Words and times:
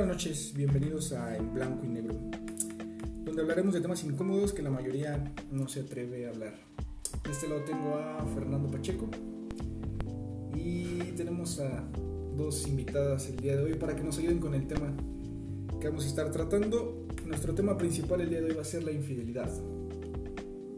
Buenas 0.00 0.16
noches, 0.16 0.54
bienvenidos 0.56 1.12
a 1.12 1.36
En 1.36 1.52
Blanco 1.52 1.84
y 1.84 1.88
Negro, 1.88 2.14
donde 3.22 3.42
hablaremos 3.42 3.74
de 3.74 3.82
temas 3.82 4.02
incómodos 4.02 4.54
que 4.54 4.62
la 4.62 4.70
mayoría 4.70 5.30
no 5.52 5.68
se 5.68 5.80
atreve 5.80 6.24
a 6.24 6.30
hablar. 6.30 6.54
De 7.22 7.30
este 7.30 7.46
lado 7.46 7.64
tengo 7.64 7.96
a 7.96 8.24
Fernando 8.34 8.70
Pacheco 8.70 9.10
y 10.54 11.12
tenemos 11.18 11.60
a 11.60 11.86
dos 12.34 12.66
invitadas 12.66 13.28
el 13.28 13.36
día 13.36 13.56
de 13.58 13.62
hoy 13.62 13.74
para 13.74 13.94
que 13.94 14.02
nos 14.02 14.16
ayuden 14.16 14.38
con 14.38 14.54
el 14.54 14.66
tema 14.66 14.90
que 15.78 15.88
vamos 15.88 16.06
a 16.06 16.08
estar 16.08 16.30
tratando. 16.30 17.06
Nuestro 17.26 17.54
tema 17.54 17.76
principal 17.76 18.22
el 18.22 18.30
día 18.30 18.40
de 18.40 18.46
hoy 18.46 18.54
va 18.54 18.62
a 18.62 18.64
ser 18.64 18.82
la 18.82 18.92
infidelidad. 18.92 19.50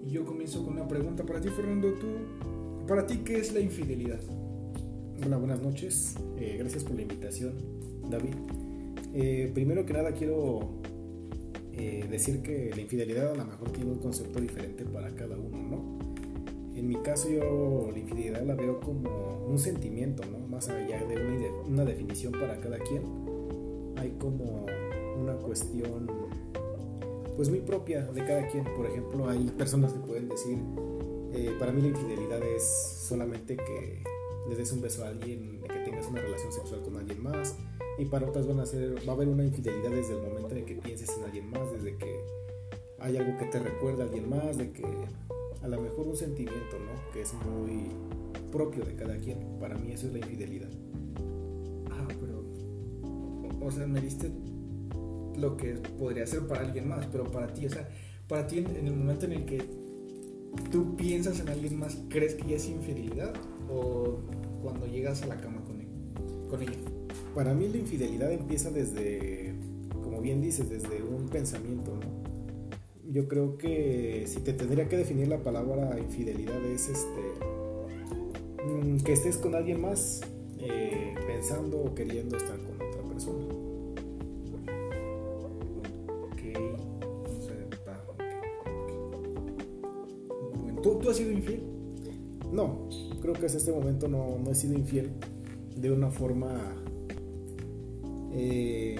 Y 0.05 0.11
yo 0.11 0.25
comienzo 0.25 0.65
con 0.65 0.73
una 0.73 0.89
pregunta 0.89 1.25
para 1.25 1.41
ti, 1.41 1.49
Fernando. 1.49 1.93
¿Tú, 1.93 2.87
para 2.89 3.07
ti, 3.07 3.19
qué 3.19 3.39
es 3.39 3.55
la 3.55 3.61
infidelidad? 3.61 4.21
Hola, 5.25 5.37
buenas 5.37 5.63
noches. 5.63 6.17
Eh, 6.41 6.57
gracias 6.59 6.83
por 6.83 6.97
la 6.97 7.03
invitación, 7.03 7.53
David. 8.11 8.35
Eh, 9.15 9.51
primero 9.53 9.85
que 9.85 9.93
nada 9.93 10.13
quiero 10.13 10.81
eh, 11.73 12.07
decir 12.11 12.43
que 12.43 12.71
la 12.75 12.81
infidelidad 12.81 13.33
a 13.33 13.37
lo 13.37 13.45
mejor 13.45 13.71
tiene 13.71 13.91
un 13.91 13.99
concepto 13.99 14.41
diferente 14.41 14.85
para 14.85 15.15
cada 15.15 15.37
uno, 15.37 15.59
¿no? 15.59 15.99
En 16.75 16.89
mi 16.89 16.97
caso 16.97 17.29
yo 17.29 17.91
la 17.93 17.99
infidelidad 17.99 18.43
la 18.43 18.55
veo 18.55 18.81
como 18.81 19.45
un 19.47 19.59
sentimiento, 19.59 20.23
¿no? 20.31 20.39
Más 20.49 20.69
allá 20.69 21.05
de 21.05 21.17
una, 21.17 21.53
una 21.67 21.85
definición 21.85 22.33
para 22.33 22.59
cada 22.59 22.79
quien. 22.79 23.03
Hay 23.97 24.17
como 24.19 24.67
una 25.21 25.35
cuestión 25.35 26.07
pues 27.37 27.49
muy 27.49 27.61
propia 27.61 28.03
de 28.07 28.25
cada 28.25 28.47
quien. 28.49 28.65
Por 28.65 28.87
ejemplo, 28.87 29.29
hay 29.29 29.45
personas 29.57 29.93
que 29.93 30.01
pueden 30.01 30.29
decir, 30.29 30.59
eh, 31.35 31.55
para 31.59 31.73
mí 31.73 31.83
la 31.83 31.89
infidelidad 31.89 32.43
es 32.43 32.63
solamente 33.09 33.57
que 33.57 34.03
le 34.49 34.57
des 34.57 34.73
un 34.73 34.81
beso 34.81 35.05
a 35.05 35.09
alguien, 35.09 35.61
que 35.63 35.79
tengas 35.85 36.07
una 36.07 36.21
relación 36.21 36.53
sexual 36.53 36.83
con 36.83 36.97
alguien 36.97 37.23
más, 37.23 37.57
y 37.99 38.05
para 38.07 38.29
otras 38.29 38.47
van 38.47 38.61
a 38.61 38.67
ser, 38.67 38.97
va 39.07 39.13
a 39.13 39.17
haber 39.17 39.29
una 39.29 39.45
infidelidad 39.45 39.91
desde 39.91 40.15
el 40.15 40.23
momento 40.23 40.55
en 40.55 40.65
que 40.65 40.75
pienses 40.77 41.11
en 41.17 41.25
alguien 41.25 41.51
más, 41.51 41.73
desde 41.73 41.97
que 41.97 42.21
hay 42.99 43.17
algo 43.17 43.37
que 43.39 43.47
te 43.47 43.59
recuerda 43.59 44.05
a 44.05 44.07
alguien 44.07 44.29
más, 44.29 44.57
de 44.57 44.73
que 44.73 44.85
a 45.63 45.69
lo 45.69 45.81
mejor 45.81 46.09
un 46.09 46.17
sentimiento, 46.17 46.79
¿no? 46.79 47.13
Que 47.13 47.23
es 47.23 47.33
muy 47.35 47.89
propio 48.51 48.85
de 48.85 48.95
cada 48.95 49.17
quien. 49.17 49.59
Para 49.59 49.77
mí 49.77 49.93
eso 49.93 50.07
es 50.07 50.13
la 50.13 50.19
infidelidad. 50.19 50.71
Ah, 51.91 52.09
pero, 52.21 52.45
o 53.61 53.71
sea, 53.71 53.87
me 53.87 54.01
diste 54.01 54.31
lo 55.37 55.57
que 55.57 55.75
podría 55.99 56.27
ser 56.27 56.47
para 56.47 56.63
alguien 56.63 56.89
más, 56.89 57.07
pero 57.07 57.25
para 57.25 57.53
ti, 57.53 57.67
o 57.67 57.71
sea, 57.71 57.89
para 58.29 58.47
ti 58.47 58.59
en, 58.59 58.87
el 58.87 58.95
momento 58.95 59.27
en 59.27 59.33
el 59.33 59.45
que 59.45 59.65
tú 60.71 60.97
piensas 60.97 61.41
en 61.41 61.49
alguien 61.49 61.79
más, 61.79 61.99
¿crees 62.09 62.35
que 62.35 62.49
ya 62.49 62.57
es 62.57 62.69
infidelidad? 62.69 63.33
¿O 63.71 64.19
cuando 64.63 64.87
llegas 64.87 65.23
a 65.23 65.27
la 65.27 65.41
cama 65.41 65.63
con, 65.65 65.81
él, 65.81 65.89
con 66.49 66.63
ella? 66.63 66.92
Para 67.35 67.55
mí 67.55 67.67
la 67.69 67.79
infidelidad 67.79 68.31
empieza 68.31 68.71
desde, 68.71 69.55
como 70.03 70.21
bien 70.21 70.43
dices, 70.43 70.69
desde 70.69 71.03
un 71.03 71.29
pensamiento, 71.29 71.93
¿no? 71.95 72.23
Yo 73.11 73.27
creo 73.27 73.57
que 73.57 74.25
si 74.27 74.41
te 74.41 74.53
tendría 74.53 74.89
que 74.89 74.97
definir 74.97 75.29
la 75.29 75.43
palabra 75.43 75.99
infidelidad 75.99 76.63
es 76.65 76.89
este 76.89 77.23
mm, 78.65 78.99
que 78.99 79.13
estés 79.13 79.39
con 79.39 79.55
alguien 79.55 79.81
más 79.81 80.21
eh, 80.59 81.15
pensando 81.27 81.79
o 81.79 81.95
queriendo 81.95 82.37
estar 82.37 82.59
con 82.59 82.75
otra 82.75 83.03
persona. 83.03 83.45
Ok, 86.23 86.43
o 90.77 90.83
¿tú, 90.83 90.99
¿Tú 91.01 91.11
has 91.11 91.17
sido 91.17 91.33
infiel? 91.33 91.63
No, 92.53 92.89
creo 93.21 93.35
que 93.35 93.47
hasta 93.47 93.59
este 93.59 93.73
momento 93.73 94.07
no 94.09 94.39
he 94.51 94.55
sido 94.55 94.75
infiel 94.75 95.11
de 95.77 95.91
una 95.91 96.11
forma 96.11 96.82
eh, 98.33 98.97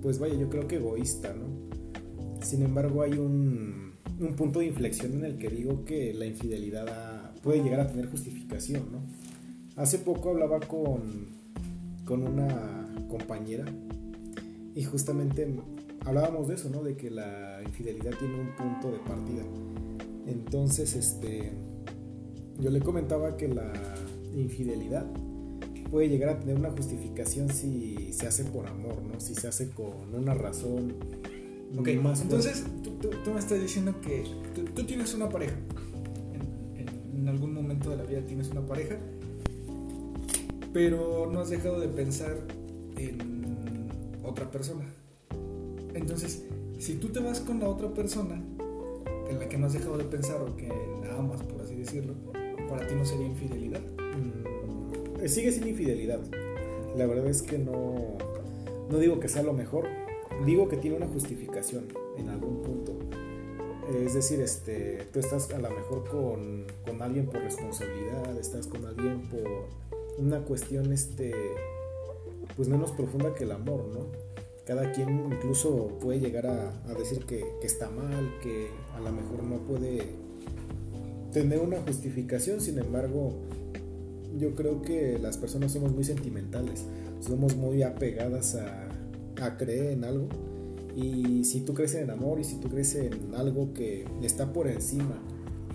pues 0.00 0.18
vaya, 0.18 0.34
yo 0.34 0.48
creo 0.48 0.66
que 0.66 0.76
egoísta, 0.76 1.34
¿no? 1.34 2.44
Sin 2.44 2.62
embargo, 2.62 3.02
hay 3.02 3.12
un, 3.12 3.92
un, 4.18 4.34
punto 4.34 4.60
de 4.60 4.66
inflexión 4.66 5.12
en 5.14 5.24
el 5.24 5.38
que 5.38 5.48
digo 5.48 5.84
que 5.84 6.12
la 6.12 6.26
infidelidad 6.26 7.34
puede 7.42 7.62
llegar 7.62 7.80
a 7.80 7.86
tener 7.86 8.10
justificación, 8.10 8.82
¿no? 8.90 9.00
Hace 9.76 9.98
poco 9.98 10.30
hablaba 10.30 10.60
con, 10.60 11.28
con 12.04 12.22
una 12.26 12.88
compañera 13.08 13.64
y 14.74 14.82
justamente 14.84 15.46
hablábamos 16.04 16.48
de 16.48 16.54
eso, 16.54 16.68
¿no? 16.70 16.82
De 16.82 16.96
que 16.96 17.10
la 17.10 17.60
infidelidad 17.64 18.12
tiene 18.18 18.40
un 18.40 18.56
punto 18.56 18.90
de 18.90 18.98
partida. 18.98 19.42
Entonces, 20.26 20.94
este, 20.94 21.52
yo 22.58 22.70
le 22.70 22.80
comentaba 22.80 23.36
que 23.36 23.48
la 23.48 23.72
infidelidad 24.34 25.06
puede 25.92 26.08
llegar 26.08 26.30
a 26.30 26.40
tener 26.40 26.56
una 26.56 26.70
justificación 26.70 27.50
si 27.50 28.14
se 28.14 28.26
hace 28.26 28.44
por 28.44 28.66
amor, 28.66 29.02
¿no? 29.02 29.20
Si 29.20 29.34
se 29.34 29.46
hace 29.46 29.68
con 29.68 30.14
una 30.14 30.32
razón. 30.32 30.94
Ok, 31.78 31.88
más 32.02 32.22
entonces 32.22 32.64
tú, 32.82 32.92
tú, 32.92 33.10
tú, 33.22 33.30
me 33.32 33.38
estás 33.38 33.60
diciendo 33.60 33.94
que 34.00 34.24
tú, 34.54 34.64
tú 34.64 34.84
tienes 34.84 35.12
una 35.12 35.28
pareja. 35.28 35.54
En, 36.32 36.80
en, 36.80 37.18
en, 37.18 37.28
algún 37.28 37.52
momento 37.52 37.90
de 37.90 37.96
la 37.96 38.04
vida 38.04 38.24
tienes 38.26 38.48
una 38.48 38.64
pareja, 38.64 38.96
pero 40.72 41.30
no 41.30 41.40
has 41.40 41.50
dejado 41.50 41.78
de 41.78 41.88
pensar 41.88 42.38
en 42.96 43.90
otra 44.24 44.50
persona. 44.50 44.86
Entonces, 45.92 46.42
si 46.78 46.94
tú 46.94 47.08
te 47.08 47.20
vas 47.20 47.40
con 47.40 47.60
la 47.60 47.68
otra 47.68 47.92
persona 47.92 48.42
en 49.28 49.38
la 49.38 49.46
que 49.46 49.58
no 49.58 49.66
has 49.66 49.74
dejado 49.74 49.98
de 49.98 50.04
pensar 50.04 50.40
o 50.40 50.56
que 50.56 50.68
la 50.68 51.18
amas, 51.18 51.42
por 51.42 51.60
así 51.60 51.74
decirlo, 51.74 52.14
para 52.66 52.86
ti 52.86 52.94
no 52.94 53.04
sería 53.04 53.26
infidelidad. 53.26 53.91
Mm 55.22 55.28
sigue 55.28 55.52
sin 55.52 55.68
infidelidad. 55.68 56.20
La 56.96 57.06
verdad 57.06 57.28
es 57.28 57.42
que 57.42 57.58
no, 57.58 58.18
no 58.90 58.98
digo 58.98 59.20
que 59.20 59.28
sea 59.28 59.42
lo 59.42 59.52
mejor, 59.52 59.86
digo 60.44 60.68
que 60.68 60.76
tiene 60.76 60.96
una 60.96 61.06
justificación 61.06 61.86
en 62.18 62.28
algún 62.28 62.62
punto. 62.62 62.92
Es 64.04 64.14
decir, 64.14 64.40
este, 64.40 65.06
tú 65.12 65.20
estás 65.20 65.50
a 65.52 65.58
lo 65.58 65.70
mejor 65.70 66.08
con, 66.08 66.66
con 66.86 67.02
alguien 67.02 67.26
por 67.26 67.40
responsabilidad, 67.40 68.36
estás 68.38 68.66
con 68.66 68.84
alguien 68.84 69.22
por 69.22 69.66
una 70.18 70.40
cuestión 70.40 70.92
este, 70.92 71.32
pues 72.56 72.68
menos 72.68 72.92
profunda 72.92 73.34
que 73.34 73.44
el 73.44 73.52
amor, 73.52 73.86
¿no? 73.86 74.06
Cada 74.64 74.92
quien 74.92 75.26
incluso 75.32 75.98
puede 76.00 76.20
llegar 76.20 76.46
a, 76.46 76.70
a 76.88 76.94
decir 76.94 77.24
que, 77.26 77.44
que 77.60 77.66
está 77.66 77.90
mal, 77.90 78.38
que 78.42 78.68
a 78.94 79.00
lo 79.00 79.10
mejor 79.10 79.42
no 79.42 79.56
puede 79.58 80.02
tener 81.32 81.58
una 81.58 81.80
justificación, 81.80 82.60
sin 82.60 82.78
embargo, 82.78 83.32
yo 84.38 84.54
creo 84.54 84.82
que 84.82 85.18
las 85.18 85.36
personas 85.38 85.72
somos 85.72 85.92
muy 85.92 86.04
sentimentales, 86.04 86.84
somos 87.20 87.56
muy 87.56 87.82
apegadas 87.82 88.54
a, 88.54 88.88
a, 89.40 89.56
creer 89.56 89.92
en 89.92 90.04
algo. 90.04 90.28
Y 90.96 91.44
si 91.44 91.60
tú 91.60 91.74
crees 91.74 91.94
en 91.94 92.10
amor 92.10 92.40
y 92.40 92.44
si 92.44 92.56
tú 92.56 92.68
crees 92.68 92.94
en 92.94 93.34
algo 93.34 93.72
que 93.72 94.06
está 94.22 94.52
por 94.52 94.68
encima 94.68 95.18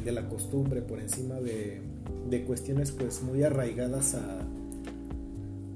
de 0.03 0.11
la 0.11 0.29
costumbre, 0.29 0.81
por 0.81 0.99
encima 0.99 1.35
de, 1.35 1.81
de 2.29 2.43
cuestiones 2.43 2.91
pues 2.91 3.21
muy 3.23 3.43
arraigadas 3.43 4.15
a, 4.15 4.39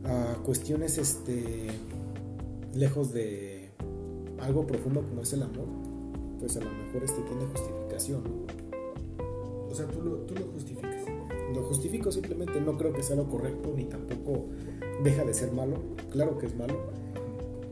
a 0.05 0.35
cuestiones 0.43 0.97
este, 0.97 1.67
lejos 2.75 3.13
de 3.13 3.69
algo 4.39 4.65
profundo 4.65 5.01
como 5.07 5.21
es 5.21 5.33
el 5.33 5.43
amor, 5.43 5.67
pues 6.39 6.57
a 6.57 6.59
lo 6.59 6.71
mejor 6.71 7.03
este 7.03 7.21
tiene 7.21 7.45
justificación. 7.45 8.21
O 9.69 9.73
sea, 9.73 9.87
tú 9.87 10.01
lo, 10.01 10.15
tú 10.17 10.35
lo 10.35 10.45
justificas 10.47 11.00
lo 11.53 11.63
justifico 11.63 12.11
simplemente, 12.11 12.59
no 12.61 12.77
creo 12.77 12.93
que 12.93 13.03
sea 13.03 13.15
lo 13.15 13.27
correcto 13.27 13.73
ni 13.75 13.85
tampoco 13.85 14.45
deja 15.03 15.23
de 15.23 15.33
ser 15.33 15.51
malo, 15.51 15.77
claro 16.11 16.37
que 16.37 16.47
es 16.47 16.55
malo. 16.55 16.75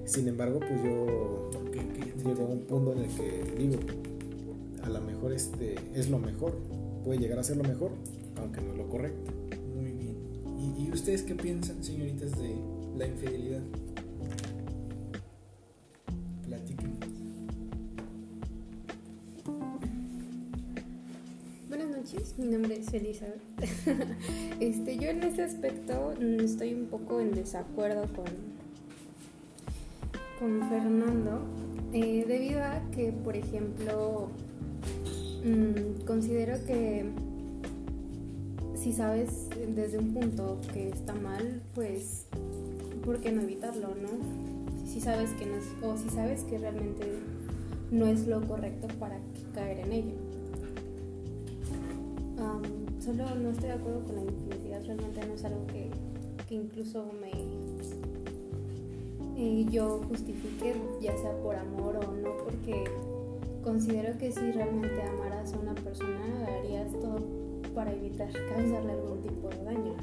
Sin 0.06 0.28
embargo, 0.28 0.60
pues 0.60 0.84
yo 0.84 1.50
okay, 1.68 1.82
okay, 1.90 2.14
llego 2.26 2.46
a 2.46 2.50
un 2.50 2.62
punto 2.62 2.94
en 2.94 3.00
el 3.00 3.10
que 3.10 3.44
digo, 3.58 3.80
a 4.84 4.90
lo 4.90 5.02
mejor 5.02 5.34
este 5.34 5.76
es 5.94 6.10
lo 6.10 6.18
mejor, 6.18 6.58
puede 7.04 7.20
llegar 7.20 7.40
a 7.40 7.44
ser 7.44 7.58
lo 7.58 7.64
mejor, 7.64 7.92
aunque 8.38 8.62
no 8.62 8.72
es 8.72 8.78
lo 8.78 8.90
correcto. 8.90 9.32
Muy 9.76 9.92
bien. 9.92 10.16
¿Y, 10.58 10.88
y 10.88 10.92
ustedes 10.92 11.24
qué 11.24 11.36
piensan, 11.36 11.84
señoritas, 11.84 12.32
de 12.40 12.56
la 12.98 13.06
infidelidad? 13.06 13.62
Platiquen. 16.48 17.00
mi 22.38 22.48
nombre 22.48 22.78
es 22.78 22.94
Elizabeth. 22.94 23.49
este, 24.60 24.98
yo 24.98 25.10
en 25.10 25.24
este 25.24 25.44
aspecto 25.44 26.14
estoy 26.40 26.74
un 26.74 26.88
poco 26.88 27.20
en 27.20 27.32
desacuerdo 27.32 28.04
con, 28.14 28.26
con 30.40 30.70
Fernando, 30.70 31.42
eh, 31.94 32.26
debido 32.28 32.64
a 32.64 32.82
que, 32.92 33.12
por 33.12 33.36
ejemplo, 33.36 34.30
mmm, 35.44 36.06
considero 36.06 36.64
que 36.66 37.06
si 38.76 38.94
sabes 38.94 39.50
desde 39.76 39.98
un 39.98 40.14
punto 40.14 40.60
que 40.74 40.90
está 40.90 41.14
mal, 41.14 41.62
pues, 41.76 42.26
¿por 43.04 43.20
qué 43.20 43.32
no 43.32 43.42
evitarlo, 43.42 43.90
no? 43.90 44.10
Si 44.88 45.02
sabes 45.02 45.32
que 45.32 45.46
no 45.46 45.58
o 45.88 45.98
si 45.98 46.10
sabes 46.10 46.44
que 46.44 46.58
realmente 46.58 47.06
no 47.92 48.06
es 48.06 48.28
lo 48.28 48.42
correcto 48.48 48.88
para 49.00 49.20
caer 49.54 49.80
en 49.80 49.92
ello. 49.92 50.30
Solo 53.00 53.36
no 53.36 53.50
estoy 53.50 53.70
de 53.70 53.76
acuerdo 53.76 54.04
con 54.06 54.16
la 54.16 54.22
infidelidad, 54.24 54.84
realmente 54.86 55.26
no 55.26 55.34
es 55.34 55.46
algo 55.46 55.68
que, 55.68 55.90
que 56.48 56.56
incluso 56.56 57.12
me, 57.20 57.32
eh, 59.42 59.66
yo 59.72 60.02
justifique, 60.10 60.76
ya 61.00 61.16
sea 61.18 61.32
por 61.42 61.56
amor 61.56 61.96
o 61.96 62.12
no, 62.12 62.36
porque 62.44 62.84
considero 63.64 64.18
que 64.18 64.34
si 64.34 64.52
realmente 64.52 65.02
amaras 65.02 65.54
a 65.54 65.60
una 65.60 65.76
persona, 65.76 66.46
harías 66.46 66.92
todo 67.00 67.22
para 67.74 67.94
evitar 67.94 68.30
causarle 68.34 68.92
algún 68.92 69.22
tipo 69.22 69.48
de 69.48 69.64
daño. 69.64 69.96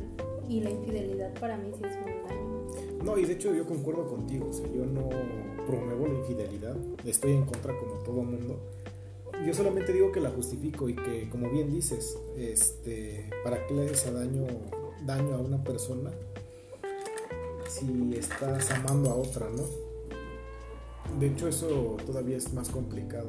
Y 0.48 0.60
la 0.60 0.70
infidelidad 0.70 1.34
para 1.38 1.58
mí 1.58 1.70
sí 1.76 1.84
es 1.84 1.96
un 1.96 2.28
daño. 2.28 3.04
No, 3.04 3.19
y 3.19 3.26
de 3.26 3.34
hecho 3.34 3.54
yo 3.54 3.66
concuerdo 3.66 4.08
contigo, 4.08 4.48
o 4.48 4.52
sea, 4.54 4.66
yo 4.69 4.87
no 4.87 5.08
promuevo 5.66 6.06
la 6.06 6.14
infidelidad, 6.14 6.76
estoy 7.04 7.32
en 7.32 7.44
contra 7.44 7.76
como 7.78 8.02
todo 8.04 8.22
mundo. 8.22 8.58
Yo 9.44 9.53
solamente 9.53 9.93
digo 9.93 10.11
que 10.12 10.21
la 10.21 10.31
justifico 10.31 10.88
y 10.88 10.94
que, 10.94 11.29
como 11.29 11.50
bien 11.50 11.71
dices, 11.71 12.17
este, 12.37 13.29
¿para 13.44 13.67
qué 13.67 13.75
le 13.75 13.85
haces 13.85 14.12
daño, 14.12 14.47
daño 15.05 15.35
a 15.35 15.38
una 15.38 15.62
persona 15.62 16.11
si 17.69 18.15
estás 18.17 18.71
amando 18.71 19.11
a 19.11 19.15
otra, 19.15 19.49
no? 19.50 19.62
De 21.21 21.29
hecho, 21.29 21.49
eso 21.49 21.97
todavía 22.06 22.37
es 22.37 22.53
más 22.53 22.71
complicado. 22.71 23.29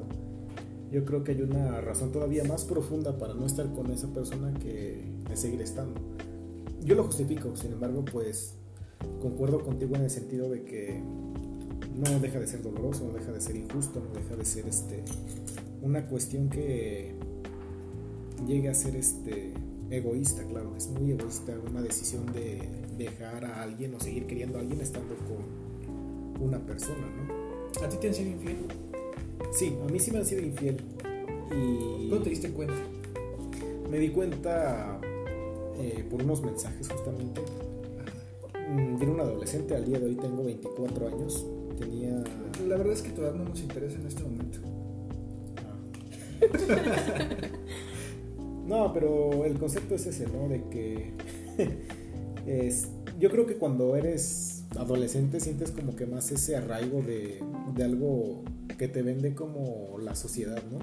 Yo 0.91 1.03
creo 1.03 1.23
que 1.23 1.33
hay 1.33 1.41
una 1.41 1.81
razón 1.81 2.11
todavía 2.11 2.43
más 2.45 2.63
profunda 2.63 3.17
para 3.17 3.33
no 3.33 3.45
estar 3.45 3.71
con 3.73 3.91
esa 3.91 4.07
persona 4.07 4.57
que 4.59 5.03
seguir 5.33 5.61
estando. 5.61 5.99
Yo 6.81 6.95
lo 6.95 7.03
justifico, 7.03 7.55
sin 7.57 7.73
embargo, 7.73 8.05
pues 8.05 8.53
concuerdo 9.21 9.63
contigo 9.63 9.95
en 9.95 10.03
el 10.03 10.09
sentido 10.09 10.49
de 10.49 10.63
que 10.63 11.01
no 11.93 12.19
deja 12.19 12.39
de 12.39 12.47
ser 12.47 12.61
doloroso, 12.61 13.05
no 13.05 13.13
deja 13.13 13.31
de 13.31 13.41
ser 13.41 13.57
injusto, 13.57 13.99
no 13.99 14.19
deja 14.19 14.35
de 14.35 14.45
ser 14.45 14.67
este 14.67 15.03
una 15.87 16.05
cuestión 16.05 16.49
que 16.49 17.13
llegue 18.45 18.69
a 18.69 18.73
ser 18.73 18.95
este 18.95 19.53
egoísta, 19.89 20.43
claro, 20.43 20.75
es 20.75 20.89
muy 20.89 21.11
egoísta 21.11 21.53
una 21.69 21.81
decisión 21.81 22.25
de 22.33 22.61
dejar 22.97 23.45
a 23.45 23.63
alguien 23.63 23.95
o 23.95 23.99
seguir 23.99 24.27
queriendo 24.27 24.57
a 24.57 24.61
alguien 24.61 24.81
estando 24.81 25.15
con 25.15 26.45
una 26.45 26.59
persona, 26.59 27.07
¿no? 27.15 27.85
¿A 27.85 27.89
ti 27.89 27.97
te 27.97 28.07
han 28.09 28.13
sido 28.13 28.31
infiel? 28.31 28.57
Sí, 29.53 29.77
a 29.81 29.91
mí 29.91 29.99
sí 29.99 30.11
me 30.11 30.17
han 30.17 30.25
sido 30.25 30.41
infiel. 30.41 30.77
Y 31.51 32.09
¿Cuándo 32.09 32.23
te 32.23 32.29
diste 32.31 32.51
cuenta? 32.51 32.75
me 33.89 33.99
di 33.99 34.09
cuenta 34.09 34.99
eh, 35.79 36.05
por 36.09 36.21
unos 36.21 36.41
mensajes 36.41 36.89
justamente. 36.89 37.41
Mm, 38.69 38.97
Yo 38.97 39.03
era 39.03 39.11
un 39.11 39.19
adolescente, 39.21 39.75
al 39.75 39.85
día 39.85 39.99
de 39.99 40.07
hoy 40.07 40.15
tengo 40.15 40.43
24 40.43 41.07
años. 41.07 41.45
Tenía... 41.79 42.21
La 42.67 42.75
verdad 42.75 42.93
es 42.93 43.01
que 43.01 43.11
tu 43.11 43.21
edad 43.21 43.33
no 43.33 43.45
nos 43.45 43.61
interesa 43.61 43.97
en 43.97 44.07
este 44.07 44.23
momento. 44.23 44.59
No, 48.67 48.91
pero 48.93 49.45
el 49.45 49.57
concepto 49.57 49.95
es 49.95 50.05
ese, 50.07 50.27
¿no? 50.27 50.49
De 50.49 50.61
que 50.69 51.13
es, 52.67 52.89
yo 53.17 53.31
creo 53.31 53.47
que 53.47 53.55
cuando 53.55 53.95
eres 53.95 54.65
adolescente 54.77 55.39
sientes 55.39 55.71
como 55.71 55.95
que 55.95 56.05
más 56.05 56.31
ese 56.31 56.57
arraigo 56.57 57.01
de, 57.01 57.39
de 57.75 57.83
algo 57.83 58.43
que 58.77 58.89
te 58.89 59.01
vende 59.01 59.33
como 59.33 59.97
la 59.99 60.15
sociedad, 60.15 60.61
¿no? 60.69 60.79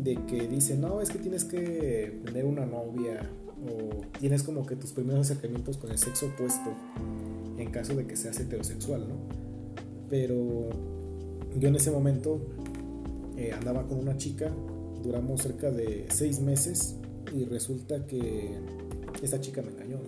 De 0.00 0.14
que 0.26 0.46
dice, 0.46 0.76
no, 0.76 1.00
es 1.00 1.10
que 1.10 1.18
tienes 1.18 1.44
que 1.44 2.20
tener 2.24 2.44
una 2.44 2.64
novia 2.64 3.28
o 3.60 4.00
tienes 4.20 4.44
como 4.44 4.64
que 4.64 4.76
tus 4.76 4.92
primeros 4.92 5.22
acercamientos 5.22 5.78
con 5.78 5.90
el 5.90 5.98
sexo 5.98 6.26
opuesto 6.26 6.72
en 7.58 7.70
caso 7.70 7.94
de 7.96 8.06
que 8.06 8.16
seas 8.16 8.38
heterosexual, 8.38 9.08
¿no? 9.08 9.16
Pero 10.08 10.70
yo 11.58 11.68
en 11.68 11.74
ese 11.74 11.90
momento 11.90 12.40
eh, 13.36 13.52
andaba 13.52 13.86
con 13.86 13.98
una 13.98 14.16
chica, 14.16 14.52
duramos 15.02 15.42
cerca 15.42 15.70
de 15.70 16.06
seis 16.10 16.40
meses 16.40 16.96
y 17.34 17.44
resulta 17.44 18.06
que 18.06 18.58
esta 19.22 19.40
chica 19.40 19.62
me 19.62 19.68
engañó. 19.68 19.98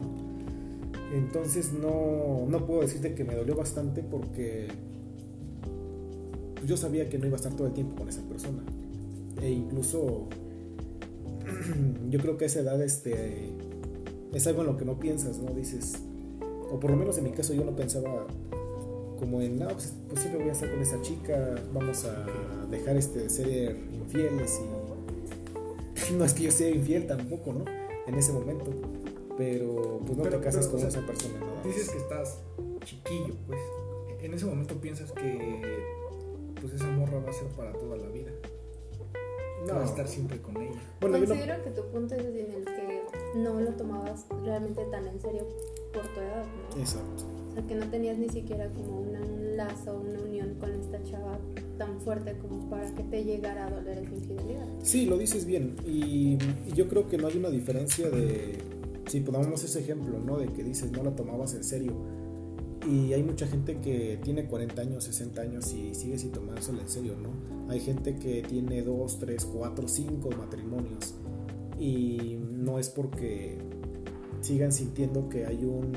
Entonces 1.13 1.73
no, 1.73 2.47
no 2.49 2.67
puedo 2.67 2.81
decirte 2.81 3.15
que 3.15 3.25
me 3.25 3.35
dolió 3.35 3.55
bastante 3.57 4.03
porque 4.03 4.69
yo 6.67 6.77
sabía 6.77 7.09
que 7.09 7.19
no 7.19 7.27
iba 7.27 7.37
a 7.37 7.37
estar 7.37 7.55
todo 7.55 7.67
el 7.67 7.73
tiempo 7.73 7.97
con 7.97 8.09
esa 8.09 8.23
persona. 8.23 8.63
E 9.41 9.51
incluso 9.51 10.29
yo 12.11 12.19
creo 12.21 12.37
que 12.37 12.45
a 12.45 12.47
esa 12.47 12.61
edad 12.61 12.83
este, 12.83 13.51
es 14.33 14.47
algo 14.47 14.63
en 14.63 14.67
lo 14.69 14.77
que 14.77 14.85
no 14.85 14.99
piensas, 14.99 15.39
¿no? 15.39 15.53
Dices, 15.53 15.95
o 16.71 16.81
por 16.81 16.91
lo 16.91 16.97
menos 16.97 17.19
en 17.19 17.25
mi 17.25 17.31
caso 17.33 17.55
yo 17.55 17.65
no 17.65 17.77
pensaba 17.77 18.27
como 19.25 19.41
en, 19.41 19.59
no, 19.59 19.69
pues, 19.69 19.95
pues 20.09 20.21
siempre 20.21 20.41
voy 20.43 20.51
a 20.51 20.53
estar 20.53 20.71
con 20.71 20.81
esa 20.83 21.01
chica, 21.01 21.55
vamos 21.73 22.05
a 22.05 22.27
dejar 22.71 22.97
este, 22.99 23.21
de 23.21 23.31
ser 23.31 23.77
infieles 23.93 24.61
y 26.11 26.13
no 26.19 26.25
es 26.27 26.35
que 26.35 26.43
yo 26.43 26.51
sea 26.51 26.69
infiel 26.69 27.07
tampoco, 27.07 27.55
¿no? 27.55 27.65
En 28.07 28.15
ese 28.17 28.33
momento, 28.33 28.67
pero 29.39 30.01
pues 30.05 30.19
no 30.19 30.25
Pero- 30.25 30.39
te 30.39 30.45
casas 30.45 30.67
pero, 30.67 30.79
con 30.79 30.87
o 30.87 30.91
sea, 30.91 31.01
esa 31.01 31.07
persona, 31.07 31.41
nada 31.41 31.55
más. 31.55 31.65
Dices 31.65 31.89
que 31.91 31.97
estás 31.99 32.39
chiquillo, 32.85 33.35
pues. 33.47 33.61
En 34.21 34.35
ese 34.35 34.45
momento 34.47 34.75
piensas 34.77 35.11
que 35.13 35.83
pues 36.61 36.75
esa 36.75 36.87
morra 36.93 37.19
va 37.21 37.31
a 37.31 37.33
ser 37.33 37.47
para 37.49 37.73
toda 37.73 37.97
la 37.97 38.09
vida. 38.09 38.31
No. 39.67 39.75
Vas 39.75 39.83
a 39.89 39.91
estar 39.91 40.07
siempre 40.09 40.41
con 40.43 40.57
ella. 40.59 40.79
Bueno, 41.01 41.17
no- 41.19 41.27
Considero 41.27 41.63
que 41.65 41.71
tu 41.71 41.83
punto 41.89 42.15
es 42.15 42.21
en 42.25 42.53
el 42.53 42.65
que 42.65 43.03
no 43.37 43.59
lo 43.61 43.71
tomabas 43.73 44.27
realmente 44.45 44.83
tan 44.91 45.07
en 45.07 45.19
serio 45.21 45.47
por 45.93 46.03
tu 46.09 46.21
edad, 46.21 46.45
¿no? 46.75 46.81
Exacto. 46.81 47.25
Sea, 47.55 47.67
que 47.67 47.75
no 47.75 47.89
tenías 47.89 48.19
ni 48.19 48.29
siquiera 48.29 48.69
como 48.73 49.01
una- 49.01 49.21
un 49.23 49.57
lazo, 49.57 50.01
una 50.01 50.21
unión 50.21 50.55
con 50.61 50.71
esta 50.73 51.03
chava 51.05 51.39
tan 51.79 52.01
fuerte 52.01 52.37
como 52.39 52.69
para 52.69 52.93
que 52.95 53.03
te 53.05 53.25
llegara 53.25 53.67
a 53.67 53.71
doler 53.71 53.99
esa 53.99 54.13
infidelidad. 54.15 54.67
Sí, 54.83 55.07
lo 55.07 55.17
dices 55.19 55.47
bien. 55.47 55.77
Y, 55.87 56.37
y 56.67 56.73
yo 56.75 56.89
creo 56.89 57.09
que 57.09 57.17
no 57.19 57.29
hay 57.29 57.37
una 57.37 57.51
diferencia 57.51 58.11
de. 58.11 58.59
Si 59.07 59.21
ponemos 59.21 59.63
ese 59.63 59.81
ejemplo, 59.81 60.19
¿no? 60.19 60.39
De 60.39 60.47
que 60.49 60.65
dices, 60.65 60.91
no 60.93 61.03
la 61.05 61.15
tomabas 61.15 61.55
en 61.55 61.63
serio. 61.65 61.93
Y 62.91 63.13
hay 63.13 63.23
mucha 63.23 63.47
gente 63.47 63.79
que 63.81 64.19
tiene 64.23 64.45
40 64.47 64.83
años, 64.83 65.05
60 65.05 65.41
años 65.43 65.73
y 65.73 65.95
sigue 65.95 66.19
sin 66.19 66.33
tomársela 66.33 66.83
en 66.83 66.89
serio, 66.89 67.15
¿no? 67.23 67.71
Hay 67.73 67.81
gente 67.81 68.17
que 68.17 68.43
tiene 68.43 68.83
2, 68.83 69.19
3, 69.21 69.45
4, 69.47 69.89
5 69.89 70.31
matrimonios. 70.37 71.15
Y 71.79 72.39
no 72.51 72.79
es 72.79 72.89
porque 72.91 73.59
sigan 74.43 74.73
sintiendo 74.73 75.29
que 75.31 75.47
hay 75.47 75.65
un 75.65 75.93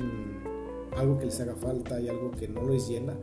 algo 0.98 1.18
que 1.18 1.26
les 1.26 1.40
haga 1.40 1.54
falta, 1.54 1.96
hay 1.96 2.08
algo 2.08 2.30
que 2.32 2.48
no 2.48 2.68
les 2.68 2.88
llena. 2.88 3.14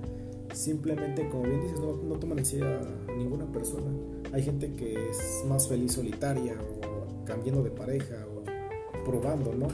Simplemente, 0.54 1.28
como 1.30 1.44
bien 1.44 1.62
dices, 1.62 1.80
no, 1.80 1.98
no 1.98 2.16
toman 2.16 2.40
en 2.40 2.46
serio 2.46 2.68
a 2.68 3.12
ninguna 3.14 3.46
persona. 3.52 3.92
Hay 4.32 4.44
gente 4.44 4.74
que 4.74 5.10
es 5.10 5.44
más 5.48 5.68
feliz 5.68 5.94
solitaria 5.94 6.56
o 6.60 7.26
cambiando 7.26 7.64
de 7.64 7.72
pareja 7.72 8.16
o 8.28 9.04
probando, 9.04 9.54
¿no? 9.54 9.68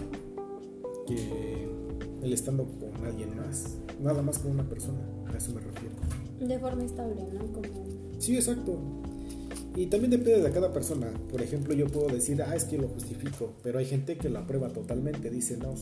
Que 1.05 1.69
el 2.21 2.33
estando 2.33 2.65
con 2.65 3.05
alguien 3.05 3.35
más. 3.35 3.77
Nada 3.99 4.21
más 4.21 4.39
con 4.39 4.51
una 4.51 4.67
persona, 4.67 4.99
a 5.31 5.37
eso 5.37 5.51
me 5.53 5.61
refiero. 5.61 5.95
De 6.39 6.57
forma 6.59 6.83
estable, 6.83 7.21
¿no? 7.33 7.45
Como 7.51 7.67
Sí, 8.17 8.35
exacto. 8.35 8.77
Y 9.75 9.85
también 9.87 10.11
depende 10.11 10.41
de 10.41 10.51
cada 10.51 10.73
persona. 10.73 11.07
Por 11.29 11.41
ejemplo, 11.41 11.73
yo 11.73 11.87
puedo 11.87 12.07
decir, 12.07 12.41
ah, 12.41 12.55
es 12.55 12.65
que 12.65 12.77
lo 12.77 12.89
justifico, 12.89 13.53
pero 13.63 13.79
hay 13.79 13.85
gente 13.85 14.17
que 14.17 14.29
lo 14.29 14.39
aprueba 14.39 14.69
totalmente. 14.69 15.29
Dice, 15.29 15.57
no, 15.57 15.75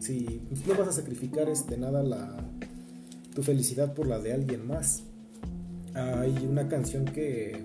si 0.00 0.42
no 0.66 0.74
vas 0.74 0.88
a 0.88 0.92
sacrificar 0.92 1.48
este, 1.48 1.76
nada 1.76 2.02
la, 2.02 2.36
tu 3.34 3.42
felicidad 3.42 3.94
por 3.94 4.06
la 4.06 4.18
de 4.18 4.32
alguien 4.32 4.66
más. 4.66 5.02
Hay 5.94 6.46
una 6.50 6.68
canción 6.68 7.04
que 7.04 7.62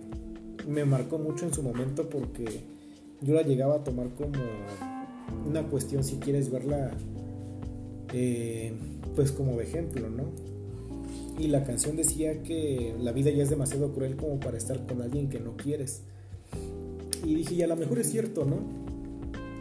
me 0.68 0.86
marcó 0.86 1.18
mucho 1.18 1.46
en 1.46 1.54
su 1.54 1.64
momento 1.64 2.10
porque 2.10 2.46
yo 3.22 3.34
la 3.34 3.42
llegaba 3.42 3.76
a 3.76 3.84
tomar 3.84 4.10
como 4.14 4.40
una 5.48 5.64
cuestión, 5.64 6.04
si 6.04 6.18
quieres 6.18 6.52
verla, 6.52 6.92
eh, 8.14 8.74
pues 9.16 9.32
como 9.32 9.58
de 9.58 9.64
ejemplo, 9.64 10.10
¿no? 10.10 10.26
Y 11.38 11.48
la 11.48 11.64
canción 11.64 11.96
decía 11.96 12.44
que 12.44 12.96
la 13.00 13.12
vida 13.12 13.32
ya 13.32 13.44
es 13.44 13.50
demasiado 13.50 13.94
cruel 13.94 14.16
como 14.16 14.40
para 14.40 14.58
estar 14.58 14.86
con 14.86 15.02
alguien 15.02 15.30
que 15.30 15.40
no 15.40 15.56
quieres. 15.56 16.02
Y 17.26 17.36
dije, 17.36 17.56
y 17.56 17.62
a 17.62 17.68
lo 17.68 17.76
mejor 17.76 18.00
es 18.00 18.10
cierto, 18.10 18.46
¿no? 18.46 18.58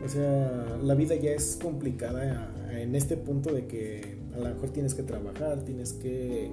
O 0.04 0.08
sea, 0.08 0.78
la 0.82 0.94
vida 0.94 1.14
ya 1.16 1.32
es 1.32 1.58
complicada 1.60 2.54
en 2.72 2.94
este 2.94 3.16
punto 3.16 3.52
de 3.52 3.66
que 3.66 4.18
a 4.34 4.38
lo 4.38 4.54
mejor 4.54 4.70
tienes 4.70 4.94
que 4.94 5.02
trabajar, 5.02 5.64
tienes 5.64 5.92
que 5.92 6.50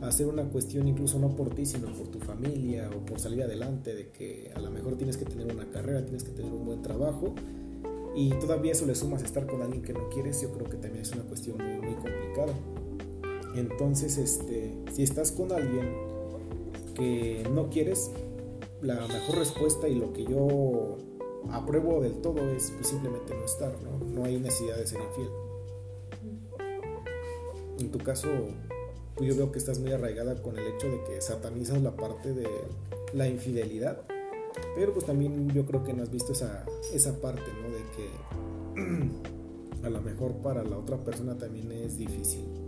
hacer 0.00 0.26
una 0.26 0.44
cuestión 0.44 0.88
incluso 0.88 1.18
no 1.18 1.34
por 1.34 1.54
ti, 1.54 1.66
sino 1.66 1.92
por 1.92 2.08
tu 2.08 2.18
familia 2.18 2.90
o 2.96 3.04
por 3.04 3.18
salir 3.18 3.42
adelante, 3.42 3.94
de 3.94 4.10
que 4.10 4.52
a 4.54 4.60
lo 4.60 4.70
mejor 4.70 4.96
tienes 4.96 5.16
que 5.16 5.24
tener 5.24 5.52
una 5.52 5.66
carrera, 5.70 6.04
tienes 6.04 6.24
que 6.24 6.30
tener 6.30 6.52
un 6.52 6.64
buen 6.64 6.82
trabajo. 6.82 7.34
Y 8.14 8.30
todavía 8.40 8.72
eso 8.72 8.86
le 8.86 8.94
sumas 8.94 9.22
estar 9.22 9.46
con 9.46 9.62
alguien 9.62 9.82
que 9.82 9.92
no 9.92 10.08
quieres, 10.10 10.42
yo 10.42 10.52
creo 10.52 10.68
que 10.68 10.76
también 10.76 11.02
es 11.02 11.12
una 11.12 11.22
cuestión 11.22 11.56
muy 11.56 11.94
complicada. 11.94 12.52
Entonces, 13.54 14.18
este, 14.18 14.74
si 14.92 15.02
estás 15.02 15.32
con 15.32 15.52
alguien 15.52 15.88
que 16.94 17.46
no 17.52 17.68
quieres, 17.70 18.10
la 18.80 19.06
mejor 19.06 19.38
respuesta 19.38 19.88
y 19.88 19.94
lo 19.94 20.12
que 20.12 20.24
yo 20.24 20.98
apruebo 21.50 22.00
del 22.00 22.14
todo 22.20 22.50
es 22.50 22.70
pues, 22.72 22.88
simplemente 22.88 23.34
no 23.34 23.44
estar, 23.44 23.72
¿no? 23.82 24.04
No 24.06 24.24
hay 24.24 24.38
necesidad 24.38 24.76
de 24.76 24.86
ser 24.86 25.00
infiel. 25.00 25.28
En 27.78 27.90
tu 27.90 27.98
caso, 27.98 28.28
pues 29.16 29.28
yo 29.28 29.36
veo 29.36 29.52
que 29.52 29.58
estás 29.58 29.78
muy 29.78 29.92
arraigada 29.92 30.40
con 30.42 30.58
el 30.58 30.66
hecho 30.66 30.88
de 30.88 31.02
que 31.04 31.20
satanizas 31.20 31.82
la 31.82 31.96
parte 31.96 32.32
de 32.32 32.48
la 33.12 33.28
infidelidad, 33.28 34.02
pero 34.74 34.92
pues 34.92 35.06
también 35.06 35.50
yo 35.50 35.66
creo 35.66 35.84
que 35.84 35.92
no 35.92 36.02
has 36.02 36.10
visto 36.10 36.32
esa, 36.32 36.64
esa 36.92 37.20
parte, 37.20 37.50
¿no? 37.62 37.68
De 37.68 37.82
que 37.96 39.86
a 39.86 39.90
lo 39.90 40.00
mejor 40.00 40.32
para 40.36 40.62
la 40.62 40.78
otra 40.78 40.96
persona 40.98 41.36
también 41.36 41.72
es 41.72 41.98
difícil. 41.98 42.61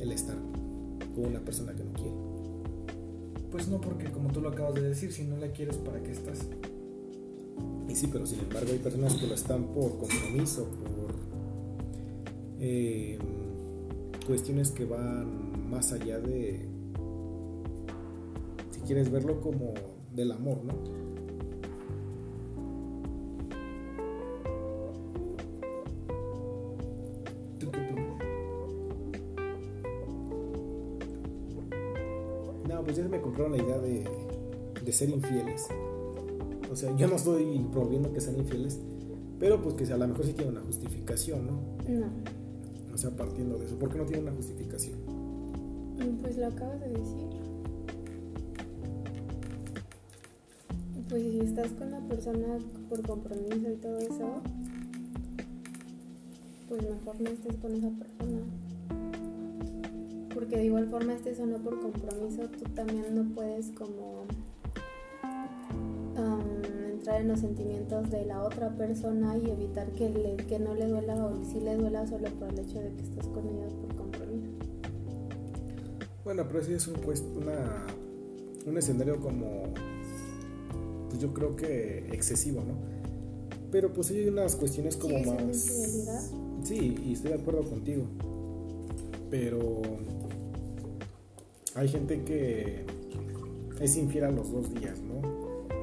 El 0.00 0.12
estar 0.12 0.36
con 1.14 1.26
una 1.26 1.40
persona 1.40 1.74
que 1.74 1.84
no 1.84 1.92
quiere. 1.92 2.14
Pues 3.50 3.68
no, 3.68 3.80
porque 3.80 4.10
como 4.10 4.30
tú 4.32 4.40
lo 4.40 4.50
acabas 4.50 4.74
de 4.74 4.82
decir, 4.82 5.12
si 5.12 5.24
no 5.24 5.36
la 5.36 5.50
quieres, 5.52 5.76
¿para 5.76 6.02
qué 6.02 6.12
estás? 6.12 6.46
Y 7.88 7.94
sí, 7.94 8.08
pero 8.12 8.26
sin 8.26 8.40
embargo 8.40 8.72
hay 8.72 8.78
personas 8.78 9.14
que 9.14 9.26
lo 9.26 9.34
están 9.34 9.66
por 9.72 9.98
compromiso, 9.98 10.64
por 10.64 11.14
eh, 12.58 13.18
cuestiones 14.26 14.70
que 14.72 14.84
van 14.84 15.70
más 15.70 15.92
allá 15.92 16.18
de, 16.18 16.68
si 18.70 18.80
quieres 18.80 19.10
verlo 19.10 19.40
como 19.40 19.74
del 20.12 20.32
amor, 20.32 20.64
¿no? 20.64 20.74
Pues 32.86 32.96
ya 32.98 33.02
se 33.02 33.08
me 33.08 33.20
compraron 33.20 33.50
la 33.50 33.58
idea 33.58 33.78
de, 33.78 34.04
de 34.84 34.92
ser 34.92 35.10
infieles. 35.10 35.66
O 36.70 36.76
sea, 36.76 36.96
yo 36.96 37.08
no 37.08 37.16
estoy 37.16 37.66
promoviendo 37.72 38.12
que 38.12 38.20
sean 38.20 38.36
infieles, 38.36 38.78
pero 39.40 39.60
pues 39.60 39.74
que 39.74 39.92
a 39.92 39.96
lo 39.96 40.06
mejor 40.06 40.24
sí 40.24 40.34
tiene 40.34 40.52
una 40.52 40.60
justificación, 40.60 41.46
¿no? 41.46 41.52
No. 41.92 42.06
O 42.94 42.96
sea, 42.96 43.10
partiendo 43.10 43.58
de 43.58 43.66
eso. 43.66 43.76
¿Por 43.76 43.90
qué 43.90 43.98
no 43.98 44.04
tiene 44.06 44.22
una 44.22 44.32
justificación? 44.32 45.00
Pues 46.22 46.36
lo 46.38 46.46
acabas 46.46 46.78
de 46.80 46.90
decir. 46.90 47.26
Pues 51.08 51.22
si 51.22 51.40
estás 51.40 51.72
con 51.72 51.90
la 51.90 52.00
persona 52.06 52.58
por 52.88 53.02
compromiso 53.02 53.68
y 53.68 53.76
todo 53.76 53.98
eso, 53.98 54.42
pues 56.68 56.82
mejor 56.82 57.20
no 57.20 57.30
estés 57.30 57.56
con 57.56 57.74
esa 57.74 57.90
persona. 57.90 58.15
Porque 60.36 60.58
de 60.58 60.66
igual 60.66 60.86
forma 60.88 61.14
estés 61.14 61.40
o 61.40 61.46
no 61.46 61.56
por 61.56 61.80
compromiso, 61.80 62.42
tú 62.50 62.70
también 62.74 63.14
no 63.14 63.34
puedes 63.34 63.70
como 63.70 64.26
entrar 66.92 67.22
en 67.22 67.28
los 67.28 67.40
sentimientos 67.40 68.10
de 68.10 68.26
la 68.26 68.42
otra 68.42 68.76
persona 68.76 69.38
y 69.38 69.48
evitar 69.48 69.90
que, 69.92 70.10
le, 70.10 70.36
que 70.36 70.58
no 70.58 70.74
le 70.74 70.88
duela 70.88 71.24
o 71.24 71.42
sí 71.42 71.60
le 71.60 71.76
duela 71.76 72.06
solo 72.06 72.28
por 72.32 72.50
el 72.50 72.58
hecho 72.58 72.80
de 72.80 72.92
que 72.92 73.02
estás 73.02 73.26
con 73.28 73.46
ella 73.46 73.66
por 73.80 73.96
compromiso. 73.96 74.50
Bueno, 76.22 76.46
pero 76.46 76.62
sí 76.62 76.74
es 76.74 76.86
un, 76.86 76.96
pues, 76.96 77.24
una, 77.34 77.86
un 78.66 78.76
escenario 78.76 79.18
como, 79.18 79.72
pues 81.08 81.18
yo 81.18 81.32
creo 81.32 81.56
que 81.56 82.08
excesivo, 82.12 82.60
¿no? 82.60 82.74
Pero 83.72 83.90
pues 83.90 84.10
hay 84.10 84.28
unas 84.28 84.54
cuestiones 84.54 84.98
como 84.98 85.16
¿Sigue 85.16 85.54
siendo 85.54 86.12
más... 86.12 86.30
Sí, 86.62 86.94
y 87.06 87.12
estoy 87.14 87.30
de 87.32 87.38
acuerdo 87.38 87.62
contigo. 87.62 88.04
Pero 89.30 89.80
hay 91.76 91.88
gente 91.88 92.24
que 92.24 92.84
es 93.80 93.96
infiel 93.96 94.24
a 94.24 94.30
los 94.30 94.50
dos 94.50 94.72
días, 94.72 94.98
¿no? 95.00 95.20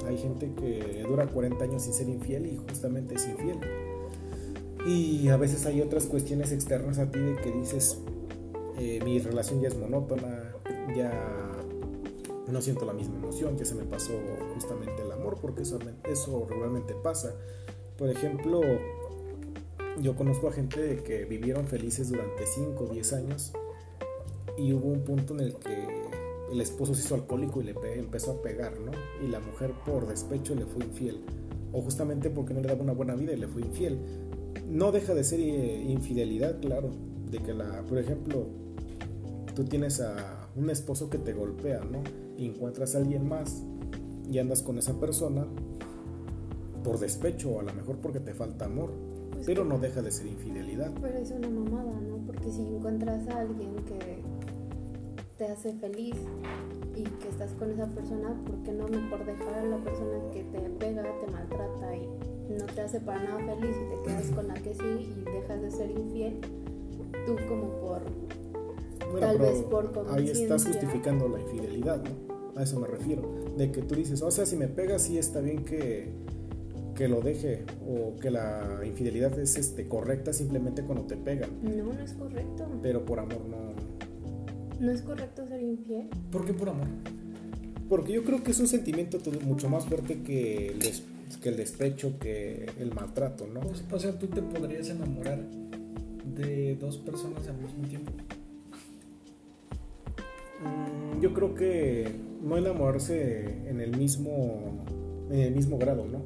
Hay 0.07 0.17
gente 0.17 0.51
que 0.55 1.05
dura 1.07 1.27
40 1.27 1.63
años 1.63 1.83
sin 1.83 1.93
ser 1.93 2.09
infiel 2.09 2.47
y 2.47 2.57
justamente 2.57 3.15
es 3.15 3.27
infiel. 3.27 3.59
Y 4.87 5.29
a 5.29 5.37
veces 5.37 5.65
hay 5.65 5.81
otras 5.81 6.05
cuestiones 6.05 6.51
externas 6.51 6.97
a 6.97 7.09
ti 7.09 7.19
de 7.19 7.35
que 7.35 7.51
dices, 7.51 7.99
eh, 8.79 8.99
mi 9.05 9.19
relación 9.19 9.61
ya 9.61 9.67
es 9.67 9.77
monótona, 9.77 10.51
ya 10.95 11.11
no 12.51 12.61
siento 12.61 12.85
la 12.85 12.93
misma 12.93 13.17
emoción, 13.17 13.55
ya 13.55 13.63
se 13.63 13.75
me 13.75 13.83
pasó 13.83 14.13
justamente 14.55 15.03
el 15.03 15.11
amor, 15.11 15.37
porque 15.39 15.61
eso, 15.61 15.77
eso 16.05 16.47
regularmente 16.49 16.95
pasa. 16.95 17.35
Por 17.97 18.09
ejemplo, 18.09 18.61
yo 20.01 20.15
conozco 20.15 20.49
a 20.49 20.51
gente 20.51 20.81
de 20.81 21.03
que 21.03 21.25
vivieron 21.25 21.67
felices 21.67 22.09
durante 22.09 22.45
5 22.47 22.83
o 22.83 22.87
10 22.87 23.13
años 23.13 23.53
y 24.57 24.73
hubo 24.73 24.89
un 24.89 25.03
punto 25.03 25.33
en 25.33 25.39
el 25.41 25.55
que 25.55 25.87
el 26.51 26.61
esposo 26.61 26.93
se 26.93 27.01
hizo 27.01 27.15
alcohólico 27.15 27.61
y 27.61 27.65
le 27.65 27.73
pe- 27.73 27.97
empezó 27.99 28.31
a 28.33 28.41
pegar, 28.41 28.79
¿no? 28.79 28.91
Y 29.25 29.29
la 29.29 29.39
mujer 29.39 29.73
por 29.85 30.07
despecho 30.07 30.53
le 30.55 30.65
fue 30.65 30.83
infiel. 30.85 31.21
O 31.71 31.81
justamente 31.81 32.29
porque 32.29 32.53
no 32.53 32.61
le 32.61 32.67
daba 32.67 32.81
una 32.83 32.93
buena 32.93 33.15
vida 33.15 33.33
y 33.33 33.37
le 33.37 33.47
fue 33.47 33.61
infiel. 33.63 33.97
No 34.69 34.91
deja 34.91 35.13
de 35.15 35.23
ser 35.23 35.39
eh, 35.39 35.83
infidelidad, 35.89 36.59
claro. 36.59 36.91
De 37.31 37.39
que 37.39 37.53
la, 37.53 37.81
por 37.83 37.97
ejemplo, 37.97 38.45
tú 39.55 39.63
tienes 39.63 39.99
a 40.01 40.47
un 40.55 40.69
esposo 40.69 41.09
que 41.09 41.17
te 41.17 41.33
golpea, 41.33 41.81
¿no? 41.83 42.03
Y 42.37 42.45
encuentras 42.45 42.93
a 42.93 42.99
alguien 42.99 43.27
más 43.27 43.63
y 44.31 44.37
andas 44.37 44.61
con 44.61 44.77
esa 44.77 44.99
persona 44.99 45.47
por 46.83 46.99
despecho 46.99 47.51
o 47.51 47.59
a 47.59 47.63
lo 47.63 47.73
mejor 47.73 47.97
porque 47.97 48.19
te 48.19 48.33
falta 48.33 48.65
amor. 48.65 48.91
Pues 49.31 49.45
Pero 49.47 49.65
no 49.65 49.79
deja 49.79 50.01
de 50.03 50.11
ser 50.11 50.27
infidelidad. 50.27 50.91
Pero 51.01 51.17
es 51.17 51.31
una 51.31 51.49
mamada, 51.49 51.99
¿no? 52.01 52.17
Porque 52.27 52.51
si 52.51 52.61
encuentras 52.61 53.27
a 53.29 53.39
alguien 53.41 53.75
que 53.77 54.21
te 55.37 55.45
hace 55.45 55.73
feliz 55.73 56.15
y 56.95 57.03
que 57.03 57.29
estás 57.29 57.51
con 57.53 57.71
esa 57.71 57.87
persona, 57.87 58.35
¿por 58.45 58.55
qué 58.63 58.71
no 58.71 58.87
mejor 58.87 59.25
dejar 59.25 59.55
a 59.55 59.63
la 59.63 59.77
persona 59.77 60.19
que 60.31 60.43
te 60.43 60.59
pega, 60.59 61.03
te 61.19 61.31
maltrata 61.31 61.95
y 61.95 62.07
no 62.53 62.65
te 62.65 62.81
hace 62.81 62.99
para 62.99 63.23
nada 63.23 63.55
feliz 63.55 63.75
y 63.75 63.95
te 63.95 64.03
quedas 64.03 64.29
con 64.31 64.47
la 64.47 64.53
que 64.53 64.73
sí 64.73 65.13
y 65.17 65.31
dejas 65.31 65.61
de 65.61 65.71
ser 65.71 65.91
infiel? 65.91 66.39
Tú 67.25 67.35
como 67.47 67.69
por... 67.79 68.01
Bueno, 69.11 69.27
Tal 69.27 69.37
vez 69.37 69.61
por 69.63 70.07
ahí 70.11 70.29
estás 70.29 70.65
justificando 70.65 71.27
la 71.27 71.39
infidelidad, 71.39 72.03
¿no? 72.03 72.33
A 72.59 72.63
eso 72.63 72.79
me 72.79 72.87
refiero. 72.87 73.21
De 73.57 73.71
que 73.71 73.81
tú 73.81 73.95
dices, 73.95 74.21
o 74.21 74.31
sea, 74.31 74.45
si 74.45 74.55
me 74.55 74.67
pegas, 74.67 75.03
sí 75.03 75.17
está 75.17 75.39
bien 75.39 75.65
que, 75.65 76.09
que 76.95 77.07
lo 77.07 77.21
deje. 77.21 77.63
O 77.87 78.19
que 78.19 78.31
la 78.31 78.81
infidelidad 78.83 79.37
es 79.37 79.55
este, 79.55 79.87
correcta 79.87 80.33
simplemente 80.33 80.83
cuando 80.83 81.05
te 81.05 81.15
pegan. 81.15 81.49
No, 81.61 81.93
no 81.93 81.99
es 81.99 82.13
correcto. 82.13 82.65
Pero 82.81 83.05
por 83.05 83.19
amor 83.19 83.41
no. 83.47 83.72
No 84.79 84.91
es 84.91 85.01
correcto 85.01 85.47
ser 85.47 85.61
infiel. 85.61 86.07
¿Por 86.31 86.45
qué 86.45 86.53
por 86.53 86.69
amor? 86.69 86.87
Porque 87.89 88.13
yo 88.13 88.23
creo 88.23 88.43
que 88.43 88.51
es 88.51 88.59
un 88.59 88.67
sentimiento 88.67 89.19
todo- 89.19 89.39
mucho 89.41 89.69
más 89.69 89.85
fuerte 89.85 90.21
que 90.23 90.67
el, 90.67 90.79
des- 90.79 91.03
que 91.41 91.49
el 91.49 91.57
despecho, 91.57 92.17
que 92.19 92.65
el 92.79 92.93
maltrato, 92.93 93.47
¿no? 93.47 93.59
O, 93.61 93.95
o 93.95 93.99
sea, 93.99 94.17
tú 94.17 94.27
te 94.27 94.41
podrías 94.41 94.89
enamorar 94.89 95.39
de 96.35 96.75
dos 96.75 96.97
personas 96.97 97.47
al 97.47 97.57
mismo 97.57 97.87
tiempo. 97.87 98.11
Mm, 100.63 101.21
Yo 101.21 101.33
creo 101.33 101.55
que 101.55 102.07
no 102.41 102.57
enamorarse 102.57 103.69
en 103.69 103.79
el 103.81 103.95
mismo 103.97 104.83
en 105.29 105.39
el 105.39 105.55
mismo 105.55 105.77
grado, 105.77 106.05
¿no? 106.05 106.19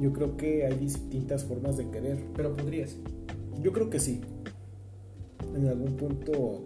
Yo 0.00 0.12
creo 0.12 0.36
que 0.36 0.66
hay 0.66 0.74
distintas 0.76 1.44
formas 1.44 1.76
de 1.76 1.88
querer. 1.90 2.18
Pero 2.34 2.54
podrías. 2.56 2.96
Yo 3.62 3.72
creo 3.72 3.88
que 3.88 3.98
sí. 3.98 4.20
En 5.54 5.66
algún 5.68 5.96
punto 5.96 6.62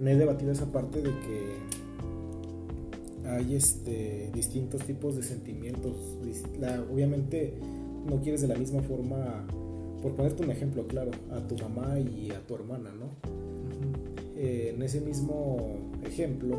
me 0.00 0.12
he 0.12 0.16
debatido 0.16 0.50
esa 0.50 0.66
parte 0.72 1.02
de 1.02 1.10
que 1.10 1.56
hay 3.28 3.54
este 3.54 4.30
distintos 4.34 4.82
tipos 4.84 5.14
de 5.14 5.22
sentimientos. 5.22 5.94
La- 6.58 6.82
obviamente 6.90 7.54
no 8.08 8.20
quieres 8.20 8.40
de 8.40 8.48
la 8.48 8.56
misma 8.56 8.82
forma, 8.82 9.46
por 10.02 10.14
ponerte 10.16 10.42
un 10.42 10.50
ejemplo 10.50 10.86
claro, 10.86 11.10
a 11.30 11.46
tu 11.46 11.56
mamá 11.58 12.00
y 12.00 12.30
a 12.32 12.40
tu 12.46 12.54
hermana, 12.54 12.90
¿no? 12.98 13.10
Eh, 14.36 14.72
en 14.74 14.82
ese 14.82 15.02
mismo 15.02 15.76
ejemplo, 16.02 16.56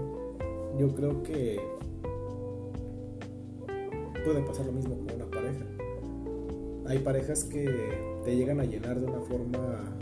yo 0.80 0.94
creo 0.96 1.24
que 1.24 1.60
puede 4.24 4.42
pasar 4.44 4.68
lo 4.68 4.72
mismo 4.72 4.96
con 4.96 5.16
una 5.16 5.26
pareja. 5.26 5.66
Hay 6.86 7.00
parejas 7.00 7.44
que 7.44 7.68
te 8.24 8.36
llegan 8.36 8.60
a 8.60 8.66
llenar 8.66 9.00
de 9.00 9.08
una 9.08 9.22
forma 9.22 9.98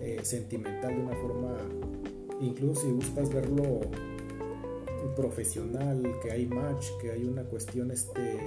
eh, 0.00 0.20
sentimental, 0.22 0.94
de 0.96 1.02
una 1.02 1.16
forma, 1.16 1.58
incluso 2.40 2.82
si 2.82 2.90
gustas 2.92 3.32
verlo 3.32 3.80
profesional, 5.16 6.02
que 6.22 6.30
hay 6.30 6.46
match, 6.46 6.86
que 7.00 7.10
hay 7.10 7.24
una 7.24 7.42
cuestión 7.44 7.90
este 7.90 8.38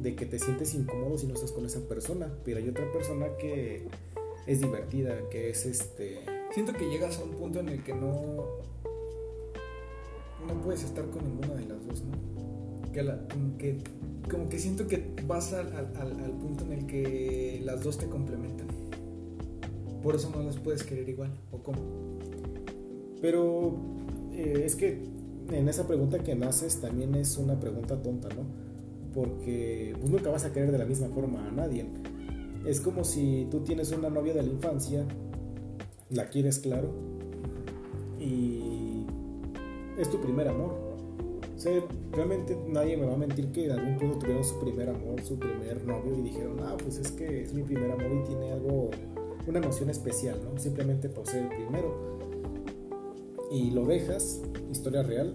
de 0.00 0.14
que 0.16 0.26
te 0.26 0.38
sientes 0.38 0.74
incómodo 0.74 1.18
si 1.18 1.26
no 1.26 1.34
estás 1.34 1.52
con 1.52 1.64
esa 1.66 1.80
persona, 1.80 2.32
pero 2.44 2.58
hay 2.58 2.68
otra 2.68 2.90
persona 2.92 3.26
que 3.38 3.86
es 4.46 4.60
divertida, 4.60 5.28
que 5.30 5.50
es 5.50 5.66
este 5.66 6.20
Siento 6.52 6.72
que 6.72 6.88
llegas 6.90 7.18
a 7.20 7.24
un 7.24 7.30
punto 7.30 7.60
en 7.60 7.68
el 7.68 7.84
que 7.84 7.94
no. 7.94 8.44
No 10.48 10.60
puedes 10.64 10.82
estar 10.82 11.04
con 11.10 11.22
ninguna 11.22 11.54
de 11.54 11.66
las 11.66 11.86
dos, 11.86 12.02
¿no? 12.02 12.90
Que, 12.90 13.04
la- 13.04 13.20
como 14.28 14.48
que, 14.48 14.58
siento 14.58 14.88
que 14.88 15.14
vas 15.28 15.52
al- 15.52 15.72
al- 15.96 16.20
al 16.24 16.32
punto 16.32 16.64
en 16.64 16.72
el 16.72 16.86
que 16.86 17.60
las 17.62 17.84
dos 17.84 17.98
te 17.98 18.06
complementan. 18.08 18.66
Por 20.02 20.16
eso 20.16 20.28
no 20.34 20.42
las 20.42 20.56
puedes 20.56 20.82
querer 20.82 21.08
igual. 21.08 21.30
¿O 21.52 21.58
cómo? 21.62 21.78
Pero 23.20 23.74
eh, 24.32 24.62
es 24.64 24.74
que 24.76 25.02
en 25.50 25.68
esa 25.68 25.86
pregunta 25.86 26.20
que 26.20 26.34
me 26.34 26.46
haces 26.46 26.80
también 26.80 27.14
es 27.14 27.36
una 27.36 27.58
pregunta 27.58 28.00
tonta, 28.00 28.28
¿no? 28.28 28.44
Porque 29.14 29.94
pues, 29.98 30.10
nunca 30.10 30.30
vas 30.30 30.44
a 30.44 30.52
querer 30.52 30.70
de 30.70 30.78
la 30.78 30.84
misma 30.84 31.08
forma 31.08 31.48
a 31.48 31.50
nadie. 31.50 31.86
Es 32.64 32.80
como 32.80 33.04
si 33.04 33.48
tú 33.50 33.60
tienes 33.60 33.90
una 33.92 34.10
novia 34.10 34.34
de 34.34 34.42
la 34.42 34.48
infancia, 34.48 35.06
la 36.10 36.28
quieres 36.28 36.58
claro, 36.58 36.90
y 38.18 39.06
es 39.98 40.10
tu 40.10 40.20
primer 40.20 40.48
amor. 40.48 40.90
O 41.56 41.58
sea, 41.62 41.72
realmente 42.12 42.56
nadie 42.68 42.96
me 42.96 43.06
va 43.06 43.14
a 43.14 43.16
mentir 43.16 43.50
que 43.52 43.66
en 43.66 43.72
algún 43.72 43.96
punto 43.98 44.18
tuvieron 44.18 44.44
su 44.44 44.58
primer 44.60 44.88
amor, 44.88 45.20
su 45.22 45.38
primer 45.38 45.84
novio 45.84 46.16
y 46.18 46.22
dijeron, 46.22 46.58
ah, 46.62 46.76
pues 46.78 46.96
es 46.96 47.12
que 47.12 47.42
es 47.42 47.52
mi 47.52 47.62
primer 47.62 47.90
amor 47.90 48.10
y 48.22 48.26
tiene 48.26 48.52
algo, 48.52 48.90
una 49.46 49.58
emoción 49.58 49.90
especial, 49.90 50.38
¿no? 50.42 50.58
Simplemente 50.58 51.08
por 51.08 51.26
ser 51.26 51.42
el 51.42 51.48
primero. 51.48 52.18
Y 53.50 53.70
lo 53.70 53.84
dejas, 53.86 54.40
historia 54.70 55.02
real, 55.02 55.34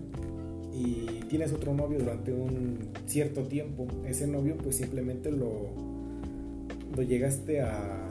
y 0.74 1.22
tienes 1.30 1.54
otro 1.54 1.74
novio 1.74 2.00
durante 2.00 2.34
un 2.34 2.80
cierto 3.06 3.44
tiempo. 3.44 3.88
Ese 4.06 4.28
novio 4.28 4.58
pues 4.58 4.78
simplemente 4.78 5.32
lo, 5.32 5.70
lo 6.96 7.02
llegaste 7.02 7.62
a, 7.62 8.10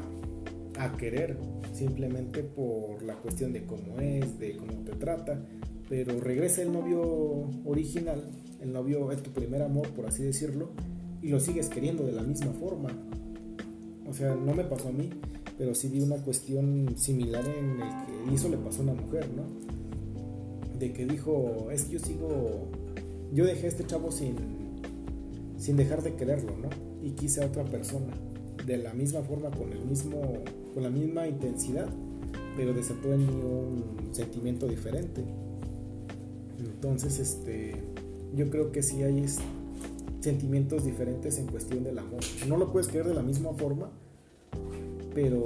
a 0.79 0.97
querer, 0.97 1.37
simplemente 1.73 2.43
por 2.43 3.03
la 3.03 3.15
cuestión 3.17 3.53
de 3.53 3.65
cómo 3.65 3.99
es, 4.01 4.39
de 4.39 4.57
cómo 4.57 4.73
te 4.85 4.93
trata, 4.93 5.41
pero 5.89 6.21
regresa 6.21 6.63
el 6.63 6.73
novio 6.73 7.51
original, 7.65 8.23
el 8.61 8.73
novio 8.73 9.13
es 9.13 9.23
tu 9.23 9.31
primer 9.31 9.63
amor, 9.63 9.89
por 9.91 10.07
así 10.07 10.23
decirlo, 10.23 10.71
y 11.23 11.29
lo 11.29 11.41
sigues 11.41 11.69
queriendo 11.69 12.05
de 12.05 12.13
la 12.13 12.23
misma 12.23 12.53
forma. 12.53 12.91
O 14.07 14.13
sea, 14.13 14.35
no 14.35 14.55
me 14.55 14.65
pasó 14.65 14.89
a 14.89 14.93
mí, 14.93 15.11
pero 15.59 15.75
sí 15.75 15.89
vi 15.89 16.01
una 16.01 16.17
cuestión 16.17 16.95
similar 16.97 17.45
en 17.47 17.81
el 17.81 18.29
que 18.29 18.35
eso 18.35 18.49
le 18.49 18.57
pasó 18.57 18.81
a 18.81 18.85
una 18.85 18.95
mujer, 18.95 19.29
¿no? 19.35 19.45
Que 20.93 21.07
dijo, 21.07 21.69
es 21.73 21.85
que 21.85 21.95
yo 21.95 21.99
sigo, 21.99 22.69
yo 23.33 23.45
dejé 23.45 23.67
a 23.67 23.69
este 23.69 23.85
chavo 23.85 24.11
sin, 24.13 24.37
sin 25.59 25.77
dejar 25.77 26.03
de 26.03 26.15
quererlo, 26.15 26.53
¿no? 26.57 26.69
Y 27.03 27.11
quise 27.13 27.43
a 27.43 27.47
otra 27.47 27.65
persona, 27.65 28.13
de 28.67 28.77
la 28.79 28.95
misma 28.95 29.23
forma, 29.23 29.51
con 29.51 29.73
el 29.73 29.85
mismo, 29.85 30.21
con 30.75 30.83
la 30.83 30.91
misma 30.91 31.27
intensidad, 31.27 31.89
pero 32.57 32.73
desató 32.73 33.13
en 33.13 33.27
mí 33.27 33.33
un 33.33 34.15
sentimiento 34.15 34.67
diferente. 34.67 35.23
Entonces, 36.59 37.19
este, 37.19 37.75
yo 38.35 38.51
creo 38.51 38.73
que 38.73 38.83
sí 38.83 39.03
hay 39.03 39.25
sentimientos 40.21 40.85
diferentes 40.85 41.39
en 41.39 41.47
cuestión 41.47 41.85
del 41.85 41.99
amor. 41.99 42.21
No 42.49 42.57
lo 42.57 42.73
puedes 42.73 42.89
querer 42.89 43.07
de 43.09 43.15
la 43.15 43.23
misma 43.23 43.53
forma, 43.53 43.91
pero 45.15 45.45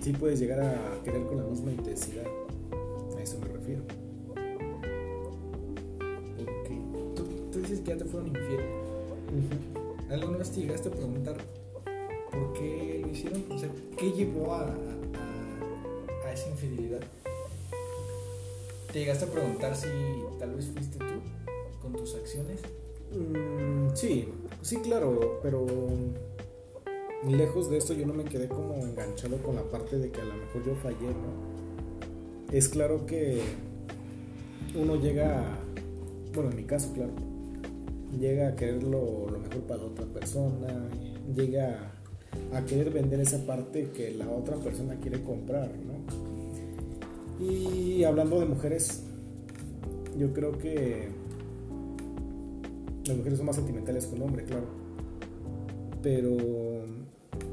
sí 0.00 0.12
puedes 0.12 0.40
llegar 0.40 0.60
a 0.60 1.02
querer 1.04 1.22
con 1.24 1.36
la 1.38 1.44
misma 1.44 1.72
intensidad. 1.72 2.24
Eso 3.22 3.38
me 3.40 3.53
refiero. 3.64 3.82
Ok. 6.40 7.14
Tú, 7.16 7.24
tú 7.50 7.58
dices 7.60 7.80
que 7.80 7.90
ya 7.90 7.96
te 7.96 8.04
fueron 8.04 8.28
infiel. 8.28 8.60
¿Alguna 10.10 10.38
vez 10.38 10.50
te 10.50 10.60
llegaste 10.60 10.88
a 10.88 10.92
preguntar 10.92 11.36
por 12.30 12.52
qué 12.52 13.00
lo 13.02 13.10
hicieron? 13.10 13.44
O 13.50 13.58
sea, 13.58 13.70
¿qué 13.96 14.12
llevó 14.12 14.54
a, 14.54 14.62
a, 14.62 16.26
a 16.26 16.32
esa 16.32 16.50
infidelidad? 16.50 17.00
¿Te 18.92 19.00
llegaste 19.00 19.24
a 19.24 19.28
preguntar 19.28 19.74
si 19.74 19.88
tal 20.38 20.54
vez 20.54 20.66
fuiste 20.66 20.98
tú 20.98 21.20
con 21.82 21.92
tus 21.94 22.14
acciones? 22.14 22.60
Mm, 23.12 23.94
sí, 23.94 24.28
sí, 24.62 24.76
claro, 24.76 25.40
pero 25.42 25.66
lejos 27.26 27.70
de 27.70 27.78
esto 27.78 27.94
yo 27.94 28.06
no 28.06 28.12
me 28.12 28.24
quedé 28.24 28.48
como 28.48 28.74
enganchado 28.74 29.38
con 29.38 29.56
la 29.56 29.62
parte 29.62 29.98
de 29.98 30.10
que 30.10 30.20
a 30.20 30.24
lo 30.24 30.34
mejor 30.34 30.64
yo 30.64 30.74
fallé, 30.76 31.08
¿no? 31.08 31.53
Es 32.54 32.68
claro 32.68 33.04
que 33.04 33.40
uno 34.80 34.94
llega, 34.94 35.58
bueno, 36.32 36.50
en 36.50 36.56
mi 36.56 36.62
caso, 36.62 36.92
claro, 36.92 37.10
llega 38.16 38.46
a 38.46 38.54
querer 38.54 38.80
lo, 38.84 39.26
mejor 39.42 39.62
para 39.66 39.80
la 39.80 39.86
otra 39.86 40.04
persona, 40.06 40.88
llega 41.34 41.92
a, 42.52 42.58
a 42.58 42.64
querer 42.64 42.90
vender 42.90 43.18
esa 43.18 43.44
parte 43.44 43.90
que 43.90 44.12
la 44.12 44.30
otra 44.30 44.56
persona 44.58 44.94
quiere 45.00 45.20
comprar, 45.24 45.72
¿no? 45.84 47.44
Y 47.44 48.04
hablando 48.04 48.38
de 48.38 48.46
mujeres, 48.46 49.02
yo 50.16 50.32
creo 50.32 50.56
que 50.56 51.08
las 53.04 53.16
mujeres 53.16 53.38
son 53.38 53.46
más 53.46 53.56
sentimentales 53.56 54.06
que 54.06 54.14
un 54.14 54.22
hombre, 54.22 54.44
claro. 54.44 54.66
Pero 56.04 56.36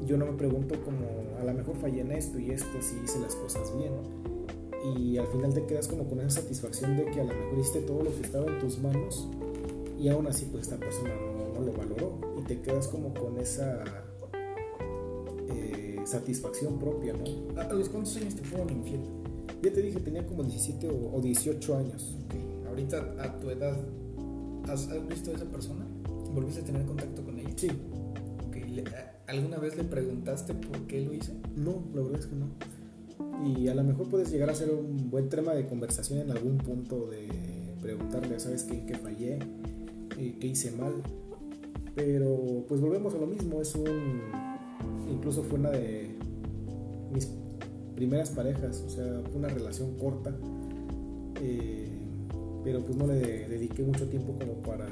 yo 0.06 0.18
no 0.18 0.28
me 0.28 0.34
pregunto 0.34 0.76
como, 0.84 1.40
a 1.40 1.44
lo 1.44 1.54
mejor 1.56 1.76
fallé 1.78 2.02
en 2.02 2.12
esto 2.12 2.38
y 2.38 2.52
esto, 2.52 2.70
si 2.82 3.04
hice 3.04 3.20
las 3.20 3.34
cosas 3.34 3.76
bien. 3.76 3.94
Y 4.84 5.18
al 5.18 5.28
final 5.28 5.54
te 5.54 5.66
quedas 5.66 5.88
como 5.88 6.06
con 6.08 6.20
esa 6.20 6.42
satisfacción 6.42 6.98
de 6.98 7.06
que 7.06 7.22
a 7.22 7.24
lo 7.24 7.34
mejor 7.34 7.60
hiciste 7.60 7.82
todo 7.82 8.04
lo 8.04 8.16
que 8.16 8.22
estaba 8.22 8.46
en 8.52 8.60
tus 8.60 8.80
manos 8.80 9.28
y 10.00 10.08
aún 10.10 10.26
así 10.26 10.46
pues 10.46 10.64
esta 10.64 10.78
persona 10.78 11.12
no, 11.16 11.60
no 11.60 11.66
lo 11.66 11.74
valoró. 11.74 12.20
Y 12.40 12.42
te 12.44 12.60
quedas 12.62 12.88
como 12.88 13.14
con 13.14 13.38
esa 13.40 13.84
eh, 15.50 16.00
satisfacción 16.06 16.80
propia, 16.80 17.14
¿no? 17.14 17.60
¿A 17.62 17.72
los 17.74 17.90
cuántos 17.90 18.16
años 18.18 18.36
te 18.36 18.44
fueron 18.44 18.70
infiel? 18.72 19.02
Ya 19.62 19.72
te 19.72 19.82
dije, 19.82 20.00
tenía 20.00 20.26
como 20.26 20.44
17 20.44 20.90
o, 20.90 21.16
o 21.18 21.22
18 21.22 21.78
años. 21.78 22.16
Ok. 22.26 22.68
Ahorita, 22.70 23.16
a 23.20 23.40
tu 23.40 23.50
edad, 23.50 23.78
¿has, 24.68 24.88
has 24.90 25.08
visto 25.08 25.32
a 25.32 25.36
esa 25.36 25.46
persona? 25.46 25.86
¿Volviste 26.34 26.62
a 26.62 26.64
tener 26.66 26.86
contacto 26.86 27.22
con 27.24 27.38
ella? 27.38 27.50
Sí, 27.56 27.68
Ok. 28.48 28.56
Le- 28.70 28.84
¿Alguna 29.28 29.58
vez 29.60 29.78
le 29.78 29.84
preguntaste 29.84 30.54
por 30.56 30.78
qué 30.88 31.02
lo 31.02 31.14
hizo? 31.14 31.32
no, 31.56 31.84
la 31.94 32.02
verdad 32.02 32.20
es 32.20 32.26
que 32.26 32.36
no. 32.36 32.48
Y 33.46 33.68
a 33.68 33.76
lo 33.76 33.84
mejor 33.84 34.08
puedes 34.10 34.32
llegar 34.32 34.50
a 34.50 34.56
ser 34.56 34.72
un 34.72 35.10
buen 35.10 35.30
tema 35.30 35.54
de 35.54 35.66
conversación 35.68 36.20
en 36.20 36.32
algún 36.32 36.58
punto 36.58 37.08
de 37.08 37.28
preguntarle, 37.82 38.40
¿sabes 38.40 38.64
qué, 38.64 38.86
qué 38.86 38.96
fallé? 38.96 39.40
Eh, 40.18 40.38
¿Qué 40.40 40.48
hice 40.48 40.72
mal? 40.72 40.94
Pero 41.96 42.66
pues 42.68 42.80
volvemos 42.80 43.14
a 43.16 43.18
lo 43.18 43.28
mismo, 43.28 43.62
es 43.62 43.76
un... 43.76 44.22
Incluso 45.10 45.44
fue 45.44 45.60
una 45.60 45.72
de 45.72 46.16
mis 47.12 47.30
primeras 47.96 48.30
parejas, 48.30 48.84
o 48.86 48.90
sea, 48.90 49.22
fue 49.30 49.40
una 49.40 49.50
relación 49.50 49.98
corta, 49.98 50.34
eh, 51.42 51.90
pero 52.64 52.84
pues 52.84 52.96
no 52.96 53.08
le 53.08 53.48
dediqué 53.48 53.84
mucho 53.84 54.08
tiempo 54.08 54.38
como 54.40 54.54
para 54.62 54.88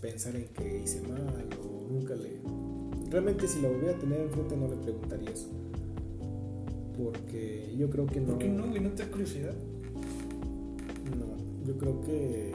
pensar 0.00 0.36
en 0.36 0.46
que 0.48 0.82
hice 0.84 1.00
mal 1.02 1.48
o 1.62 1.90
nunca 1.90 2.14
le... 2.14 2.40
Realmente 3.10 3.46
si 3.48 3.62
la 3.62 3.68
volviera 3.68 3.96
a 3.96 3.98
tener 3.98 4.20
enfrente 4.20 4.56
no 4.56 4.68
le 4.68 4.76
preguntaría 4.76 5.30
eso. 5.30 5.48
Porque 6.96 7.74
yo 7.76 7.90
creo 7.90 8.06
que 8.06 8.20
no... 8.20 8.26
¿Por 8.28 8.38
qué 8.38 8.48
no, 8.48 8.68
güey? 8.68 8.80
¿No 8.80 8.90
te 8.90 9.04
da 9.04 9.10
curiosidad? 9.10 9.54
No, 11.18 11.66
yo 11.66 11.76
creo 11.78 12.00
que... 12.02 12.52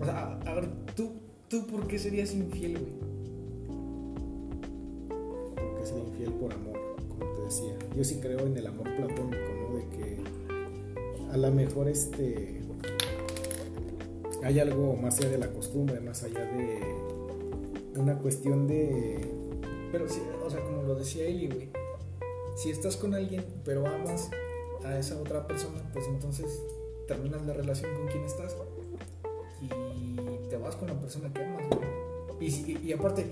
O 0.00 0.04
sea, 0.04 0.40
a, 0.44 0.50
a 0.50 0.54
ver, 0.54 0.68
¿tú, 0.94 1.10
¿tú 1.48 1.66
por 1.66 1.88
qué 1.88 1.98
serías 1.98 2.32
infiel, 2.32 2.78
güey? 2.78 2.92
Porque 5.56 5.86
sería 5.86 6.04
infiel 6.04 6.32
por 6.34 6.52
amor, 6.52 6.78
como 7.08 7.32
te 7.32 7.42
decía. 7.42 7.76
Yo 7.96 8.04
sí 8.04 8.20
creo 8.20 8.40
en 8.46 8.56
el 8.56 8.66
amor 8.66 8.84
platónico, 8.96 9.36
¿no? 9.68 9.76
De 9.76 9.88
que 9.96 10.18
a 11.32 11.36
lo 11.36 11.50
mejor 11.50 11.88
este... 11.88 12.60
Hay 14.44 14.60
algo 14.60 14.94
más 14.94 15.18
allá 15.18 15.30
de 15.30 15.38
la 15.38 15.52
costumbre, 15.52 16.00
más 16.00 16.22
allá 16.22 16.44
de 16.44 16.78
una 17.96 18.16
cuestión 18.18 18.68
de... 18.68 19.18
Pero 19.90 20.08
sí, 20.08 20.20
o 20.46 20.48
sea, 20.48 20.62
como 20.62 20.84
lo 20.84 20.94
decía 20.94 21.24
Eli, 21.26 21.48
güey. 21.48 21.77
Si 22.58 22.70
estás 22.70 22.96
con 22.96 23.14
alguien, 23.14 23.44
pero 23.64 23.86
amas 23.86 24.30
a 24.84 24.98
esa 24.98 25.16
otra 25.16 25.46
persona, 25.46 25.80
pues 25.92 26.08
entonces 26.08 26.60
terminas 27.06 27.46
la 27.46 27.52
relación 27.52 27.94
con 27.94 28.08
quien 28.08 28.24
estás 28.24 28.56
y 29.62 29.68
te 30.48 30.56
vas 30.56 30.74
con 30.74 30.88
la 30.88 30.98
persona 30.98 31.32
que 31.32 31.44
amas, 31.44 31.68
güey. 31.68 31.88
Y, 32.40 32.80
y 32.84 32.92
aparte, 32.92 33.26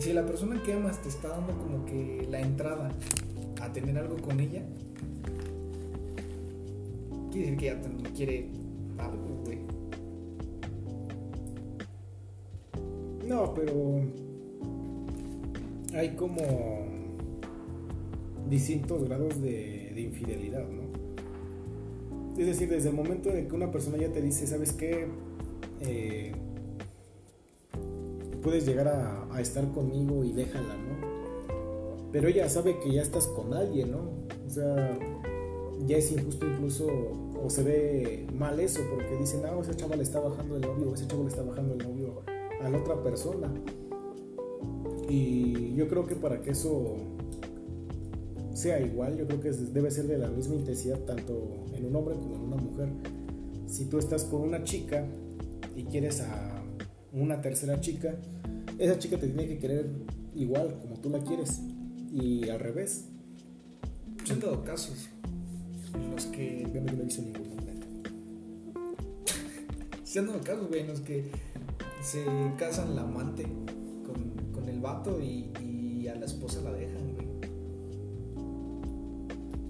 si 0.00 0.12
la 0.12 0.26
persona 0.26 0.60
que 0.64 0.72
amas 0.72 1.00
te 1.00 1.10
está 1.10 1.28
dando 1.28 1.56
como 1.58 1.86
que 1.86 2.26
la 2.28 2.40
entrada 2.40 2.90
a 3.60 3.72
tener 3.72 3.96
algo 3.96 4.16
con 4.16 4.40
ella, 4.40 4.64
quiere 7.30 7.52
decir 7.52 7.56
que 7.56 7.68
ella 7.68 7.82
también 7.82 8.12
quiere 8.16 8.48
algo, 8.98 9.44
güey. 9.44 9.60
No, 13.28 13.54
pero 13.54 14.00
hay 15.94 16.16
como 16.16 16.79
distintos 18.50 19.04
grados 19.04 19.40
de, 19.40 19.92
de 19.94 20.00
infidelidad, 20.00 20.66
¿no? 20.68 20.82
Es 22.36 22.46
decir, 22.46 22.68
desde 22.68 22.90
el 22.90 22.94
momento 22.94 23.30
en 23.30 23.48
que 23.48 23.54
una 23.54 23.70
persona 23.70 23.96
ya 23.96 24.12
te 24.12 24.20
dice, 24.20 24.46
¿sabes 24.46 24.72
qué? 24.72 25.06
Eh, 25.80 26.32
puedes 28.42 28.66
llegar 28.66 28.88
a, 28.88 29.28
a 29.32 29.40
estar 29.40 29.70
conmigo 29.72 30.24
y 30.24 30.32
déjala, 30.32 30.74
¿no? 30.76 32.10
Pero 32.12 32.28
ella 32.28 32.48
sabe 32.48 32.78
que 32.80 32.92
ya 32.92 33.02
estás 33.02 33.26
con 33.28 33.54
alguien, 33.54 33.92
¿no? 33.92 34.10
O 34.46 34.50
sea, 34.50 34.98
ya 35.86 35.96
es 35.96 36.10
injusto 36.12 36.46
incluso, 36.46 36.88
o 37.42 37.48
se 37.48 37.62
ve 37.62 38.26
mal 38.36 38.58
eso, 38.58 38.80
porque 38.90 39.16
dicen, 39.16 39.42
ah, 39.44 39.56
ese 39.60 39.76
chavo 39.76 39.94
le 39.94 40.02
está 40.02 40.20
bajando 40.20 40.56
el 40.56 40.62
novio, 40.62 40.94
ese 40.94 41.06
chavo 41.06 41.22
le 41.22 41.28
está 41.28 41.42
bajando 41.42 41.74
el 41.74 41.78
novio 41.78 42.22
a 42.60 42.68
la 42.68 42.78
otra 42.78 43.02
persona. 43.02 43.52
Y 45.08 45.74
yo 45.74 45.88
creo 45.88 46.06
que 46.06 46.16
para 46.16 46.40
que 46.40 46.50
eso 46.50 46.96
sea 48.60 48.78
igual, 48.78 49.16
yo 49.16 49.26
creo 49.26 49.40
que 49.40 49.50
debe 49.50 49.90
ser 49.90 50.06
de 50.06 50.18
la 50.18 50.28
misma 50.28 50.54
intensidad 50.54 50.98
tanto 51.00 51.64
en 51.74 51.86
un 51.86 51.96
hombre 51.96 52.14
como 52.16 52.36
en 52.36 52.42
una 52.42 52.56
mujer. 52.56 52.88
Si 53.66 53.86
tú 53.86 53.98
estás 53.98 54.24
con 54.24 54.42
una 54.42 54.62
chica 54.64 55.06
y 55.74 55.84
quieres 55.84 56.20
a 56.20 56.62
una 57.12 57.40
tercera 57.40 57.80
chica, 57.80 58.16
esa 58.78 58.98
chica 58.98 59.16
te 59.16 59.28
tiene 59.28 59.48
que 59.48 59.58
querer 59.58 59.88
igual 60.34 60.78
como 60.78 61.00
tú 61.00 61.08
la 61.08 61.20
quieres. 61.20 61.60
Y 62.12 62.50
al 62.50 62.60
revés. 62.60 63.06
Se 64.24 64.34
han 64.34 64.40
dado 64.40 64.62
casos 64.62 65.08
en 65.94 66.10
los 66.10 66.26
que 66.26 66.68
Yo 66.72 66.80
no, 66.82 66.92
he 66.92 67.04
visto 67.04 67.22
ninguno. 67.22 67.50
Se 70.04 70.18
han 70.18 70.26
dado 70.26 70.40
casos, 70.40 70.68
güey, 70.68 70.80
en 70.80 70.88
los 70.88 71.00
que 71.00 71.30
se 72.02 72.24
casan 72.58 72.94
la 72.94 73.02
amante 73.02 73.44
con, 74.04 74.52
con 74.52 74.68
el 74.68 74.80
vato 74.80 75.18
y, 75.20 75.50
y 75.62 76.08
a 76.08 76.16
la 76.16 76.26
esposa 76.26 76.60
la 76.60 76.70
güey. 76.72 76.99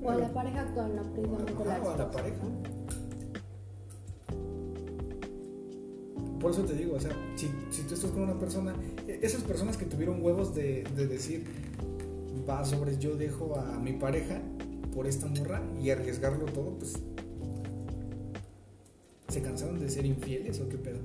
O 0.03 0.11
a 0.11 0.17
la 0.17 0.33
pareja 0.33 0.61
actual, 0.63 0.97
no 0.97 1.03
precisamente 1.13 1.65
la 1.65 1.83
o 1.83 1.91
a 1.91 1.97
la 1.97 2.11
pareja. 2.11 2.43
Por 6.41 6.53
eso 6.53 6.63
te 6.63 6.73
digo, 6.73 6.97
o 6.97 7.01
sea, 7.01 7.11
si, 7.37 7.51
si 7.71 7.83
tú 7.83 7.95
estás 7.95 8.11
con 8.11 8.23
una 8.23 8.39
persona, 8.39 8.75
e- 9.07 9.21
esas 9.23 9.43
personas 9.43 9.77
que 9.77 9.85
tuvieron 9.85 10.23
huevos 10.23 10.55
de, 10.55 10.85
de 10.97 11.07
decir, 11.07 11.45
va 12.49 12.65
sobre 12.65 12.97
yo 12.97 13.15
dejo 13.17 13.59
a 13.59 13.79
mi 13.79 13.93
pareja 13.93 14.41
por 14.95 15.07
esta 15.07 15.27
morra 15.27 15.63
y 15.83 15.91
arriesgarlo 15.91 16.47
todo, 16.47 16.79
pues 16.79 16.95
se 19.29 19.43
cansaron 19.43 19.79
de 19.79 19.89
ser 19.89 20.07
infieles 20.07 20.61
o 20.61 20.69
qué 20.69 20.79
pedo. 20.79 20.99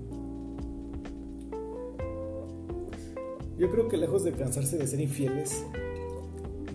Yo 3.58 3.70
creo 3.72 3.88
que 3.88 3.98
lejos 3.98 4.24
de 4.24 4.32
cansarse 4.32 4.78
de 4.78 4.88
ser 4.88 5.00
infieles, 5.00 5.64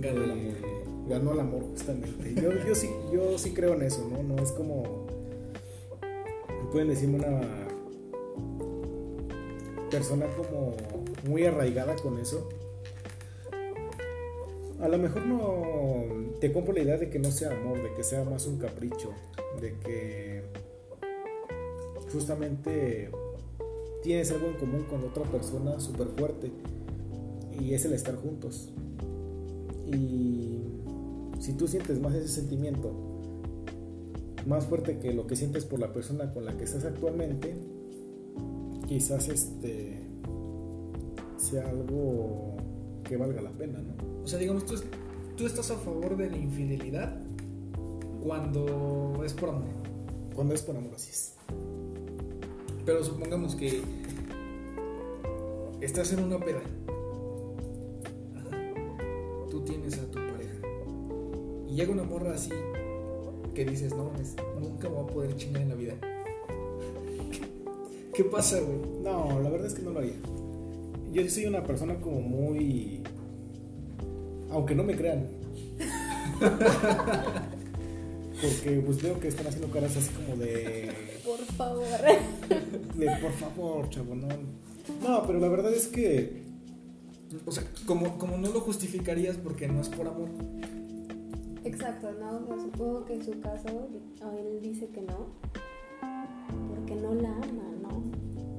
Ganó 0.00 0.24
el 0.24 0.30
eh, 0.30 0.33
amor. 0.33 0.69
Ganó 1.10 1.32
el 1.32 1.40
amor 1.40 1.62
justamente. 1.72 2.34
Yo, 2.40 2.52
yo, 2.66 2.74
sí, 2.74 2.88
yo 3.12 3.36
sí 3.36 3.52
creo 3.52 3.74
en 3.74 3.82
eso, 3.82 4.08
¿no? 4.08 4.22
No 4.22 4.42
es 4.42 4.52
como... 4.52 5.06
Pueden 6.72 6.88
decirme 6.88 7.18
una 7.18 7.40
persona 9.90 10.26
como 10.36 10.76
muy 11.28 11.44
arraigada 11.44 11.96
con 11.96 12.18
eso. 12.18 12.48
A 14.80 14.88
lo 14.88 14.96
mejor 14.96 15.26
no 15.26 15.64
te 16.38 16.52
compro 16.52 16.72
la 16.72 16.80
idea 16.80 16.96
de 16.96 17.10
que 17.10 17.18
no 17.18 17.32
sea 17.32 17.50
amor, 17.50 17.82
de 17.82 17.92
que 17.94 18.04
sea 18.04 18.24
más 18.24 18.46
un 18.46 18.58
capricho, 18.58 19.12
de 19.60 19.74
que 19.80 20.42
justamente 22.12 23.10
tienes 24.02 24.30
algo 24.30 24.46
en 24.46 24.54
común 24.54 24.84
con 24.84 25.02
otra 25.04 25.24
persona 25.24 25.80
súper 25.80 26.06
fuerte 26.06 26.50
y 27.60 27.74
es 27.74 27.84
el 27.84 27.94
estar 27.94 28.14
juntos. 28.14 28.70
Y 29.86 30.60
si 31.40 31.55
tú 31.55 31.66
sientes 31.66 31.98
más 31.98 32.14
ese 32.14 32.29
sentimiento, 32.29 32.92
más 34.46 34.66
fuerte 34.66 34.98
que 34.98 35.12
lo 35.12 35.26
que 35.26 35.37
sientes 35.37 35.64
por 35.64 35.81
la 35.81 35.92
persona 35.92 36.33
con 36.33 36.44
la 36.44 36.57
que 36.57 36.64
estás 36.64 36.85
actualmente, 36.85 37.57
quizás 38.87 39.29
este 39.29 39.98
sea 41.37 41.68
algo 41.68 42.57
que 43.05 43.16
valga 43.16 43.40
la 43.40 43.50
pena, 43.50 43.79
¿no? 43.81 44.22
O 44.22 44.26
sea, 44.26 44.38
digamos, 44.38 44.66
tú, 44.66 44.74
tú 45.37 45.46
estás 45.46 45.70
a 45.70 45.76
favor 45.76 46.16
de 46.16 46.31
la 46.31 46.37
infidelidad 46.37 47.18
cuando 48.22 49.22
es 49.24 49.33
por 49.33 49.48
amor. 49.48 49.64
Cuando 50.35 50.55
es 50.55 50.62
por 50.62 50.76
amor 50.76 50.92
así 50.94 51.11
es. 51.11 51.35
Pero 52.85 53.03
supongamos 53.03 53.57
que 53.57 53.81
estás 55.81 56.12
en 56.12 56.24
una 56.24 56.38
peda. 56.38 56.61
Ajá. 58.37 58.50
Tú 59.50 59.62
tienes. 59.62 59.99
Y 61.70 61.74
llega 61.74 61.92
una 61.92 62.02
morra 62.02 62.35
así 62.35 62.50
que 63.54 63.64
dices, 63.64 63.94
no, 63.94 64.06
mames, 64.06 64.35
nunca 64.61 64.88
voy 64.88 65.04
a 65.04 65.06
poder 65.06 65.37
chingar 65.37 65.62
en 65.62 65.68
la 65.68 65.74
vida. 65.76 65.94
¿Qué 68.14 68.24
pasa, 68.24 68.59
güey? 68.61 68.78
No, 69.02 69.40
la 69.40 69.50
verdad 69.50 69.68
es 69.68 69.74
que 69.74 69.83
no 69.83 69.90
lo 69.90 70.00
haría. 70.00 70.16
Yo 71.12 71.28
soy 71.28 71.46
una 71.46 71.62
persona 71.62 71.94
como 72.00 72.20
muy... 72.20 73.02
Aunque 74.50 74.74
no 74.74 74.83
me 74.83 74.96
crean. 74.96 75.28
Porque 78.40 78.83
pues 78.85 79.02
veo 79.02 79.20
que 79.20 79.28
están 79.28 79.46
haciendo 79.46 79.70
caras 79.70 79.96
así 79.96 80.11
como 80.11 80.37
de... 80.37 80.90
Por 81.24 81.38
favor. 81.56 81.85
de 82.94 83.06
por 83.20 83.33
favor, 83.33 83.88
chavo, 83.90 84.14
no. 84.14 84.28
No, 85.02 85.26
pero 85.26 85.38
la 85.38 85.48
verdad 85.48 85.72
es 85.72 85.87
que... 85.87 86.42
O 87.46 87.52
sea, 87.52 87.64
como, 87.87 88.18
como 88.18 88.38
no 88.38 88.48
lo 88.48 88.61
justificarías 88.61 89.37
porque 89.37 89.68
no 89.68 89.80
es 89.80 89.88
por 89.88 90.09
amor. 90.09 90.30
Exacto, 91.64 92.12
no, 92.12 92.38
o 92.38 92.46
sea, 92.46 92.58
supongo 92.58 93.04
que 93.04 93.14
en 93.14 93.24
su 93.24 93.38
caso 93.40 93.88
él 94.38 94.60
dice 94.62 94.88
que 94.88 95.02
no, 95.02 95.26
porque 96.70 96.94
no 96.94 97.14
la 97.14 97.36
ama, 97.36 97.70
¿no? 97.82 98.02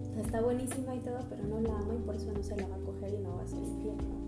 O 0.10 0.14
sea, 0.14 0.22
está 0.22 0.42
buenísima 0.42 0.96
y 0.96 1.00
todo, 1.00 1.20
pero 1.30 1.44
no 1.44 1.62
la 1.62 1.78
ama 1.80 1.96
y 1.96 2.06
por 2.06 2.16
eso 2.16 2.32
no 2.32 2.44
se 2.44 2.56
la 2.56 2.68
va 2.68 2.76
a 2.76 2.80
coger 2.80 3.14
y 3.14 3.18
no 3.18 3.36
va 3.36 3.42
a 3.42 3.48
ser 3.48 3.60
infiel, 3.60 3.98
¿no? 3.98 4.22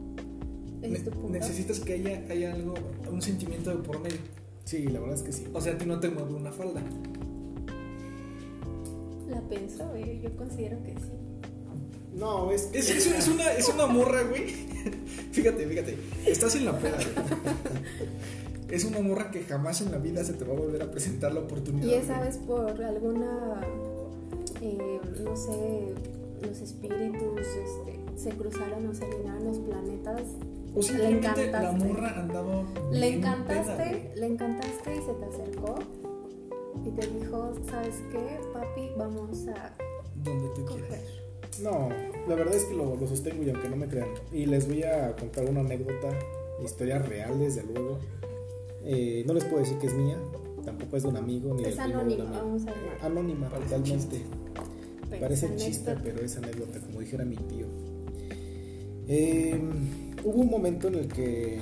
Ese 0.81 0.95
es 0.95 1.03
tu 1.03 1.11
punto. 1.11 1.29
necesitas 1.29 1.79
que 1.79 1.93
haya, 1.93 2.25
haya 2.29 2.53
algo, 2.53 2.73
un 3.09 3.21
sentimiento 3.21 3.69
de 3.69 3.77
por 3.77 3.99
medio. 3.99 4.17
Sí, 4.65 4.87
la 4.87 4.99
verdad 4.99 5.15
es 5.15 5.23
que 5.23 5.31
sí. 5.31 5.47
O 5.53 5.61
sea, 5.61 5.73
a 5.73 5.77
ti 5.77 5.85
no 5.85 5.99
te 5.99 6.09
mueve 6.09 6.33
una 6.33 6.51
falda. 6.51 6.81
La 9.29 9.41
pensó, 9.41 9.95
¿eh? 9.95 10.19
yo 10.21 10.35
considero 10.35 10.81
que 10.83 10.91
sí. 10.91 11.11
No, 12.13 12.51
es 12.51 12.69
Es, 12.73 12.89
es, 12.89 13.07
es 13.07 13.27
una, 13.27 13.51
es 13.53 13.69
una 13.69 13.87
morra, 13.87 14.23
güey. 14.23 14.47
Fíjate, 15.31 15.65
fíjate. 15.65 15.97
Estás 16.25 16.55
en 16.55 16.65
la 16.65 16.77
peda. 16.77 16.97
güey. 16.97 18.09
Es 18.69 18.85
una 18.85 18.99
morra 19.01 19.29
que 19.31 19.43
jamás 19.43 19.81
en 19.81 19.91
la 19.91 19.97
vida 19.99 20.23
se 20.23 20.33
te 20.33 20.45
va 20.45 20.53
a 20.53 20.57
volver 20.57 20.81
a 20.81 20.91
presentar 20.91 21.33
la 21.33 21.41
oportunidad. 21.41 21.85
Y 21.85 21.93
esa 21.93 22.19
vez 22.21 22.37
por 22.37 22.81
alguna, 22.83 23.61
eh, 24.61 24.99
no 25.23 25.35
sé, 25.35 25.93
los 26.41 26.59
espíritus 26.61 27.39
este, 27.39 27.99
se 28.17 28.29
cruzaron 28.31 28.87
o 28.87 28.93
se 28.93 29.05
alinearon 29.05 29.45
los 29.45 29.57
planetas. 29.59 30.21
O 30.75 30.81
simplemente 30.81 31.27
la 31.27 31.43
encantaste. 31.71 31.85
morra 31.85 32.19
andaba. 32.19 32.63
Le 32.91 33.07
encantaste, 33.15 33.75
peda, 33.75 34.15
le 34.15 34.25
encantaste 34.25 34.95
y 34.95 34.99
se 35.01 35.13
te 35.13 35.25
acercó 35.25 35.75
y 36.83 36.89
te 36.89 37.07
dijo, 37.07 37.53
¿sabes 37.69 37.95
qué, 38.11 38.39
papi? 38.51 38.89
Vamos 38.97 39.47
a 39.49 39.75
Donde 40.23 40.49
tú 40.55 40.65
coger. 40.65 40.83
quieras. 40.85 41.03
No, 41.61 41.89
la 42.27 42.33
verdad 42.35 42.55
es 42.55 42.63
que 42.63 42.73
lo, 42.73 42.95
lo 42.95 43.05
sostengo 43.07 43.43
y 43.43 43.51
aunque 43.51 43.69
no 43.69 43.75
me 43.75 43.87
crean. 43.87 44.07
Y 44.31 44.47
les 44.47 44.67
voy 44.67 44.81
a 44.81 45.15
contar 45.15 45.45
una 45.45 45.59
anécdota, 45.59 46.09
historia 46.65 46.97
real 46.97 47.37
desde 47.37 47.61
luego. 47.63 47.99
Eh, 48.85 49.23
no 49.25 49.33
les 49.33 49.43
puedo 49.45 49.59
decir 49.59 49.77
que 49.77 49.87
es 49.87 49.93
mía, 49.93 50.17
tampoco 50.65 50.97
es 50.97 51.03
de 51.03 51.09
un 51.09 51.17
amigo 51.17 51.53
ni 51.53 51.63
Es 51.63 51.77
del 51.77 51.85
primo 51.85 51.99
de 51.99 52.05
un 52.05 52.21
amigo. 52.21 52.29
vamos 52.31 52.63
a. 52.67 53.05
Anónima, 53.05 53.49
Parece 53.49 53.75
totalmente. 53.75 54.21
Pero 55.09 55.21
Parece 55.21 55.45
esa 55.45 55.55
chiste, 55.55 55.95
pero 56.03 56.21
es 56.21 56.37
anécdota, 56.37 56.79
como 56.79 56.99
dijera 56.99 57.23
mi 57.23 57.35
tío. 57.35 57.67
Eh, 59.07 59.59
hubo 60.23 60.41
un 60.41 60.49
momento 60.49 60.87
en 60.87 60.95
el 60.95 61.07
que 61.07 61.59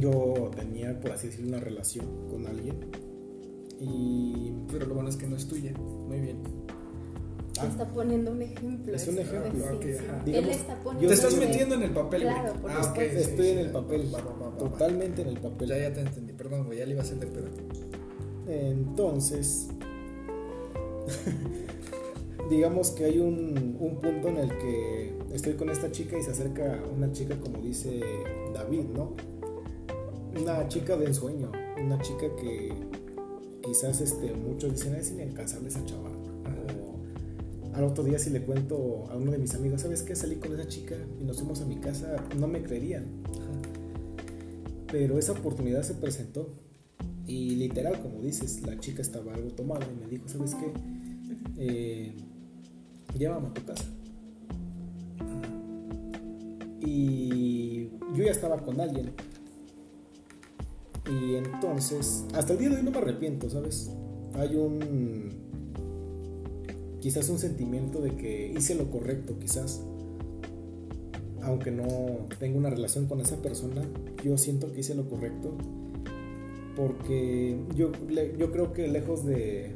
yo 0.00 0.50
tenía, 0.56 0.98
por 0.98 1.12
así 1.12 1.28
decirlo, 1.28 1.48
una 1.48 1.60
relación 1.60 2.06
con 2.30 2.46
alguien. 2.46 2.74
Y 3.78 4.52
Pero 4.72 4.86
lo 4.86 4.94
bueno 4.94 5.10
es 5.10 5.16
que 5.16 5.26
no 5.26 5.36
es 5.36 5.46
tuya. 5.46 5.72
Muy 5.78 6.20
bien. 6.20 6.38
Ah. 7.64 7.68
está 7.68 7.86
poniendo 7.86 8.30
un 8.32 8.42
ejemplo. 8.42 8.94
Es 8.94 9.08
un 9.08 9.18
ejemplo, 9.18 9.52
sí, 9.52 9.74
ok, 9.76 9.82
sí. 9.82 10.04
ajá. 10.08 10.22
Él 10.26 10.48
está 10.50 10.74
poniendo. 10.82 11.08
Te 11.08 11.14
estás 11.14 11.32
estoy- 11.32 11.46
metiendo 11.48 11.74
en 11.76 11.82
el 11.82 11.90
papel, 11.90 12.22
güey. 12.22 12.34
Claro, 12.34 12.52
por 12.60 12.70
ah, 12.70 12.94
sí, 12.94 13.00
estoy 13.02 13.44
sí, 13.46 13.50
en 13.52 13.58
el 13.58 13.70
papel, 13.70 14.14
Va, 14.14 14.18
va, 14.18 14.24
va, 14.24 14.38
va, 14.38 14.48
va. 14.50 14.58
totalmente 14.58 15.22
en 15.22 15.28
el 15.28 15.38
papel. 15.38 15.68
Ya, 15.68 15.78
ya 15.78 15.92
te 15.92 16.00
entendí. 16.00 16.32
Perdón, 16.32 16.64
güey. 16.66 16.78
Ya 16.78 16.84
le 16.86 16.92
iba 16.92 17.00
a 17.00 17.04
hacer 17.04 17.18
de 17.18 17.26
pedo. 17.26 17.46
Entonces, 18.48 19.68
digamos 22.50 22.90
que 22.92 23.04
hay 23.04 23.18
un, 23.18 23.76
un 23.80 24.00
punto 24.00 24.28
en 24.28 24.36
el 24.38 24.48
que 24.58 25.14
estoy 25.32 25.54
con 25.54 25.68
esta 25.70 25.90
chica 25.90 26.18
y 26.18 26.22
se 26.22 26.30
acerca 26.30 26.80
una 26.94 27.10
chica 27.12 27.38
como 27.40 27.58
dice 27.58 28.00
David, 28.54 28.84
¿no? 28.94 29.14
Una 30.40 30.68
chica 30.68 30.96
de 30.96 31.06
ensueño, 31.06 31.50
una 31.82 31.98
chica 32.00 32.26
que 32.36 32.72
quizás 33.62 34.00
este, 34.00 34.32
muchos 34.34 34.72
dicen 34.72 34.94
es 34.94 35.10
inalcanzable 35.10 35.68
esa 35.68 35.84
chava. 35.86 36.10
Al 37.76 37.84
otro 37.84 38.02
día 38.02 38.18
si 38.18 38.30
le 38.30 38.40
cuento 38.40 39.04
a 39.10 39.16
uno 39.16 39.32
de 39.32 39.36
mis 39.36 39.54
amigos, 39.54 39.82
¿sabes 39.82 40.02
qué? 40.02 40.16
Salí 40.16 40.36
con 40.36 40.50
esa 40.58 40.66
chica 40.66 40.96
y 41.20 41.24
nos 41.24 41.36
fuimos 41.36 41.60
a 41.60 41.66
mi 41.66 41.76
casa, 41.76 42.16
no 42.38 42.48
me 42.48 42.62
creerían. 42.62 43.04
Pero 44.90 45.18
esa 45.18 45.32
oportunidad 45.32 45.82
se 45.82 45.92
presentó. 45.92 46.54
Y 47.26 47.56
literal, 47.56 48.00
como 48.00 48.22
dices, 48.22 48.62
la 48.62 48.80
chica 48.80 49.02
estaba 49.02 49.34
algo 49.34 49.50
tomada 49.50 49.86
y 49.92 50.00
me 50.00 50.08
dijo, 50.08 50.26
¿sabes 50.26 50.54
qué? 50.54 50.72
Eh, 51.58 52.14
llévame 53.18 53.48
a 53.48 53.52
tu 53.52 53.62
casa. 53.66 53.84
Y 56.80 57.90
yo 58.14 58.24
ya 58.24 58.30
estaba 58.30 58.56
con 58.56 58.80
alguien. 58.80 59.12
Y 61.10 61.34
entonces, 61.34 62.24
hasta 62.32 62.54
el 62.54 62.58
día 62.58 62.70
de 62.70 62.76
hoy 62.76 62.82
no 62.84 62.90
me 62.90 62.98
arrepiento, 62.98 63.50
¿sabes? 63.50 63.90
Hay 64.32 64.56
un... 64.56 65.45
Quizás 67.00 67.28
un 67.28 67.38
sentimiento 67.38 68.00
de 68.00 68.16
que 68.16 68.52
hice 68.56 68.74
lo 68.74 68.90
correcto, 68.90 69.38
quizás. 69.38 69.80
Aunque 71.42 71.70
no 71.70 71.86
tengo 72.38 72.58
una 72.58 72.70
relación 72.70 73.06
con 73.06 73.20
esa 73.20 73.36
persona, 73.36 73.82
yo 74.24 74.36
siento 74.36 74.72
que 74.72 74.80
hice 74.80 74.94
lo 74.94 75.08
correcto 75.08 75.56
porque 76.76 77.58
yo, 77.74 77.90
yo 78.38 78.52
creo 78.52 78.72
que 78.72 78.86
lejos 78.86 79.24
de, 79.24 79.72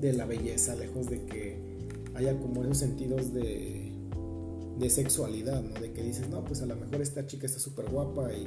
de 0.00 0.12
la 0.12 0.24
belleza, 0.24 0.76
lejos 0.76 1.10
de 1.10 1.24
que 1.24 1.58
haya 2.14 2.38
como 2.38 2.62
esos 2.62 2.78
sentidos 2.78 3.34
de, 3.34 3.92
de 4.78 4.90
sexualidad, 4.90 5.62
¿no? 5.62 5.78
De 5.80 5.92
que 5.92 6.02
dices, 6.02 6.28
no, 6.28 6.44
pues 6.44 6.62
a 6.62 6.66
lo 6.66 6.76
mejor 6.76 7.02
esta 7.02 7.26
chica 7.26 7.46
está 7.46 7.58
súper 7.58 7.90
guapa 7.90 8.32
y 8.32 8.46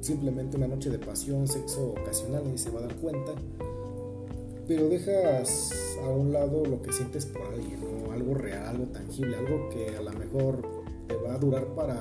simplemente 0.00 0.56
una 0.56 0.66
noche 0.66 0.90
de 0.90 0.98
pasión, 0.98 1.46
sexo 1.46 1.90
ocasional 1.90 2.42
y 2.52 2.58
se 2.58 2.70
va 2.70 2.80
a 2.80 2.82
dar 2.84 2.96
cuenta. 2.96 3.32
Pero 4.74 4.88
dejas 4.88 5.98
a 6.02 6.08
un 6.08 6.32
lado 6.32 6.64
lo 6.64 6.80
que 6.80 6.94
sientes 6.94 7.26
por 7.26 7.42
alguien. 7.42 7.78
Algo 8.10 8.32
real, 8.32 8.64
algo 8.68 8.84
tangible, 8.86 9.36
algo 9.36 9.68
que 9.68 9.94
a 9.94 10.00
lo 10.00 10.12
mejor 10.12 10.62
te 11.06 11.14
va 11.16 11.34
a 11.34 11.38
durar 11.38 11.66
para 11.74 12.00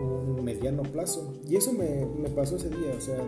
un 0.00 0.44
mediano 0.44 0.84
plazo. 0.84 1.34
Y 1.48 1.56
eso 1.56 1.72
me, 1.72 2.06
me 2.06 2.28
pasó 2.28 2.54
ese 2.54 2.68
día, 2.68 2.94
o 2.96 3.00
sea, 3.00 3.18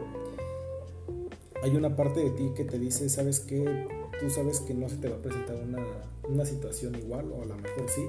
hay 1.64 1.74
una 1.74 1.96
parte 1.96 2.20
de 2.20 2.31
ti 2.31 2.53
que 2.55 2.62
te 2.62 2.79
dice, 2.79 3.09
¿sabes 3.09 3.40
qué? 3.40 3.88
Tú 4.20 4.31
sabes 4.31 4.61
que 4.61 4.74
no 4.74 4.88
se 4.88 4.98
te 4.98 5.09
va 5.09 5.16
a 5.16 5.22
presentar 5.22 5.57
una, 5.57 5.85
una 6.29 6.46
situación 6.46 6.94
igual, 6.94 7.33
o 7.33 7.42
a 7.42 7.46
lo 7.46 7.57
mejor 7.57 7.88
sí, 7.88 8.07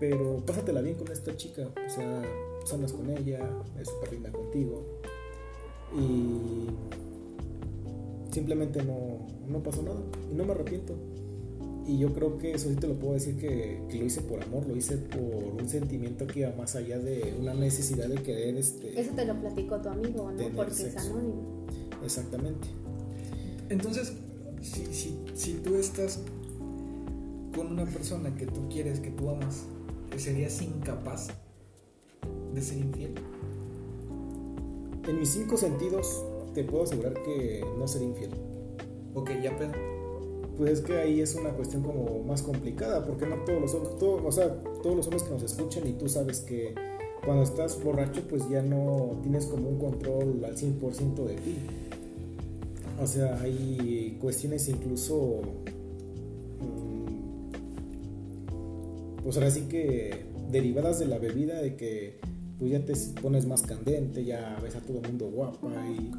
pero 0.00 0.42
pásatela 0.44 0.80
bien 0.80 0.96
con 0.96 1.12
esta 1.12 1.36
chica, 1.36 1.68
o 1.86 1.90
sea, 1.90 2.22
pues 2.58 2.72
andas 2.72 2.92
con 2.92 3.08
ella, 3.08 3.38
es 3.80 3.86
súper 3.86 4.14
linda 4.14 4.32
contigo, 4.32 4.82
y 5.96 6.66
simplemente 8.34 8.82
no, 8.82 9.18
no 9.48 9.62
pasó 9.62 9.82
nada, 9.82 10.00
y 10.30 10.34
no 10.34 10.44
me 10.44 10.52
arrepiento. 10.52 10.94
Y 11.86 11.98
yo 11.98 12.12
creo 12.14 12.38
que 12.38 12.52
eso 12.52 12.70
sí 12.70 12.76
te 12.76 12.88
lo 12.88 12.94
puedo 12.94 13.12
decir 13.12 13.36
que, 13.36 13.82
que, 13.88 13.98
lo 13.98 14.06
hice 14.06 14.22
por 14.22 14.42
amor, 14.42 14.66
lo 14.66 14.74
hice 14.74 14.96
por 14.96 15.60
un 15.60 15.68
sentimiento 15.68 16.26
que 16.26 16.40
iba 16.40 16.52
más 16.56 16.74
allá 16.76 16.98
de 16.98 17.34
una 17.38 17.52
necesidad 17.54 18.08
de 18.08 18.16
querer 18.22 18.56
este. 18.56 18.98
Eso 18.98 19.12
te 19.14 19.24
lo 19.26 19.38
platicó 19.38 19.76
tu 19.80 19.90
amigo, 19.90 20.32
¿no? 20.32 20.48
Porque 20.56 20.72
sexo. 20.72 20.98
es 20.98 21.06
anónimo. 21.06 21.66
Exactamente. 22.02 22.68
Entonces, 23.68 24.14
si, 24.62 24.86
si, 24.86 25.18
si 25.34 25.52
tú 25.54 25.76
estás 25.76 26.20
con 27.54 27.66
una 27.68 27.84
persona 27.84 28.34
que 28.34 28.46
tú 28.46 28.68
quieres, 28.70 28.98
que 29.00 29.10
tú 29.10 29.28
amas, 29.28 29.64
¿serías 30.16 30.60
incapaz 30.62 31.28
de 32.54 32.62
ser 32.62 32.78
infiel? 32.78 33.14
En 35.06 35.18
mis 35.18 35.28
cinco 35.28 35.58
sentidos 35.58 36.24
te 36.54 36.64
puedo 36.64 36.84
asegurar 36.84 37.14
que 37.22 37.64
no 37.78 37.86
seré 37.86 38.06
infiel. 38.06 38.30
Ok, 39.14 39.30
ya 39.42 39.56
pero 39.58 39.72
pues 40.56 40.70
es 40.70 40.80
que 40.82 40.96
ahí 40.96 41.20
es 41.20 41.34
una 41.34 41.50
cuestión 41.50 41.82
como 41.82 42.22
más 42.24 42.42
complicada, 42.42 43.04
porque 43.04 43.26
no 43.26 43.36
todos 43.44 43.60
los 43.60 43.74
hombres, 43.74 43.98
todo, 43.98 44.24
o 44.24 44.32
sea, 44.32 44.54
todos 44.82 44.96
los 44.96 45.06
hombres 45.06 45.24
que 45.24 45.30
nos 45.30 45.42
escuchan 45.42 45.86
y 45.88 45.92
tú 45.92 46.08
sabes 46.08 46.40
que 46.40 46.74
cuando 47.24 47.42
estás 47.42 47.82
borracho 47.82 48.22
pues 48.28 48.48
ya 48.48 48.62
no 48.62 49.18
tienes 49.22 49.46
como 49.46 49.68
un 49.68 49.78
control 49.78 50.44
al 50.44 50.56
100% 50.56 51.24
de 51.24 51.34
ti. 51.34 51.56
O 53.02 53.06
sea, 53.06 53.40
hay 53.40 54.16
cuestiones 54.20 54.68
incluso, 54.68 55.40
mmm, 56.60 57.06
pues 59.24 59.36
ahora 59.36 59.50
sí 59.50 59.62
que 59.62 60.26
derivadas 60.52 61.00
de 61.00 61.06
la 61.06 61.18
bebida, 61.18 61.60
de 61.60 61.74
que 61.74 62.20
pues 62.58 62.70
ya 62.70 62.84
te 62.84 62.94
pones 63.20 63.46
más 63.46 63.62
candente, 63.62 64.24
ya 64.24 64.56
ves 64.62 64.76
a 64.76 64.80
todo 64.80 64.98
el 64.98 65.08
mundo 65.08 65.28
guapa 65.30 65.68
y 65.88 66.12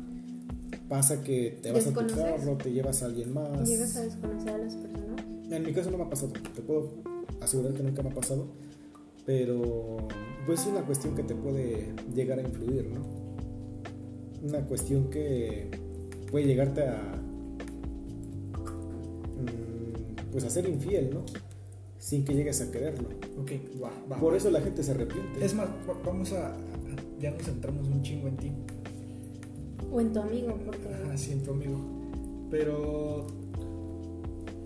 pasa 0.88 1.21
que 1.24 1.60
te 1.62 1.71
vas 1.71 1.88
a 1.88 1.93
tu 1.93 2.08
carro, 2.08 2.58
te 2.58 2.71
llevas 2.71 3.02
a 3.04 3.06
alguien 3.08 3.34
más. 3.34 3.67
¿Llegas 3.67 3.95
a 3.95 4.02
desconocer 4.02 4.50
a 4.50 4.58
las 4.58 4.76
personas? 4.76 5.26
En 5.50 5.63
mi 5.63 5.74
caso 5.74 5.91
no 5.91 5.98
me 5.98 6.04
ha 6.04 6.10
pasado, 6.10 6.34
te 6.34 6.62
puedo 6.62 6.93
asegurar 7.41 7.74
que 7.74 7.84
nunca 7.84 8.02
me 8.02 8.10
ha 8.10 8.13
pasado, 8.13 8.48
pero 9.26 10.08
pues 10.45 10.62
es 10.62 10.67
una 10.67 10.82
cuestión 10.82 11.15
que 11.15 11.24
te 11.24 11.36
puede 11.36 11.93
llegar 12.13 12.39
a 12.39 12.41
influir, 12.41 12.88
¿no? 12.88 13.02
Una 14.43 14.62
cuestión 14.65 15.10
que 15.10 15.69
puede 16.30 16.45
llegarte 16.45 16.84
a 16.84 17.21
mm, 19.38 20.32
pues 20.32 20.43
a 20.43 20.50
ser 20.50 20.67
infiel, 20.67 21.12
¿no? 21.13 21.26
Sin 21.98 22.24
que 22.24 22.36
llegues 22.36 22.62
a 22.62 22.69
quererlo. 22.69 23.10
Ok, 23.39 23.52
va, 23.82 23.91
va. 24.12 24.19
Por 24.19 24.34
va. 24.34 24.38
eso 24.38 24.52
la 24.52 24.62
gente 24.62 24.84
se 24.84 24.91
arrepiente. 24.91 25.43
Es 25.43 25.56
más, 25.56 25.67
vamos 26.06 26.32
a. 26.34 26.56
Ya 27.19 27.32
nos 27.32 27.43
centramos 27.43 27.88
un 27.88 28.04
chingo 28.04 28.28
en 28.28 28.38
ti. 28.38 28.52
O 29.96 30.02
en 30.02 30.12
tu 30.12 30.20
amigo, 30.20 30.58
porque. 30.66 30.90
Ajá, 30.90 31.18
sí, 31.18 31.32
en 31.32 31.44
tu 31.44 31.52
amigo. 31.52 31.80
Pero. 32.52 33.28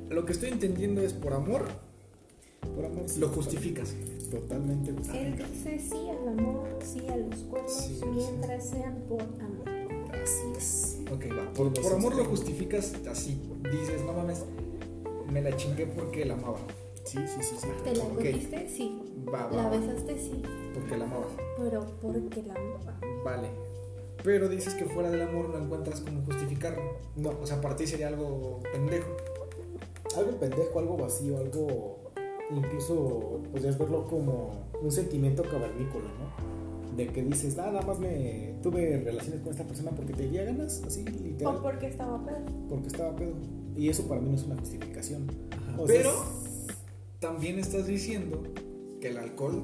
Lo 0.09 0.25
que 0.25 0.31
estoy 0.33 0.49
entendiendo 0.49 1.01
es 1.01 1.13
por 1.13 1.33
amor. 1.33 1.65
Por 2.75 2.85
amor 2.85 3.03
sí, 3.05 3.19
Lo 3.19 3.29
justificas. 3.29 3.93
Totalmente. 4.31 4.89
Él 4.89 5.35
dice 5.37 5.79
sí 5.79 6.09
al 6.09 6.39
amor, 6.39 6.67
sí 6.83 7.07
a 7.07 7.17
los 7.17 7.35
cuernos, 7.41 7.71
Sí, 7.71 8.01
mientras 8.11 8.69
sean 8.69 9.03
por 9.07 9.21
amor. 9.21 9.69
Así 10.13 10.47
es. 10.57 10.97
Ok, 11.11 11.25
va. 11.37 11.53
Por, 11.53 11.73
por 11.73 11.93
amor 11.93 12.15
lo 12.15 12.25
justificas 12.25 12.93
así. 13.09 13.39
Dices, 13.71 14.03
no 14.03 14.13
mames, 14.13 14.45
me 15.31 15.41
la 15.41 15.55
chingué 15.55 15.85
porque 15.85 16.25
la 16.25 16.33
amaba. 16.33 16.57
Sí, 17.03 17.19
sí, 17.27 17.43
sí, 17.43 17.55
sí. 17.59 17.67
¿Te 17.83 17.95
la 17.95 18.05
cogiste? 18.05 18.67
Sí. 18.67 18.99
Va, 19.31 19.45
va. 19.45 19.55
¿La 19.55 19.69
besaste? 19.69 20.19
Sí. 20.19 20.41
Porque 20.73 20.97
la 20.97 21.05
amabas. 21.05 21.31
Pero 21.57 21.85
porque 22.01 22.43
la 22.43 22.55
amaba. 22.55 22.99
Vale. 23.23 23.68
Pero 24.23 24.49
dices 24.49 24.73
que 24.73 24.85
fuera 24.85 25.09
del 25.09 25.21
amor 25.21 25.49
no 25.49 25.63
encuentras 25.63 26.01
cómo 26.01 26.21
justificarlo. 26.25 26.81
No, 27.15 27.29
O 27.41 27.45
sea, 27.47 27.61
para 27.61 27.75
ti 27.75 27.87
sería 27.87 28.07
algo 28.09 28.59
pendejo. 28.73 29.15
algo 30.17 30.31
pendejo, 30.39 30.79
algo 30.79 30.97
vacío, 30.97 31.37
algo 31.37 32.11
incluso 32.51 33.41
podrías 33.51 33.77
verlo 33.77 34.07
como 34.07 34.65
un 34.81 34.91
sentimiento 34.91 35.43
cavernícola, 35.43 36.05
¿no? 36.17 36.97
De 36.97 37.07
que 37.07 37.21
dices, 37.23 37.57
"Ah, 37.59 37.67
nada 37.67 37.83
más 37.83 37.99
me 37.99 38.55
tuve 38.63 38.99
relaciones 39.05 39.41
con 39.41 39.51
esta 39.51 39.63
persona 39.65 39.91
porque 39.91 40.13
te 40.13 40.27
di 40.27 40.35
ganas, 40.35 40.81
así 40.85 41.05
literal, 41.05 41.57
O 41.57 41.61
porque 41.61 41.87
estaba 41.87 42.25
pedo. 42.25 42.39
porque 42.67 42.87
estaba 42.87 43.15
pedo. 43.15 43.33
Y 43.77 43.87
eso 43.89 44.07
para 44.07 44.19
mí 44.19 44.29
no 44.29 44.35
es 44.35 44.43
una 44.43 44.57
justificación. 44.57 45.27
O 45.77 45.85
sea, 45.87 45.95
Pero 45.95 46.09
es- 46.09 46.75
también 47.19 47.59
estás 47.59 47.85
diciendo 47.85 48.41
que 48.99 49.09
el 49.09 49.17
alcohol 49.17 49.61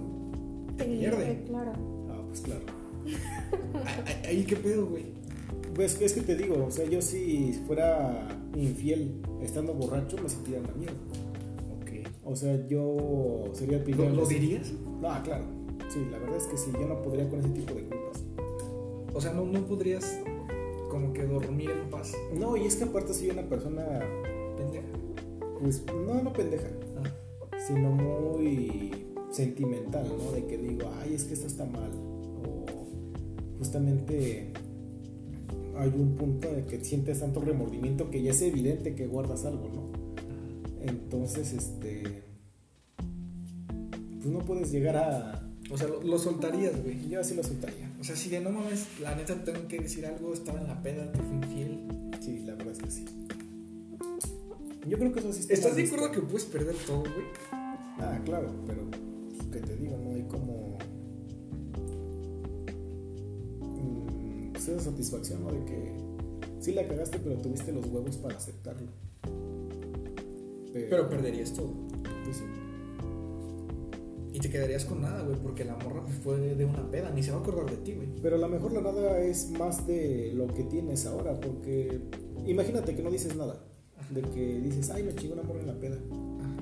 te 0.77 0.85
pierde. 0.85 1.43
Claro. 1.47 1.71
Ah, 2.09 2.21
pues 2.27 2.41
claro. 2.41 2.63
Ahí- 4.25 4.43
qué 4.45 4.55
pedo, 4.55 4.87
güey. 4.87 5.05
Pues 5.73 5.99
es 6.01 6.13
que 6.13 6.21
te 6.21 6.35
digo, 6.35 6.65
o 6.65 6.71
sea, 6.71 6.85
yo 6.85 7.01
si 7.01 7.53
fuera 7.67 8.27
infiel 8.55 9.21
estando 9.41 9.73
borracho 9.73 10.17
me 10.21 10.29
sentiría 10.29 10.59
una 10.59 10.73
mierda. 10.73 10.95
Ok. 11.81 12.07
O 12.23 12.35
sea, 12.35 12.65
yo 12.67 13.49
sería 13.53 13.77
el. 13.77 13.91
¿Lo, 13.91 14.09
lo 14.09 14.25
dirías? 14.25 14.71
Ah, 15.03 15.21
claro. 15.23 15.43
Sí, 15.89 15.99
la 16.11 16.17
verdad 16.19 16.37
es 16.37 16.43
que 16.47 16.57
sí, 16.57 16.71
yo 16.73 16.87
no 16.87 17.01
podría 17.01 17.29
con 17.29 17.39
ese 17.39 17.49
tipo 17.49 17.73
de 17.73 17.83
culpas. 17.83 18.23
O 19.13 19.21
sea, 19.21 19.33
no, 19.33 19.45
no 19.45 19.65
podrías 19.65 20.19
como 20.89 21.11
que 21.13 21.25
dormir 21.25 21.71
en 21.71 21.89
paz. 21.89 22.13
No, 22.33 22.55
y 22.57 22.65
es 22.65 22.75
que 22.77 22.85
aparte 22.85 23.13
soy 23.13 23.29
una 23.29 23.43
persona, 23.43 23.85
Pendeja. 24.57 24.87
pues, 25.61 25.83
no, 26.07 26.21
no 26.23 26.31
pendeja, 26.33 26.67
Ah, 27.03 27.57
sino 27.67 27.91
muy 27.91 28.91
sentimental, 29.29 30.07
¿no? 30.17 30.31
De 30.31 30.45
que 30.45 30.57
digo, 30.57 30.89
ay, 31.01 31.13
es 31.13 31.25
que 31.25 31.33
esto 31.33 31.47
está 31.47 31.65
mal. 31.65 31.91
Justamente 33.57 34.51
hay 35.77 35.89
un 35.89 36.15
punto 36.15 36.51
de 36.51 36.65
que 36.65 36.83
sientes 36.83 37.19
tanto 37.19 37.41
remordimiento 37.41 38.09
que 38.09 38.21
ya 38.21 38.31
es 38.31 38.41
evidente 38.41 38.95
que 38.95 39.07
guardas 39.07 39.45
algo, 39.45 39.69
¿no? 39.73 40.05
Entonces, 40.81 41.53
este, 41.53 42.23
pues 44.21 44.33
no 44.33 44.39
puedes 44.39 44.71
llegar 44.71 44.97
a... 44.97 45.41
O 45.71 45.77
sea, 45.77 45.87
lo, 45.87 46.01
lo 46.03 46.19
soltarías, 46.19 46.81
güey. 46.83 47.09
Yo 47.09 47.19
así 47.19 47.33
lo 47.33 47.43
soltaría. 47.43 47.91
O 47.99 48.03
sea, 48.03 48.15
si 48.15 48.29
de 48.29 48.39
no 48.39 48.51
mames, 48.51 48.85
la 49.01 49.15
neta 49.15 49.43
tengo 49.43 49.67
que 49.67 49.79
decir 49.79 50.05
algo, 50.05 50.31
estaba 50.33 50.61
en 50.61 50.67
la 50.67 50.81
peda, 50.81 51.11
te 51.11 51.19
fui 51.19 51.35
infiel. 51.37 51.87
Sí, 52.21 52.43
la 52.45 52.55
verdad 52.55 52.73
es 52.73 52.79
que 52.79 52.91
sí. 52.91 53.05
Yo 54.87 54.99
creo 54.99 55.11
que 55.11 55.19
eso 55.19 55.33
sí 55.33 55.41
está 55.41 55.53
¿Estás 55.53 55.75
de 55.75 55.83
acuerdo 55.85 56.11
que 56.11 56.21
puedes 56.21 56.45
perder 56.45 56.75
todo, 56.85 56.99
güey? 56.99 57.25
Ah, 57.51 58.19
claro, 58.23 58.53
pero 58.67 58.81
pues, 58.91 59.47
que 59.51 59.59
te 59.59 59.75
digo, 59.77 59.97
no 59.97 60.13
hay 60.13 60.23
como. 60.23 60.64
Esa 64.67 64.79
satisfacción, 64.79 65.43
¿no? 65.43 65.51
De 65.51 65.63
que 65.65 65.93
sí 66.59 66.73
la 66.73 66.87
cagaste, 66.87 67.19
pero 67.19 67.37
tuviste 67.37 67.71
los 67.71 67.85
huevos 67.87 68.17
para 68.17 68.35
aceptarlo. 68.35 68.87
Pero 70.73 71.09
perderías 71.09 71.53
todo. 71.53 71.71
pues, 72.23 72.37
sí. 72.37 72.43
Y 74.33 74.39
te 74.39 74.49
quedarías 74.49 74.83
con 74.83 75.01
nada, 75.01 75.23
güey, 75.23 75.37
porque 75.37 75.63
la 75.63 75.77
morra 75.77 76.03
fue 76.23 76.37
de, 76.37 76.65
una 76.65 76.91
peda, 76.91 77.09
ni 77.11 77.23
se 77.23 77.31
va 77.31 77.37
a 77.37 77.39
acordar 77.39 77.69
de 77.69 77.77
ti, 77.77 77.93
güey. 77.93 78.09
Pero 78.21 78.35
a 78.35 78.39
lo 78.39 78.49
mejor 78.49 78.73
la 78.73 78.81
nada 78.81 79.21
es 79.21 79.49
más 79.51 79.87
de 79.87 80.33
lo 80.35 80.47
que 80.47 80.63
tienes 80.63 81.05
ahora, 81.05 81.39
porque 81.39 82.01
imagínate 82.45 82.95
que 82.95 83.01
no 83.01 83.09
dices 83.09 83.35
nada. 83.37 83.63
De 84.09 84.21
que 84.21 84.59
dices, 84.59 84.89
ay, 84.89 85.03
me 85.03 85.15
chingó 85.15 85.35
un 85.35 85.39
amor 85.39 85.57
en 85.57 85.67
la 85.67 85.79
peda. 85.79 85.97
Ajá. 86.41 86.55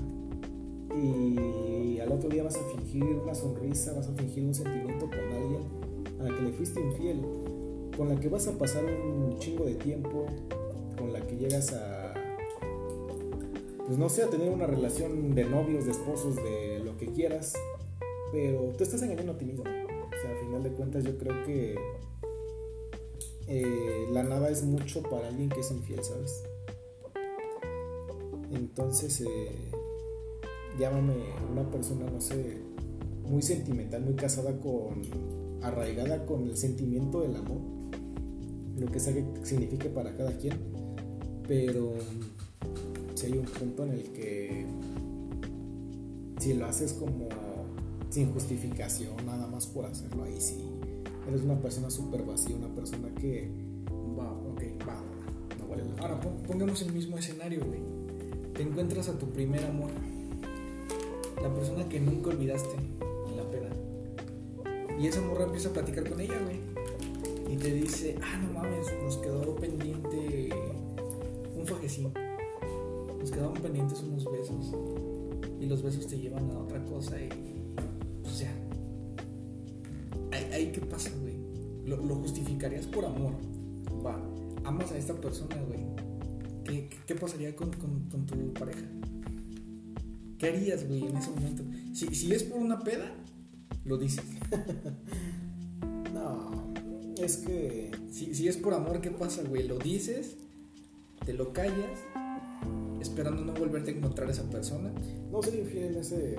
y 0.95 1.99
al 1.99 2.11
otro 2.11 2.29
día 2.29 2.43
vas 2.43 2.55
a 2.55 2.63
fingir 2.77 3.03
una 3.03 3.33
sonrisa, 3.33 3.93
vas 3.93 4.07
a 4.07 4.13
fingir 4.13 4.43
un 4.43 4.53
sentimiento 4.53 5.07
con 5.07 5.19
alguien 5.19 5.63
a 6.19 6.23
la 6.23 6.37
que 6.37 6.43
le 6.43 6.51
fuiste 6.53 6.79
infiel, 6.79 7.21
con 7.97 8.09
la 8.09 8.19
que 8.19 8.29
vas 8.29 8.47
a 8.47 8.57
pasar 8.57 8.83
un 8.85 9.37
chingo 9.39 9.65
de 9.65 9.75
tiempo, 9.75 10.25
con 10.97 11.13
la 11.13 11.21
que 11.21 11.35
llegas 11.35 11.73
a, 11.73 12.13
pues 13.85 13.97
no 13.97 14.09
sé, 14.09 14.23
a 14.23 14.29
tener 14.29 14.49
una 14.49 14.65
relación 14.65 15.35
de 15.35 15.45
novios, 15.45 15.85
de 15.85 15.91
esposos, 15.91 16.35
de 16.35 16.79
lo 16.83 16.97
que 16.97 17.07
quieras, 17.07 17.53
pero 18.31 18.73
tú 18.77 18.83
estás 18.83 19.01
engañando 19.03 19.33
a 19.33 19.37
ti 19.37 19.45
mismo. 19.45 19.63
O 19.63 20.21
sea, 20.21 20.31
a 20.31 20.45
final 20.45 20.63
de 20.63 20.71
cuentas 20.71 21.03
yo 21.03 21.17
creo 21.17 21.43
que 21.45 21.75
eh, 23.47 24.07
la 24.11 24.23
nada 24.23 24.49
es 24.49 24.63
mucho 24.63 25.03
para 25.03 25.27
alguien 25.27 25.49
que 25.49 25.59
es 25.59 25.71
infiel, 25.71 26.03
¿sabes? 26.03 26.43
Entonces, 28.51 29.21
eh, 29.21 29.51
llámame 30.79 31.13
una 31.51 31.69
persona, 31.69 32.05
no 32.09 32.21
sé, 32.21 32.57
muy 33.23 33.41
sentimental, 33.41 34.01
muy 34.01 34.15
casada 34.15 34.59
con, 34.59 35.01
arraigada 35.61 36.25
con 36.25 36.43
el 36.47 36.57
sentimiento 36.57 37.21
del 37.21 37.35
amor, 37.35 37.72
lo 38.77 38.87
que 38.91 38.99
sea 38.99 39.13
que 39.13 39.23
signifique 39.45 39.89
para 39.89 40.15
cada 40.15 40.31
quien, 40.37 40.57
pero 41.47 41.93
si 43.15 43.27
hay 43.27 43.33
un 43.37 43.45
punto 43.45 43.83
en 43.85 43.91
el 43.91 44.03
que 44.11 44.65
si 46.39 46.53
lo 46.53 46.65
haces 46.65 46.93
como 46.93 47.29
sin 48.09 48.31
justificación, 48.33 49.15
nada 49.25 49.47
más 49.47 49.65
por 49.67 49.85
hacerlo. 49.85 50.23
Ahí 50.23 50.39
sí, 50.39 50.57
eres 51.27 51.41
una 51.41 51.59
persona 51.59 51.89
súper 51.89 52.23
vacía, 52.23 52.55
una 52.55 52.73
persona 52.73 53.09
que 53.15 53.49
Va, 54.17 54.31
ok, 54.31 54.61
va. 54.87 55.01
no 55.59 55.67
vale 55.67 55.83
la 55.85 55.91
Ahora 56.01 56.19
pena. 56.19 56.35
pon- 56.35 56.43
pongamos 56.47 56.81
el 56.83 56.93
mismo 56.93 57.17
escenario, 57.17 57.61
güey. 57.65 57.79
Te 58.53 58.61
encuentras 58.61 59.09
a 59.09 59.17
tu 59.17 59.25
primer 59.31 59.63
amor. 59.65 59.89
La 61.41 61.51
persona 61.53 61.89
que 61.89 61.99
nunca 61.99 62.29
olvidaste 62.29 62.75
en 63.27 63.35
la 63.37 63.49
peda. 63.49 63.69
Y 64.99 65.07
esa 65.07 65.21
morra 65.21 65.45
empieza 65.45 65.69
a 65.69 65.73
platicar 65.73 66.07
con 66.07 66.21
ella, 66.21 66.39
güey. 66.43 66.59
Y 67.53 67.55
te 67.55 67.71
dice, 67.71 68.15
ah, 68.19 68.39
no 68.41 68.51
mames, 68.51 68.87
nos 69.03 69.17
quedó 69.17 69.55
pendiente 69.55 70.49
un 71.55 71.67
fajecín. 71.67 72.11
Nos 73.19 73.29
quedaban 73.29 73.53
pendientes 73.61 74.01
unos 74.01 74.25
besos. 74.25 74.73
Y 75.61 75.67
los 75.67 75.83
besos 75.83 76.07
te 76.07 76.17
llevan 76.17 76.49
a 76.49 76.57
otra 76.57 76.83
cosa 76.85 77.15
y... 77.21 77.29
O 78.25 78.29
sea... 78.29 78.51
Ahí, 80.51 80.71
qué 80.71 80.81
pasa, 80.81 81.11
güey. 81.21 81.35
Lo, 81.85 81.97
justificarías 82.15 82.87
por 82.87 83.05
amor. 83.05 83.33
Va, 84.03 84.19
amas 84.63 84.91
a 84.91 84.97
esta 84.97 85.13
persona, 85.13 85.55
güey. 85.67 85.81
¿Qué, 86.63 86.89
qué, 86.89 86.97
qué 87.05 87.13
pasaría 87.15 87.55
con, 87.55 87.71
con- 87.73 88.09
con 88.09 88.25
tu 88.25 88.51
pareja? 88.55 88.81
¿Qué 90.39 90.47
harías, 90.47 90.87
güey, 90.87 91.05
en 91.05 91.17
ese 91.17 91.29
momento? 91.29 91.63
Si, 91.93 92.07
si 92.15 92.33
es 92.33 92.43
por 92.45 92.59
una 92.59 92.79
peda, 92.79 93.13
lo 93.85 93.99
dices. 93.99 94.25
Es 97.23 97.37
que 97.37 97.89
Si, 98.11 98.35
si 98.35 98.49
es 98.49 98.57
por 98.57 98.73
amor, 98.73 98.99
¿qué 98.99 99.09
pasa, 99.09 99.43
güey? 99.47 99.65
Lo 99.65 99.79
dices, 99.79 100.35
te 101.25 101.33
lo 101.33 101.53
callas, 101.53 101.99
esperando 102.99 103.45
no 103.45 103.53
volverte 103.53 103.91
a 103.91 103.93
encontrar 103.95 104.27
a 104.27 104.31
esa 104.31 104.43
persona. 104.43 104.91
no 105.31 105.41
ser 105.41 105.55
infiel 105.55 105.93
en 105.93 106.01
ese, 106.01 106.35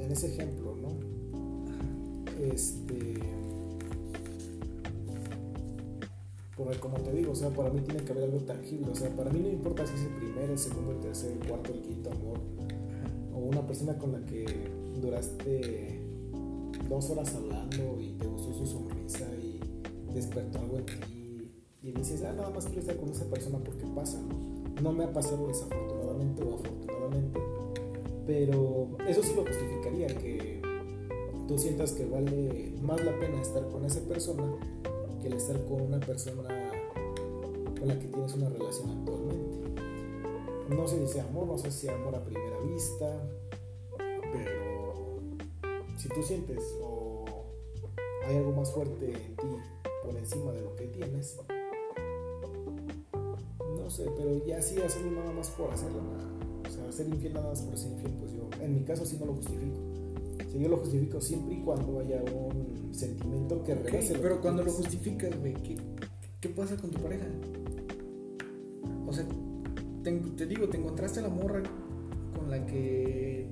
en 0.00 0.10
ese 0.10 0.28
ejemplo, 0.28 0.74
¿no? 0.74 0.98
Este. 2.42 3.20
Porque 6.56 6.78
como 6.78 6.96
te 6.98 7.12
digo, 7.12 7.32
o 7.32 7.36
sea, 7.36 7.50
para 7.50 7.70
mí 7.70 7.82
tiene 7.82 8.02
que 8.02 8.12
haber 8.12 8.24
algo 8.24 8.38
tangible. 8.38 8.90
O 8.90 8.94
sea, 8.94 9.14
para 9.14 9.30
mí 9.30 9.38
no 9.38 9.48
importa 9.50 9.86
si 9.86 9.94
es 9.94 10.00
el 10.00 10.14
primero, 10.14 10.52
el 10.52 10.58
segundo, 10.58 10.92
el 10.92 11.00
tercer, 11.00 11.32
el 11.32 11.46
cuarto, 11.46 11.74
el 11.74 11.82
quinto 11.82 12.10
amor. 12.10 12.38
O 13.34 13.38
una 13.38 13.66
persona 13.66 13.98
con 13.98 14.12
la 14.12 14.24
que 14.24 14.46
duraste 14.98 16.00
dos 16.88 17.10
horas 17.10 17.34
hablando 17.34 18.00
y 18.00 18.12
te 18.18 18.26
gustó 18.26 18.54
su 18.54 18.66
sonrisa 18.66 19.28
despertó 20.14 20.58
algo 20.58 20.78
en 20.78 20.86
ti. 20.86 21.50
Y 21.82 21.90
dices, 21.90 22.22
ah, 22.22 22.32
nada 22.32 22.50
más 22.50 22.66
quiero 22.66 22.80
estar 22.80 22.96
con 22.96 23.10
esa 23.10 23.24
persona 23.24 23.58
porque 23.58 23.84
pasa, 23.94 24.20
¿no? 24.80 24.92
Me 24.92 25.04
ha 25.04 25.12
pasado 25.12 25.48
desafortunadamente 25.48 26.42
o 26.42 26.54
afortunadamente. 26.54 27.40
Pero 28.26 28.88
eso 29.08 29.22
sí 29.22 29.32
lo 29.34 29.44
justificaría, 29.44 30.06
que 30.06 30.62
tú 31.48 31.58
sientas 31.58 31.92
que 31.92 32.06
vale 32.06 32.72
más 32.80 33.04
la 33.04 33.18
pena 33.18 33.40
estar 33.40 33.68
con 33.68 33.84
esa 33.84 34.00
persona 34.08 34.44
que 35.20 35.26
el 35.26 35.34
estar 35.34 35.60
con 35.64 35.82
una 35.82 35.98
persona 35.98 36.48
con 37.78 37.88
la 37.88 37.98
que 37.98 38.06
tienes 38.06 38.34
una 38.34 38.48
relación 38.48 38.90
actualmente. 38.90 39.82
No 40.68 40.86
sé 40.86 41.04
si 41.04 41.12
sea 41.12 41.24
amor, 41.24 41.48
no 41.48 41.58
sé 41.58 41.70
si 41.70 41.86
sea 41.86 41.94
amor 41.96 42.14
a 42.14 42.24
primera 42.24 42.60
vista, 42.60 43.20
pero 44.32 45.20
si 45.96 46.08
tú 46.08 46.22
sientes 46.22 46.60
o 46.80 47.24
hay 48.24 48.36
algo 48.36 48.52
más 48.52 48.72
fuerte 48.72 49.12
en 49.12 49.36
ti 49.36 49.81
por 50.02 50.16
encima 50.16 50.52
de 50.52 50.60
lo 50.62 50.74
que 50.76 50.86
tienes, 50.86 51.36
no 53.78 53.90
sé, 53.90 54.06
pero 54.16 54.44
ya 54.46 54.60
sí 54.62 54.78
hacerlo 54.80 55.10
nada 55.12 55.32
más 55.32 55.50
por 55.50 55.70
hacerlo, 55.70 56.00
nada. 56.02 56.24
o 56.68 56.70
sea, 56.70 56.92
ser 56.92 57.08
infiel 57.08 57.34
nada 57.34 57.48
más 57.48 57.62
por 57.62 57.76
ser 57.76 57.92
infiel, 57.92 58.12
pues 58.20 58.32
yo, 58.32 58.48
en 58.60 58.74
mi 58.74 58.82
caso 58.84 59.04
sí 59.04 59.16
no 59.18 59.26
lo 59.26 59.34
justifico. 59.34 59.76
Si 60.50 60.58
yo 60.58 60.68
lo 60.68 60.76
justifico 60.78 61.20
siempre 61.20 61.54
y 61.54 61.60
cuando 61.62 61.98
haya 62.00 62.22
un 62.22 62.92
sentimiento 62.94 63.62
que 63.64 63.72
Ok, 63.72 63.84
rebase. 63.84 64.18
pero 64.20 64.36
que 64.36 64.40
cuando 64.42 64.62
lo 64.62 64.70
tienes. 64.70 64.86
justificas, 64.86 65.40
güey, 65.40 65.54
¿qué, 65.54 65.76
¿qué 66.40 66.48
pasa 66.50 66.76
con 66.76 66.90
tu 66.90 67.00
pareja? 67.00 67.24
O 69.06 69.12
sea, 69.12 69.24
te, 70.02 70.12
te 70.12 70.46
digo, 70.46 70.68
te 70.68 70.76
encontraste 70.78 71.20
a 71.20 71.22
la 71.22 71.28
morra 71.30 71.62
con 72.36 72.50
la 72.50 72.64
que 72.66 73.48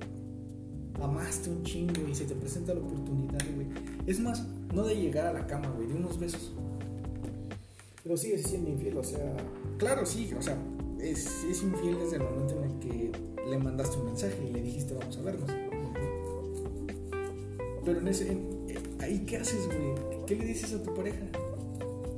amaste 1.01 1.49
un 1.49 1.63
chingo 1.63 2.07
y 2.07 2.13
se 2.13 2.25
te 2.25 2.35
presenta 2.35 2.73
la 2.75 2.81
oportunidad, 2.81 3.39
güey. 3.55 3.67
Es 4.05 4.19
más, 4.19 4.45
no 4.73 4.83
de 4.85 4.95
llegar 4.95 5.27
a 5.27 5.33
la 5.33 5.47
cama, 5.47 5.69
güey, 5.75 5.87
de 5.87 5.93
unos 5.95 6.19
besos. 6.19 6.51
Pero 8.03 8.17
sigue 8.17 8.37
siendo 8.39 8.69
infiel, 8.69 8.97
o 8.97 9.03
sea, 9.03 9.35
Claro, 9.77 10.05
sí, 10.05 10.31
o 10.37 10.41
sea, 10.41 10.57
es, 10.99 11.43
es 11.49 11.63
infiel 11.63 11.97
desde 11.99 12.17
el 12.17 12.23
momento 12.23 12.55
en 12.57 12.63
el 12.71 12.79
que 12.79 13.11
le 13.49 13.57
mandaste 13.57 13.97
un 13.97 14.05
mensaje 14.05 14.37
y 14.47 14.53
le 14.53 14.61
dijiste 14.61 14.93
vamos 14.93 15.17
a 15.17 15.21
vernos. 15.21 15.49
Pero 17.83 17.99
en 17.99 18.07
ese, 18.07 18.31
en- 18.31 18.47
ahí 18.99 19.19
qué 19.25 19.37
haces, 19.37 19.65
güey? 19.67 20.25
¿Qué 20.27 20.35
le 20.35 20.45
dices 20.45 20.73
a 20.73 20.83
tu 20.83 20.93
pareja? 20.93 21.19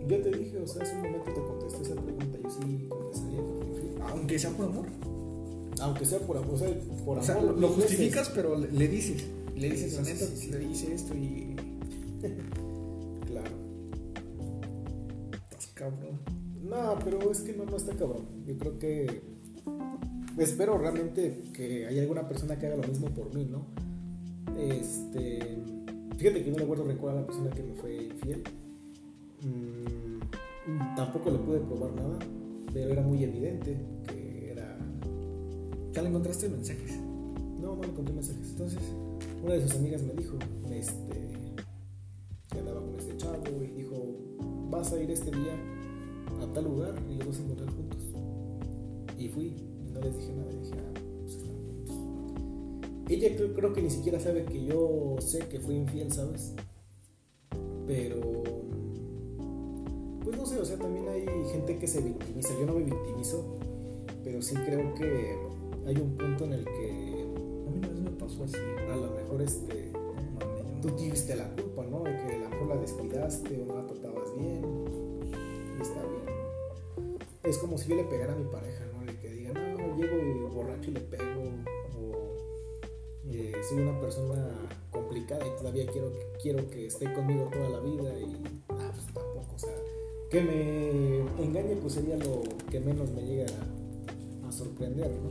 yo 0.07 0.17
te 0.21 0.31
dije, 0.37 0.57
o 0.59 0.67
sea, 0.67 0.83
hace 0.83 0.93
un 0.95 1.03
momento 1.03 1.31
te 1.33 1.39
contesté 1.41 1.81
esa 1.83 1.95
pregunta, 1.95 2.37
yo 2.43 2.49
sí 2.49 2.59
infiel. 2.63 4.01
Aunque 4.09 4.37
sea 4.37 4.49
por 4.51 4.65
amor. 4.65 4.85
Aunque 5.79 6.05
sea 6.05 6.19
por 6.19 6.35
amor, 6.37 6.55
o 6.55 6.57
sea, 6.57 6.69
por 7.05 7.17
O 7.19 7.23
sea, 7.23 7.35
amor. 7.35 7.57
lo, 7.57 7.69
justificas, 7.69 8.29
pero 8.35 8.57
le, 8.57 8.69
le 8.71 8.87
dices. 8.89 9.23
Le 9.55 9.69
dices, 9.69 9.93
la 9.93 10.03
sí, 10.03 10.11
neta, 10.13 10.25
sí, 10.25 10.35
sí. 10.37 10.51
le 10.51 10.63
hice 10.65 10.93
esto 10.93 11.15
y. 11.15 11.52
Claro. 13.27 13.51
Estás 15.31 15.67
cabrón. 15.73 16.19
No, 16.61 16.97
pero 17.03 17.31
es 17.31 17.41
que 17.41 17.53
no, 17.53 17.65
no 17.65 17.77
está 17.77 17.95
cabrón. 17.95 18.25
Yo 18.45 18.57
creo 18.57 18.79
que. 18.79 19.21
Espero 20.37 20.77
realmente 20.77 21.41
que 21.53 21.85
haya 21.85 22.01
alguna 22.01 22.27
persona 22.27 22.57
que 22.57 22.67
haga 22.67 22.77
lo 22.77 22.87
mismo 22.87 23.07
por 23.07 23.33
mí, 23.33 23.45
¿no? 23.45 23.65
Este. 24.57 25.39
Fíjate 26.17 26.43
que 26.43 26.51
no 26.51 26.57
le 26.57 26.65
guardo 26.65 26.85
rencor 26.85 27.11
a 27.11 27.15
la 27.15 27.25
persona 27.25 27.49
que 27.49 27.63
me 27.63 27.73
fue 27.73 28.05
infiel. 28.05 28.43
Mm, 29.41 30.95
tampoco 30.95 31.31
le 31.31 31.39
pude 31.39 31.59
probar 31.59 31.93
nada, 31.93 32.19
pero 32.71 32.91
era 32.91 33.01
muy 33.01 33.23
evidente 33.23 33.77
que 34.07 34.51
era. 34.51 34.77
Ya 35.91 36.01
le 36.01 36.09
encontraste 36.09 36.49
mensajes. 36.49 36.97
No, 37.59 37.75
no 37.75 37.81
le 37.81 37.89
encontré 37.89 38.13
mensajes. 38.13 38.49
Entonces, 38.51 38.79
una 39.43 39.55
de 39.55 39.61
sus 39.61 39.75
amigas 39.75 40.01
me 40.03 40.13
dijo, 40.13 40.37
este, 40.71 41.32
vas 44.83 44.91
a 44.91 45.01
ir 45.01 45.09
este 45.11 45.31
día 45.31 45.55
a 46.41 46.53
tal 46.53 46.65
lugar 46.65 46.93
y 47.09 47.15
los 47.15 47.27
vas 47.27 47.39
a 47.39 47.43
encontrar 47.43 47.69
juntos. 47.73 48.01
Y 49.17 49.29
fui, 49.29 49.45
y 49.45 49.91
no 49.93 50.01
les 50.01 50.17
dije 50.17 50.33
nada, 50.33 50.51
y 50.51 50.57
dije, 50.57 50.75
ah, 50.77 50.99
pues 51.21 51.35
están 51.35 51.55
juntos. 51.55 51.95
Ella 53.07 53.33
creo, 53.37 53.53
creo 53.53 53.71
que 53.71 53.81
ni 53.81 53.89
siquiera 53.89 54.19
sabe 54.19 54.43
que 54.43 54.65
yo 54.65 55.15
sé 55.21 55.39
que 55.47 55.61
fui 55.61 55.75
infiel, 55.75 56.11
¿sabes? 56.11 56.53
Pero, 57.87 58.43
pues 60.21 60.35
no 60.37 60.45
sé, 60.45 60.59
o 60.59 60.65
sea, 60.65 60.77
también 60.77 61.07
hay 61.07 61.27
gente 61.53 61.77
que 61.77 61.87
se 61.87 62.01
victimiza. 62.01 62.49
Yo 62.59 62.65
no 62.65 62.73
me 62.73 62.83
victimizo, 62.83 63.57
pero 64.21 64.41
sí 64.41 64.53
creo 64.65 64.93
que 64.95 65.37
hay 65.85 65.95
un 65.95 66.17
punto 66.17 66.43
en 66.43 66.53
el 66.53 66.65
que 66.65 67.25
A 67.67 67.71
mí 67.71 67.77
una 67.77 67.87
vez 67.87 67.99
me 68.01 68.11
pasó 68.11 68.43
así. 68.43 68.57
a 68.91 68.95
lo 68.97 69.11
mejor 69.11 69.41
este, 69.43 69.93
No 69.93 70.81
tú 70.81 70.89
tuviste 70.89 71.37
la 71.37 71.47
culpa, 71.55 71.85
¿no? 71.85 72.03
De 72.03 72.17
que 72.17 72.35
a 72.35 72.39
lo 72.39 72.49
mejor 72.49 72.67
la 72.67 72.75
descuidaste 72.75 73.61
o 73.61 73.65
no 73.65 73.82
Es 77.53 77.59
como 77.59 77.77
si 77.77 77.87
yo 77.87 77.95
le 77.95 78.03
pegara 78.05 78.33
a 78.33 78.35
mi 78.35 78.45
pareja, 78.45 78.83
¿no? 78.91 79.05
De 79.05 79.15
que 79.19 79.29
diga, 79.29 79.53
no, 79.53 79.95
llego 79.95 80.17
y 80.17 80.51
borracho 80.51 80.89
y 80.89 80.93
le 80.95 81.01
pego. 81.01 81.51
O 81.95 82.35
eh, 83.29 83.51
soy 83.69 83.77
una 83.77 84.01
persona 84.01 84.49
complicada 84.89 85.45
y 85.45 85.55
todavía 85.55 85.85
quiero, 85.85 86.11
quiero 86.41 86.67
que 86.71 86.87
esté 86.87 87.13
conmigo 87.13 87.51
toda 87.53 87.69
la 87.69 87.79
vida. 87.79 88.11
Y, 88.19 88.41
ah, 88.69 88.91
pues 88.91 89.05
tampoco, 89.05 89.53
o 89.55 89.59
sea, 89.59 89.75
que 90.31 90.41
me 90.41 91.43
engañe, 91.43 91.75
pues 91.75 91.93
sería 91.93 92.17
lo 92.17 92.41
que 92.71 92.79
menos 92.79 93.11
me 93.11 93.21
llega 93.21 93.45
a, 93.45 94.47
a 94.47 94.51
sorprender, 94.51 95.11
¿no? 95.11 95.29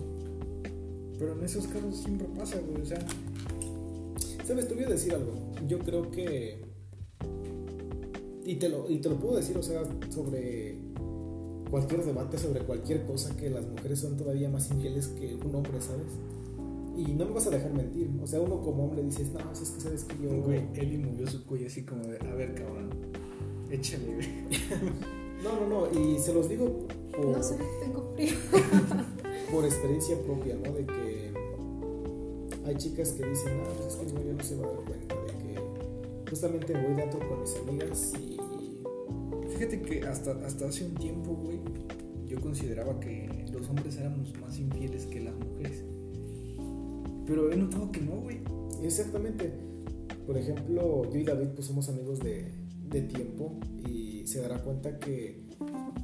Pero 1.19 1.33
en 1.33 1.43
esos 1.43 1.67
casos 1.67 1.97
siempre 1.97 2.29
pasa, 2.39 2.61
güey. 2.61 2.83
O 2.83 2.87
sea, 2.87 3.05
¿Sabes? 4.47 4.69
Te 4.69 4.75
voy 4.75 4.85
a 4.85 4.91
decir 4.91 5.13
algo. 5.13 5.33
Yo 5.67 5.81
creo 5.81 6.09
que. 6.09 6.63
Y 8.45 8.55
te, 8.55 8.69
lo, 8.69 8.89
y 8.89 8.99
te 8.99 9.09
lo 9.09 9.17
puedo 9.17 9.39
decir, 9.39 9.59
o 9.59 9.63
sea, 9.63 9.83
sobre 10.09 10.92
cualquier 11.73 12.05
debate, 12.05 12.37
sobre 12.37 12.61
cualquier 12.61 13.07
cosa, 13.07 13.35
que 13.35 13.49
las 13.49 13.67
mujeres 13.67 13.99
son 13.99 14.15
todavía 14.19 14.51
más 14.51 14.71
infieles 14.71 15.09
que 15.09 15.35
un 15.35 15.55
hombre, 15.55 15.81
¿sabes? 15.81 16.13
Y 16.99 17.15
no 17.15 17.25
me 17.25 17.33
vas 17.33 17.47
a 17.47 17.51
dejar 17.51 17.73
mentir. 17.73 18.11
O 18.23 18.27
sea, 18.27 18.41
uno 18.41 18.61
como 18.61 18.85
hombre 18.85 19.03
dices, 19.03 19.33
no, 19.33 19.41
es 19.51 19.71
que 19.71 19.81
sabes 19.81 20.05
que 20.05 20.23
yo. 20.23 20.43
güey, 20.43 20.61
Eli 20.75 20.99
movió 20.99 21.27
su 21.27 21.47
cuello 21.47 21.67
así 21.69 21.83
como 21.83 22.03
de, 22.03 22.19
a 22.19 22.35
ver, 22.35 22.55
cabrón. 22.55 22.91
Échale, 23.71 24.15
güey. 24.15 24.29
No, 25.43 25.59
no, 25.59 25.67
no. 25.67 25.99
Y 26.01 26.21
se 26.21 26.33
los 26.33 26.49
digo 26.49 26.87
por, 27.11 27.27
No 27.27 27.43
sé, 27.43 27.57
tengo 27.81 28.13
frío. 28.15 28.35
por 29.51 29.65
experiencia 29.65 30.17
propia, 30.23 30.55
¿no? 30.55 30.73
De 30.73 30.87
que 30.87 31.33
hay 32.65 32.77
chicas 32.77 33.13
que 33.13 33.27
dicen, 33.29 33.61
ah, 33.61 33.73
pues 33.77 33.95
es 33.95 33.97
que 33.97 34.07
mi 34.07 34.13
novio 34.13 34.35
no 34.35 34.45
se 34.45 34.55
va 34.55 34.69
a 34.69 34.71
dar 34.71 34.85
cuenta 34.85 35.15
de 35.17 35.33
que 35.39 36.31
justamente 36.31 36.73
voy 36.75 36.95
de 36.95 37.03
antro 37.03 37.19
con 37.29 37.41
mis 37.41 37.57
amigas 37.57 38.13
y 38.21 38.32
Fíjate 39.63 39.81
que 39.81 40.03
hasta, 40.09 40.33
hasta 40.45 40.67
hace 40.67 40.85
un 40.85 40.95
tiempo, 40.95 41.35
güey, 41.35 41.61
yo 42.27 42.41
consideraba 42.41 42.99
que 42.99 43.47
los 43.53 43.69
hombres 43.69 43.97
éramos 43.97 44.37
más 44.41 44.59
infieles 44.59 45.07
que 45.07 45.21
las 45.21 45.37
mujeres. 45.37 45.85
Pero 47.25 47.53
he 47.53 47.57
notado 47.57 47.93
que 47.93 48.01
no, 48.01 48.17
güey. 48.17 48.41
Exactamente. 48.83 49.53
por 50.27 50.37
ejemplo, 50.37 51.09
yo 51.13 51.17
y 51.17 51.23
David 51.23 51.51
pues 51.55 51.69
somos 51.69 51.89
amigos 51.89 52.19
de, 52.19 52.51
de 52.89 53.03
tiempo 53.03 53.61
y 53.89 54.27
se 54.27 54.41
dará 54.41 54.61
cuenta 54.65 54.99
que 54.99 55.45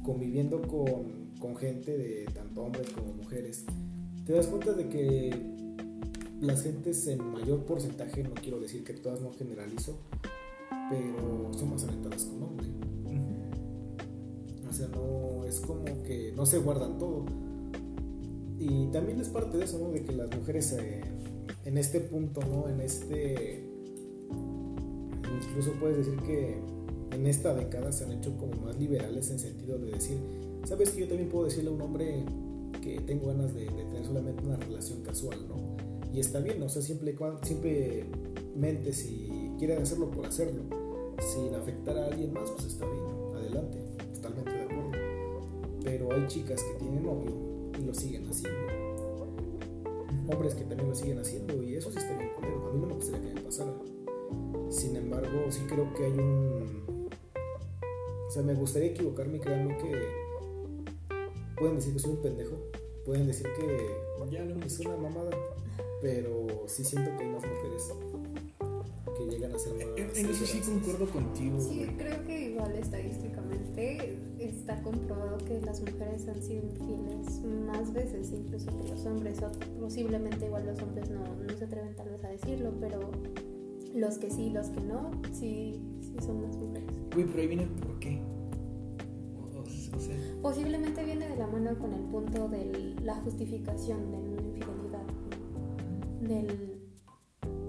conviviendo 0.05 0.61
con, 0.61 1.31
con 1.37 1.57
gente 1.57 1.97
de 1.97 2.27
tanto 2.33 2.63
hombres 2.63 2.89
como 2.91 3.11
mujeres, 3.11 3.65
te 4.25 4.31
das 4.31 4.47
cuenta 4.47 4.71
de 4.71 4.87
que 4.87 5.31
las 6.39 6.63
gentes 6.63 7.05
en 7.07 7.29
mayor 7.33 7.65
porcentaje, 7.65 8.23
no 8.23 8.35
quiero 8.35 8.61
decir 8.61 8.85
que 8.85 8.93
todas 8.93 9.19
no 9.19 9.33
generalizo, 9.33 9.99
pero 10.89 11.51
son 11.53 11.71
más 11.71 11.83
aventadas 11.83 12.23
con 12.23 12.43
hombre. 12.43 12.88
Sea, 14.79 14.87
no 14.87 15.43
es 15.43 15.59
como 15.59 15.83
que 16.03 16.31
no 16.37 16.45
se 16.45 16.59
guardan 16.59 16.97
todo. 16.97 17.25
Y 18.57 18.87
también 18.93 19.19
es 19.19 19.27
parte 19.27 19.57
de 19.57 19.65
eso, 19.65 19.77
¿no? 19.77 19.91
De 19.91 20.03
que 20.03 20.13
las 20.13 20.33
mujeres 20.33 20.71
eh, 20.71 21.01
en 21.65 21.77
este 21.77 21.99
punto, 21.99 22.39
¿no? 22.49 22.69
En 22.69 22.79
este... 22.79 23.67
Incluso 25.49 25.73
puedes 25.81 25.97
decir 25.97 26.17
que 26.21 26.61
en 27.11 27.27
esta 27.27 27.53
década 27.53 27.91
se 27.91 28.05
han 28.05 28.13
hecho 28.13 28.37
como 28.37 28.53
más 28.61 28.79
liberales 28.79 29.29
en 29.31 29.39
sentido 29.39 29.77
de 29.79 29.91
decir, 29.91 30.17
sabes 30.65 30.91
que 30.91 31.01
yo 31.01 31.07
también 31.09 31.27
puedo 31.27 31.45
decirle 31.45 31.71
a 31.71 31.73
un 31.73 31.81
hombre 31.81 32.23
que 32.81 33.01
tengo 33.01 33.27
ganas 33.27 33.53
de, 33.53 33.65
tener 33.65 34.05
solamente 34.05 34.45
una 34.45 34.55
relación 34.55 35.01
casual, 35.01 35.39
¿no? 35.49 35.75
Y 36.13 36.21
está 36.21 36.39
bien, 36.39 36.63
o 36.63 36.69
sea, 36.69 36.81
siempre, 36.81 37.17
simplemente 37.43 38.93
si 38.93 39.51
quieren 39.57 39.81
hacerlo 39.81 40.09
por 40.09 40.25
hacerlo, 40.25 40.63
sin 41.19 41.53
afectar 41.53 41.97
a 41.97 42.05
alguien 42.05 42.31
más, 42.31 42.49
pues 42.51 42.67
está 42.67 42.85
bien, 42.85 43.03
adelante. 43.35 43.88
Pero 45.89 46.13
hay 46.13 46.27
chicas 46.27 46.61
que 46.61 46.73
tienen 46.75 47.01
novio 47.01 47.31
y 47.79 47.83
lo 47.83 47.93
siguen 47.95 48.29
haciendo. 48.29 48.59
Hombres 50.31 50.53
que 50.53 50.61
también 50.61 50.87
lo 50.87 50.93
siguen 50.93 51.17
haciendo 51.17 51.63
y 51.63 51.75
eso 51.75 51.91
sí 51.91 51.97
está 51.97 52.15
bien 52.15 52.29
A 52.37 52.73
mí 52.73 52.79
no 52.79 52.85
me 52.85 52.93
gustaría 52.93 53.27
que 53.27 53.33
me 53.33 53.41
pasara. 53.41 53.73
Sin 54.69 54.95
embargo, 54.95 55.45
sí 55.49 55.61
creo 55.67 55.91
que 55.95 56.05
hay 56.05 56.11
un... 56.11 57.09
O 58.27 58.31
sea, 58.31 58.43
me 58.43 58.53
gustaría 58.53 58.89
equivocarme 58.89 59.37
y 59.37 59.39
créanme 59.39 59.77
que 59.77 59.99
pueden 61.57 61.77
decir 61.77 61.93
que 61.93 61.99
soy 61.99 62.11
un 62.11 62.21
pendejo, 62.21 62.55
pueden 63.03 63.25
decir 63.25 63.47
que 63.57 64.29
ya 64.29 64.45
no 64.45 64.63
es 64.63 64.79
una 64.81 64.95
mamada, 64.95 65.31
pero 66.03 66.45
sí 66.67 66.83
siento 66.83 67.09
que 67.17 67.23
hay 67.23 67.29
más 67.31 67.43
mujeres 67.43 67.91
que 69.17 69.25
llegan 69.25 69.55
a 69.55 69.57
ser 69.57 69.73
más. 69.73 70.17
En, 70.17 70.25
eso 70.27 70.45
sí 70.45 70.59
concuerdo 70.59 71.09
contigo. 71.09 71.59
Sí, 71.59 71.87
creo 71.97 72.23
que 72.25 72.41
igual 72.51 72.75
estadísticamente 72.75 74.19
está 74.43 74.81
comprobado 74.81 75.37
que 75.39 75.59
las 75.61 75.81
mujeres 75.81 76.27
han 76.27 76.41
sido 76.41 76.63
infieles 76.63 77.41
más 77.67 77.91
veces 77.93 78.31
incluso 78.31 78.67
que 78.77 78.89
los 78.89 79.05
hombres, 79.05 79.41
o 79.41 79.51
posiblemente 79.79 80.45
igual 80.45 80.65
los 80.65 80.81
hombres 80.81 81.09
no, 81.09 81.23
no 81.23 81.57
se 81.57 81.65
atreven 81.65 81.95
tal 81.95 82.09
vez 82.09 82.23
a 82.23 82.29
decirlo, 82.29 82.73
pero 82.79 82.99
los 83.93 84.17
que 84.17 84.29
sí, 84.29 84.49
los 84.49 84.67
que 84.67 84.81
no, 84.81 85.11
sí, 85.33 85.81
sí 86.01 86.15
son 86.25 86.41
más 86.41 86.55
mujeres. 86.57 86.89
Uy, 87.15 87.25
pero 87.25 87.41
ahí 87.41 87.47
viene 87.47 87.63
el 87.63 87.69
por 87.69 87.99
qué. 87.99 88.21
Posiblemente 90.41 91.03
viene 91.03 91.27
de 91.27 91.35
la 91.35 91.47
mano 91.47 91.77
con 91.77 91.93
el 91.93 92.03
punto 92.03 92.47
de 92.47 92.95
la 93.03 93.15
justificación 93.15 94.09
de 94.11 94.17
una 94.17 94.41
infidelidad 94.41 95.03
del 96.21 96.79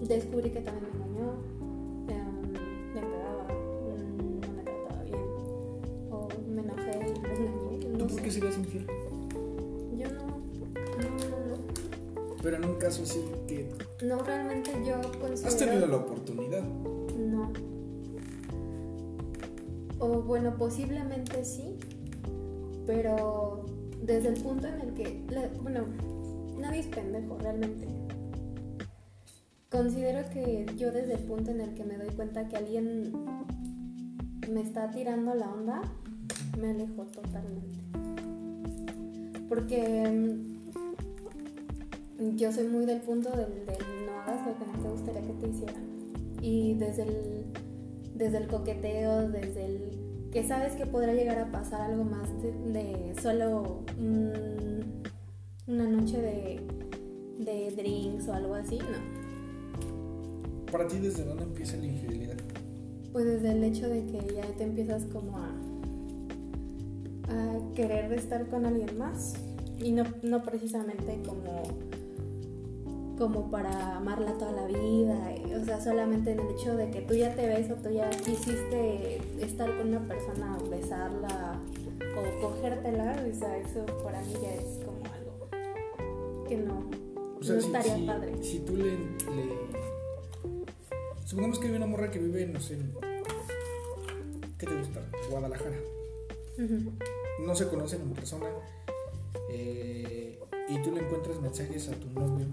descubrí 0.06 0.50
que 0.50 0.60
también 0.60 0.86
me 0.92 1.04
engañó, 1.04 1.59
engañé. 8.36 8.54
¿Tú 8.54 8.56
por 8.56 8.56
qué 8.56 8.56
serías 8.56 8.58
infiel? 8.58 8.86
Yo 9.96 10.08
no, 10.10 10.26
no, 10.98 11.56
no, 11.56 12.36
Pero 12.42 12.56
en 12.56 12.64
un 12.64 12.74
caso 12.76 13.02
así 13.02 13.20
que... 13.46 13.68
No, 14.04 14.18
realmente 14.22 14.70
yo 14.86 15.00
considero... 15.20 15.48
¿Has 15.48 15.56
tenido 15.56 15.86
la 15.86 15.96
oportunidad? 15.96 16.62
No. 16.62 17.52
O 19.98 20.22
bueno, 20.22 20.56
posiblemente 20.56 21.44
sí, 21.44 21.78
pero 22.86 23.66
desde 24.02 24.28
el 24.28 24.42
punto 24.42 24.66
en 24.66 24.80
el 24.80 24.94
que... 24.94 25.24
bueno, 25.62 25.84
nadie 26.58 26.80
es 26.80 26.86
pendejo 26.86 27.36
realmente 27.38 27.86
Considero 29.70 30.28
que 30.30 30.66
yo 30.76 30.90
desde 30.90 31.14
el 31.14 31.20
punto 31.20 31.52
en 31.52 31.60
el 31.60 31.74
que 31.74 31.84
me 31.84 31.96
doy 31.96 32.08
cuenta 32.08 32.48
que 32.48 32.56
alguien 32.56 33.12
me 34.50 34.62
está 34.62 34.90
tirando 34.90 35.32
la 35.34 35.48
onda, 35.48 35.82
me 36.60 36.70
alejo 36.70 37.04
totalmente. 37.04 37.89
Porque 39.50 40.08
mm, 42.18 42.36
yo 42.36 42.50
soy 42.52 42.68
muy 42.68 42.86
del 42.86 43.02
punto 43.02 43.28
del, 43.30 43.48
no 44.06 44.12
hagas 44.22 44.46
lo 44.46 44.54
que 44.56 44.64
no 44.64 44.82
te 44.82 44.88
gustaría 44.88 45.20
que 45.20 45.32
te 45.34 45.48
hicieran. 45.48 45.84
Y 46.40 46.74
desde 46.74 47.02
el, 47.02 47.44
desde 48.14 48.38
el 48.38 48.46
coqueteo, 48.46 49.28
desde 49.28 49.66
el 49.66 49.90
que 50.32 50.44
sabes 50.44 50.74
que 50.74 50.86
podrá 50.86 51.12
llegar 51.12 51.38
a 51.40 51.50
pasar 51.50 51.82
algo 51.82 52.04
más 52.04 52.28
de, 52.42 53.12
solo 53.20 53.80
una 55.66 55.86
noche 55.86 56.22
de, 56.22 56.60
de 57.38 57.74
drinks 57.76 58.28
o 58.28 58.32
algo 58.32 58.54
así, 58.54 58.78
no 58.78 59.20
¿Para 60.70 60.86
ti 60.86 60.98
desde 60.98 61.24
dónde 61.24 61.42
empieza 61.42 61.76
la 61.76 61.86
infidelidad? 61.86 62.36
Pues 63.12 63.24
desde 63.24 63.50
el 63.50 63.64
hecho 63.64 63.88
de 63.88 64.06
que 64.06 64.34
ya 64.36 64.46
te 64.56 64.62
empiezas 64.62 65.04
como 65.06 65.36
a, 65.36 65.50
a 67.30 67.74
querer 67.74 68.12
estar 68.12 68.46
con 68.48 68.66
alguien 68.66 68.98
más 68.98 69.34
y 69.78 69.92
no, 69.92 70.04
no 70.22 70.42
precisamente 70.42 71.22
como 71.26 71.62
como 73.20 73.50
para 73.50 73.96
amarla 73.96 74.32
toda 74.38 74.52
la 74.52 74.66
vida, 74.66 75.34
o 75.60 75.64
sea, 75.66 75.78
solamente 75.78 76.32
en 76.32 76.40
el 76.40 76.48
hecho 76.52 76.74
de 76.74 76.90
que 76.90 77.02
tú 77.02 77.12
ya 77.12 77.34
te 77.34 77.46
ves 77.46 77.70
o 77.70 77.74
tú 77.74 77.90
ya 77.90 78.08
quisiste 78.08 79.20
estar 79.44 79.76
con 79.76 79.88
una 79.88 80.00
persona, 80.08 80.56
besarla 80.70 81.60
o 82.16 82.40
cogértela, 82.40 83.22
o 83.30 83.38
sea, 83.38 83.58
eso 83.58 83.84
para 84.02 84.22
mí 84.22 84.32
ya 84.40 84.54
es 84.54 84.82
como 84.86 85.04
algo 85.12 86.46
que 86.48 86.56
no, 86.56 86.88
no 87.46 87.54
estaría 87.54 88.06
padre. 88.06 88.42
Si 88.42 88.60
tú 88.60 88.74
le 88.78 88.96
Supongamos 91.26 91.58
que 91.58 91.68
hay 91.68 91.74
una 91.74 91.86
morra 91.86 92.10
que 92.10 92.18
vive, 92.18 92.46
no 92.46 92.58
sé, 92.58 92.78
¿qué 94.58 94.66
te 94.66 94.74
gusta? 94.74 95.00
Guadalajara. 95.30 95.76
No 97.44 97.54
se 97.54 97.68
conocen 97.68 98.02
en 98.02 98.10
persona. 98.10 98.46
Eh, 99.50 100.38
y 100.68 100.82
tú 100.82 100.92
le 100.92 101.00
encuentras 101.00 101.40
mensajes 101.40 101.88
a 101.88 101.92
tu 101.92 102.10
novio 102.10 102.46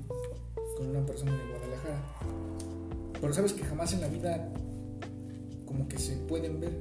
con 0.78 0.90
una 0.90 1.06
persona 1.06 1.32
de 1.32 1.50
Guadalajara. 1.50 2.04
Pero 3.20 3.34
sabes 3.34 3.54
que 3.54 3.64
jamás 3.64 3.94
en 3.94 4.02
la 4.02 4.08
vida 4.08 4.50
como 5.66 5.88
que 5.88 5.98
se 5.98 6.16
pueden 6.18 6.60
ver. 6.60 6.78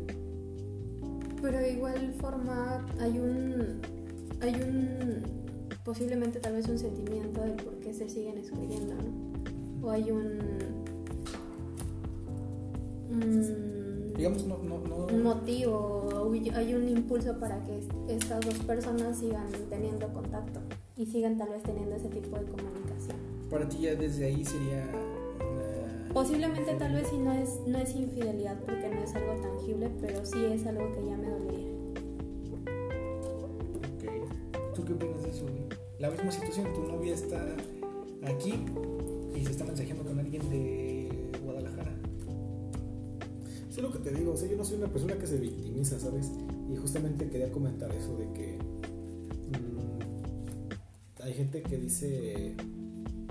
Pero 1.43 1.59
de 1.59 1.73
igual 1.73 2.15
forma 2.21 2.87
hay 3.01 3.19
un 3.19 3.81
hay 4.41 4.55
un 4.55 5.23
posiblemente 5.85 6.41
tal 6.41 6.55
vez 6.55 6.69
un 6.69 6.79
sentimiento 6.79 7.41
del 7.41 7.53
por 7.53 7.75
qué 7.77 7.93
se 7.95 8.09
siguen 8.09 8.39
escribiendo, 8.39 8.95
¿no? 8.95 9.87
O 9.87 9.91
hay 9.91 10.11
un 10.11 10.39
Mm. 13.11 14.15
digamos, 14.17 14.47
no, 14.47 14.59
no, 14.89 15.07
un 15.07 15.23
motivo, 15.23 16.31
hay 16.55 16.75
un 16.75 16.89
impulso 16.89 17.39
para 17.39 17.63
que 17.65 17.81
estas 18.09 18.41
dos 18.41 18.59
personas 18.61 19.19
sigan 19.19 19.47
teniendo 19.69 20.09
contacto 20.09 20.61
y 20.97 21.07
sigan 21.07 21.37
tal 21.39 21.51
vez 21.51 21.63
teniendo 21.63 21.95
ese 21.95 22.09
tipo 22.09 22.37
de 22.37 22.45
comunicación. 22.45 23.17
Para 23.51 23.69
ti 23.69 23.79
ya 23.83 23.95
desde 23.95 24.27
ahí 24.27 24.45
sería... 24.45 24.85
Posiblemente 26.13 26.73
tal 26.75 26.95
vez 26.95 27.09
si 27.09 27.19
no 27.19 27.31
es, 27.33 27.61
no 27.67 27.77
es 27.77 27.95
infidelidad 27.95 28.59
porque 28.61 28.89
no 28.89 29.03
es 29.03 29.15
algo 29.15 29.35
tangible, 29.35 29.91
pero 30.01 30.25
sí 30.25 30.47
es 30.47 30.67
algo 30.67 30.91
que 30.93 31.05
ya 31.05 31.17
me 31.17 31.29
dolería. 31.29 31.69
Ok. 33.77 34.75
¿Tú 34.75 34.85
qué 34.87 34.93
opinas 34.95 35.23
de 35.23 35.31
eso? 35.31 35.45
La 35.99 36.11
misma 36.11 36.31
situación, 36.31 36.73
tu 36.73 36.85
novia 36.85 37.13
está 37.13 37.45
aquí 38.25 38.55
y 39.35 39.45
se 39.45 39.51
está 39.51 39.65
mensajeando 39.65 40.05
con 40.05 40.19
alguien 40.19 40.49
de 40.49 40.86
es 43.77 43.83
lo 43.83 43.93
que 43.93 43.99
te 43.99 44.11
digo, 44.11 44.33
o 44.33 44.37
sea, 44.37 44.49
yo 44.49 44.57
no 44.57 44.65
soy 44.65 44.79
una 44.79 44.89
persona 44.89 45.19
que 45.19 45.27
se 45.27 45.37
victimiza, 45.37 46.01
¿sabes? 46.01 46.31
Y 46.73 46.77
justamente 46.77 47.29
quería 47.29 47.53
comentar 47.53 47.93
eso 47.95 48.17
de 48.17 48.33
que 48.33 48.59
mm, 49.53 51.23
hay 51.23 51.35
gente 51.35 51.63
que 51.63 51.77
dice 51.77 52.55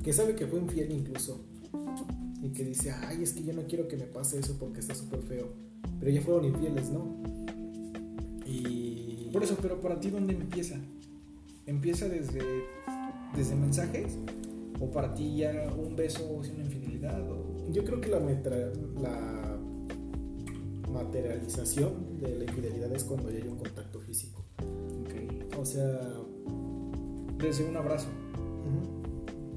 que 0.04 0.14
sabe 0.14 0.36
que 0.36 0.46
fue 0.46 0.60
infiel 0.60 0.92
incluso 0.92 1.44
y 2.44 2.50
que 2.50 2.64
dice, 2.64 2.92
ay, 2.92 3.24
es 3.24 3.34
que 3.34 3.44
yo 3.44 3.54
no 3.54 3.64
quiero 3.64 3.88
que 3.88 3.98
me 3.98 4.06
pase 4.06 4.38
eso 4.38 4.56
porque 4.60 4.80
está 4.80 4.94
súper 4.94 5.24
feo, 5.24 5.48
pero 6.00 6.12
ya 6.12 6.22
fueron 6.22 6.46
infieles, 6.46 6.92
¿no? 6.92 7.18
Y... 8.46 9.30
Por 9.34 9.44
eso, 9.44 9.58
pero 9.60 9.82
para 9.82 10.00
ti, 10.00 10.12
¿dónde 10.12 10.34
empieza? 10.34 10.80
¿Empieza 11.66 12.08
desde, 12.08 12.42
desde 13.36 13.56
mensajes? 13.56 14.18
¿O 14.80 14.92
para 14.92 15.14
ti 15.16 15.38
ya 15.38 15.74
un 15.76 15.96
beso 15.96 16.40
es 16.44 16.52
una 16.52 16.64
infidelidad? 16.64 17.20
Yo 17.72 17.84
creo 17.84 18.00
que 18.00 18.10
la, 18.10 18.20
metra, 18.20 18.72
la 19.02 19.45
materialización 20.96 22.20
de 22.20 22.38
la 22.38 22.44
infidelidad 22.46 22.92
es 22.94 23.04
cuando 23.04 23.30
ya 23.30 23.38
hay 23.38 23.48
un 23.48 23.58
contacto 23.58 24.00
físico. 24.00 24.44
O 25.58 25.66
sea, 25.66 26.00
desde 27.38 27.64
un 27.66 27.78
abrazo. 27.78 28.08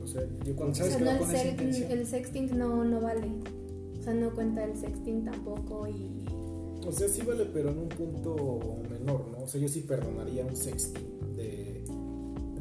O 0.02 0.06
sea, 0.06 0.22
yo 0.44 0.56
cuando 0.56 0.74
sabes 0.74 0.96
que 0.96 1.64
el, 1.64 1.92
el, 1.98 2.06
sexting 2.06 2.56
no, 2.56 2.84
no 2.84 3.00
vale. 3.00 3.28
O 3.98 4.02
sea, 4.02 4.14
no 4.14 4.34
cuenta 4.34 4.64
el 4.64 4.76
sexting 4.76 5.24
tampoco 5.24 5.86
y... 5.86 6.24
O 6.86 6.92
sea, 6.92 7.08
sí 7.08 7.22
vale, 7.26 7.44
pero 7.52 7.70
en 7.70 7.78
un 7.78 7.88
punto 7.88 8.58
menor, 8.88 9.26
¿no? 9.30 9.44
O 9.44 9.48
sea, 9.48 9.60
yo 9.60 9.68
sí 9.68 9.80
perdonaría 9.80 10.46
un 10.46 10.56
sexting 10.56 11.36
de 11.36 11.84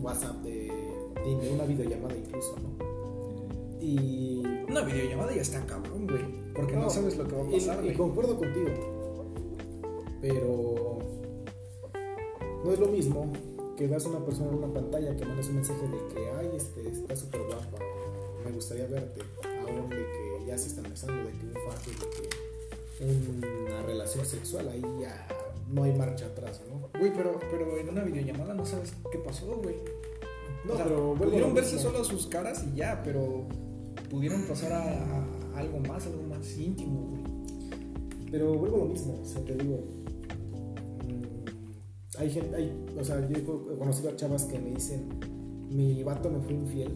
WhatsApp, 0.01 0.43
de, 0.43 0.71
de 1.23 1.51
una 1.53 1.63
videollamada 1.63 2.17
incluso, 2.17 2.55
¿no? 2.61 2.86
Y... 3.80 4.43
Una 4.69 4.82
videollamada 4.82 5.34
ya 5.34 5.41
está 5.41 5.65
cabrón, 5.65 6.07
güey. 6.07 6.53
Porque 6.53 6.75
no, 6.75 6.89
sabes 6.89 7.17
lo 7.17 7.28
que 7.28 7.36
va 7.36 7.43
a 7.43 7.51
pasar, 7.51 7.86
y, 7.86 7.93
concuerdo 7.93 8.38
contigo. 8.38 8.69
Pero 10.21 10.99
no 12.63 12.73
es 12.73 12.80
lo 12.80 12.88
mismo 12.88 13.32
que 13.78 13.88
veas 13.88 14.05
a 14.05 14.09
una 14.09 14.25
persona 14.25 14.49
en 14.49 14.55
una 14.55 14.73
pantalla 14.73 15.15
que 15.15 15.23
mandes 15.23 15.47
un 15.49 15.55
mensaje 15.55 15.88
de 15.88 16.13
que, 16.13 16.32
ay, 16.32 16.49
este, 16.55 16.89
está 16.89 17.15
súper 17.15 17.41
guapa, 17.43 17.78
me 18.43 18.51
gustaría 18.51 18.88
verte, 18.88 19.21
aún 19.61 19.89
de 19.89 19.97
que 19.97 20.45
ya 20.47 20.57
se 20.57 20.69
están 20.69 20.89
besando, 20.89 21.23
de 21.23 21.32
que 21.32 21.45
un 21.45 21.53
faje, 21.53 21.91
de 21.91 23.05
que 23.05 23.67
una 23.67 23.84
relación 23.84 24.25
sexual, 24.25 24.69
ahí 24.69 24.82
ya 24.99 25.28
no 25.69 25.84
hay 25.84 25.93
marcha 25.93 26.25
atrás, 26.25 26.61
¿no? 26.67 26.89
Güey, 26.99 27.13
pero, 27.13 27.39
pero 27.51 27.78
en 27.78 27.89
una 27.89 28.03
videollamada 28.03 28.55
no 28.55 28.65
sabes 28.65 28.93
qué 29.11 29.19
pasó, 29.19 29.57
güey. 29.57 29.75
No, 30.65 30.73
O 30.73 30.75
sea, 30.75 30.86
pero 30.86 31.13
pudieron 31.13 31.53
verse 31.53 31.78
solo 31.78 32.03
sus 32.03 32.25
caras 32.28 32.63
y 32.63 32.78
ya, 32.78 33.01
pero 33.03 33.45
pudieron 34.10 34.41
pasar 34.43 34.72
a, 34.74 35.26
algo 35.58 35.80
más, 35.80 36.05
algo 36.05 36.24
más 36.24 36.58
íntimo, 36.58 37.10
güey. 37.10 37.24
Pero 38.32 38.53
vuelvo 38.55 38.76
a 38.78 38.80
lo 38.80 38.86
mismo, 38.86 39.14
o 39.14 39.39
te 39.41 39.55
digo. 39.55 39.80
mm, 41.08 42.20
Hay 42.20 42.30
gente, 42.30 42.55
hay, 42.55 42.86
o 42.99 43.03
sea, 43.03 43.28
yo 43.28 43.38
he 43.38 43.78
conocido 43.78 44.10
a 44.10 44.16
chavas 44.16 44.45
que 44.45 44.60
me 44.60 44.72
dicen, 44.72 45.08
mi 45.70 46.03
vato 46.03 46.30
me 46.30 46.39
fue 46.39 46.53
infiel. 46.53 46.91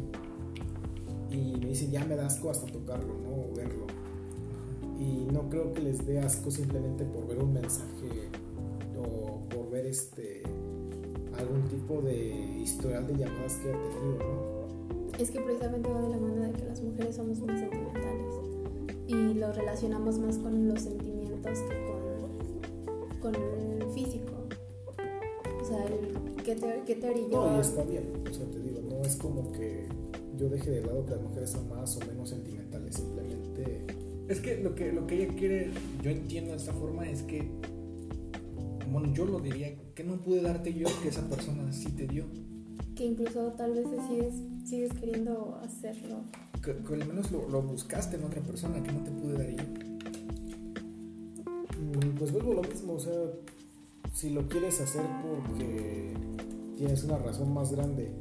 Y 1.29 1.57
me 1.59 1.67
dicen, 1.67 1.91
ya 1.91 2.03
me 2.05 2.15
da 2.15 2.25
asco 2.27 2.49
hasta 2.49 2.65
tocarlo, 2.71 3.13
¿no? 3.19 3.29
O 3.29 3.55
verlo. 3.55 3.87
Y 4.99 5.25
no 5.31 5.49
creo 5.49 5.73
que 5.73 5.81
les 5.81 6.05
dé 6.05 6.19
asco 6.19 6.51
simplemente 6.51 7.05
por 7.05 7.25
ver 7.27 7.39
un 7.41 7.53
mensaje 7.53 8.29
o 8.99 9.47
por 9.49 9.69
ver 9.71 9.85
este 9.85 10.43
algún 11.39 11.63
tipo 11.69 12.01
de 12.01 12.59
historial 12.61 13.07
de 13.07 13.13
llamadas 13.17 13.55
que 13.55 13.69
ha 13.69 13.89
tenido, 13.89 14.17
¿no? 14.19 14.60
Es 15.19 15.31
que 15.31 15.39
precisamente 15.39 15.89
va 15.89 16.01
de 16.01 16.09
la 16.09 16.17
mano 16.17 16.41
de 16.47 16.51
que 16.53 16.65
las 16.65 16.81
mujeres 16.81 17.15
somos 17.15 17.39
más 17.39 17.59
sentimentales 17.59 18.33
y 19.07 19.33
lo 19.35 19.51
relacionamos 19.51 20.17
más 20.19 20.37
con 20.37 20.67
los 20.67 20.81
sentimientos 20.81 21.59
que 21.59 21.85
con, 23.21 23.33
con 23.33 23.35
el 23.35 23.83
físico. 23.93 24.31
O 25.61 25.65
sea, 25.65 25.85
el, 25.85 26.43
¿qué, 26.43 26.55
te, 26.55 26.81
qué 26.85 26.95
te 26.95 27.09
orilló? 27.09 27.45
No, 27.45 27.57
y 27.57 27.61
está 27.61 27.83
bien, 27.83 28.23
o 28.29 28.33
sea, 28.33 28.45
te 28.45 28.59
digo, 28.59 28.81
no 28.81 29.01
es 29.01 29.15
como 29.15 29.51
que 29.51 29.87
yo 30.37 30.49
deje 30.49 30.71
de 30.71 30.85
lado 30.85 31.05
que 31.05 31.11
las 31.11 31.21
mujeres 31.21 31.49
son 31.51 31.69
más 31.69 31.95
o 31.97 31.99
menos 32.07 32.29
sentimentales, 32.29 32.95
simplemente 32.95 33.85
Es 34.27 34.39
que 34.39 34.57
lo 34.57 34.73
que, 34.73 34.91
lo 34.91 35.05
que 35.05 35.23
ella 35.23 35.35
quiere, 35.35 35.69
yo 36.01 36.09
entiendo 36.09 36.51
de 36.51 36.57
esta 36.57 36.73
forma, 36.73 37.07
es 37.07 37.21
que, 37.23 37.47
bueno, 38.89 39.13
yo 39.13 39.25
lo 39.25 39.39
diría, 39.39 39.75
que 39.93 40.03
no 40.03 40.19
pude 40.21 40.41
darte 40.41 40.73
yo 40.73 40.87
que 41.03 41.09
esa 41.09 41.27
persona 41.29 41.71
sí 41.71 41.91
te 41.91 42.07
dio. 42.07 42.25
Que 43.01 43.07
incluso 43.07 43.51
tal 43.57 43.73
vez 43.73 43.87
sigues, 44.07 44.35
sigues 44.63 44.93
queriendo 44.93 45.59
hacerlo. 45.63 46.17
Que, 46.63 46.75
que 46.75 46.93
al 46.93 47.07
menos 47.07 47.31
lo, 47.31 47.49
lo 47.49 47.63
buscaste 47.63 48.15
en 48.15 48.25
otra 48.25 48.43
persona, 48.43 48.75
que 48.83 48.91
no 48.91 48.99
te 48.99 49.09
pude 49.09 49.33
dar 49.39 49.49
yo. 49.49 49.63
Mm, 51.81 52.15
Pues 52.15 52.31
vuelvo 52.31 52.51
a 52.51 52.55
lo 52.57 52.61
mismo, 52.61 52.93
o 52.93 52.99
sea, 52.99 53.11
si 54.13 54.29
lo 54.29 54.47
quieres 54.47 54.79
hacer 54.81 55.01
porque 55.19 56.13
tienes 56.77 57.03
una 57.03 57.17
razón 57.17 57.51
más 57.51 57.71
grande 57.71 58.11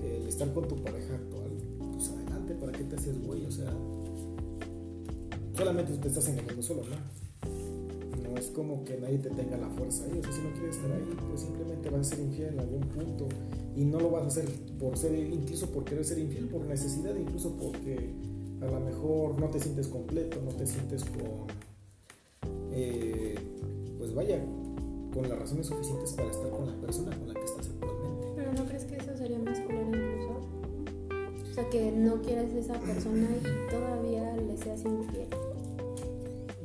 que 0.00 0.18
el 0.18 0.28
estar 0.28 0.52
con 0.52 0.68
tu 0.68 0.76
pareja 0.76 1.16
actual, 1.16 1.50
pues 1.94 2.10
adelante, 2.10 2.54
¿para 2.54 2.70
qué 2.70 2.84
te 2.84 2.94
haces 2.94 3.20
güey? 3.26 3.44
O 3.44 3.50
sea, 3.50 3.72
solamente 5.56 5.94
te 5.94 6.06
estás 6.06 6.28
engañando 6.28 6.62
solo, 6.62 6.82
¿no? 6.84 8.30
No 8.30 8.38
es 8.38 8.46
como 8.50 8.84
que 8.84 8.98
nadie 8.98 9.18
te 9.18 9.30
tenga 9.30 9.56
la 9.56 9.68
fuerza 9.70 10.04
ahí, 10.04 10.16
o 10.16 10.22
sea, 10.22 10.32
si 10.32 10.42
no 10.42 10.52
quieres 10.52 10.76
estar 10.76 10.92
ahí, 10.92 11.16
pues 11.28 11.40
simplemente 11.40 11.90
vas 11.90 12.00
a 12.02 12.04
ser 12.04 12.20
infiel 12.20 12.54
en 12.54 12.60
algún 12.60 12.82
punto 12.82 13.26
y 13.76 13.84
no 13.84 13.98
lo 13.98 14.10
vas 14.10 14.24
a 14.24 14.26
hacer 14.28 14.48
por 14.78 14.96
ser, 14.96 15.14
incluso 15.14 15.70
por 15.70 15.84
querer 15.84 16.04
ser 16.04 16.18
infiel, 16.18 16.48
por 16.48 16.64
necesidad, 16.66 17.14
incluso 17.16 17.56
porque 17.56 18.14
a 18.60 18.66
lo 18.66 18.80
mejor 18.80 19.38
no 19.40 19.48
te 19.48 19.60
sientes 19.60 19.88
completo, 19.88 20.40
no 20.44 20.52
te 20.52 20.66
sientes 20.66 21.04
con 21.04 21.46
eh, 22.72 23.34
pues 23.98 24.14
vaya, 24.14 24.44
con 25.12 25.28
las 25.28 25.38
razones 25.38 25.66
suficientes 25.66 26.12
para 26.12 26.30
estar 26.30 26.50
con 26.50 26.66
la 26.66 26.74
persona 26.80 27.16
con 27.16 27.28
la 27.28 27.34
que 27.34 27.44
estás 27.44 27.68
actualmente. 27.68 28.26
Pero 28.36 28.52
¿no 28.52 28.64
crees 28.66 28.84
que 28.84 28.96
eso 28.96 29.16
sería 29.16 29.38
más 29.38 29.60
culero 29.60 29.86
incluso? 29.86 30.40
O 31.50 31.54
sea, 31.54 31.70
que 31.70 31.92
no 31.92 32.20
quieres 32.20 32.52
a 32.52 32.58
esa 32.58 32.80
persona 32.80 33.28
y 33.40 33.70
todavía 33.70 34.36
le 34.36 34.56
seas 34.56 34.84
infiel. 34.84 35.28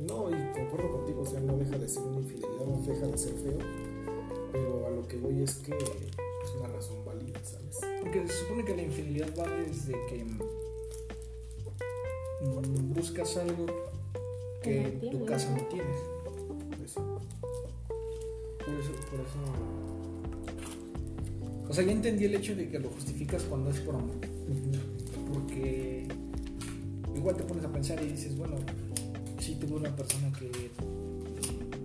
No, 0.00 0.30
y 0.30 0.52
concuerdo 0.52 0.90
contigo, 0.90 1.20
o 1.22 1.26
sea, 1.26 1.40
no 1.40 1.56
deja 1.56 1.78
de 1.78 1.86
ser 1.86 2.02
una 2.02 2.18
infidelidad, 2.18 2.66
no 2.66 2.82
deja 2.84 3.06
de 3.06 3.18
ser 3.18 3.32
feo, 3.34 3.58
pero 4.50 4.86
a 4.86 4.90
lo 4.90 5.06
que 5.06 5.16
voy 5.18 5.42
es 5.42 5.54
que 5.56 5.74
una 6.60 6.68
razón 6.68 7.04
válida, 7.04 7.40
¿sabes? 7.42 7.78
Porque 8.00 8.26
se 8.28 8.34
supone 8.40 8.64
que 8.64 8.76
la 8.76 8.82
infidelidad 8.82 9.28
va 9.38 9.48
desde 9.48 9.92
que 10.08 10.24
mm, 12.44 12.94
buscas 12.94 13.36
algo 13.38 13.66
que 14.62 14.82
en 14.82 15.10
tu 15.10 15.24
casa 15.24 15.50
no 15.56 15.62
tienes. 15.64 15.96
Pues 16.76 16.90
sí. 16.90 17.00
Por 18.58 18.74
eso, 18.74 18.92
por 19.10 19.20
eso. 19.20 19.38
O 21.68 21.72
sea, 21.72 21.84
ya 21.84 21.92
entendí 21.92 22.24
el 22.26 22.34
hecho 22.34 22.54
de 22.54 22.68
que 22.68 22.78
lo 22.78 22.90
justificas 22.90 23.42
cuando 23.44 23.70
es 23.70 23.80
por 23.80 23.94
amor. 23.94 24.16
Porque 25.32 26.06
igual 27.14 27.36
te 27.36 27.44
pones 27.44 27.64
a 27.64 27.72
pensar 27.72 28.02
y 28.02 28.08
dices, 28.08 28.36
bueno, 28.36 28.56
si 29.38 29.54
tuve 29.54 29.76
una 29.76 29.94
persona 29.96 30.30
que, 30.38 30.50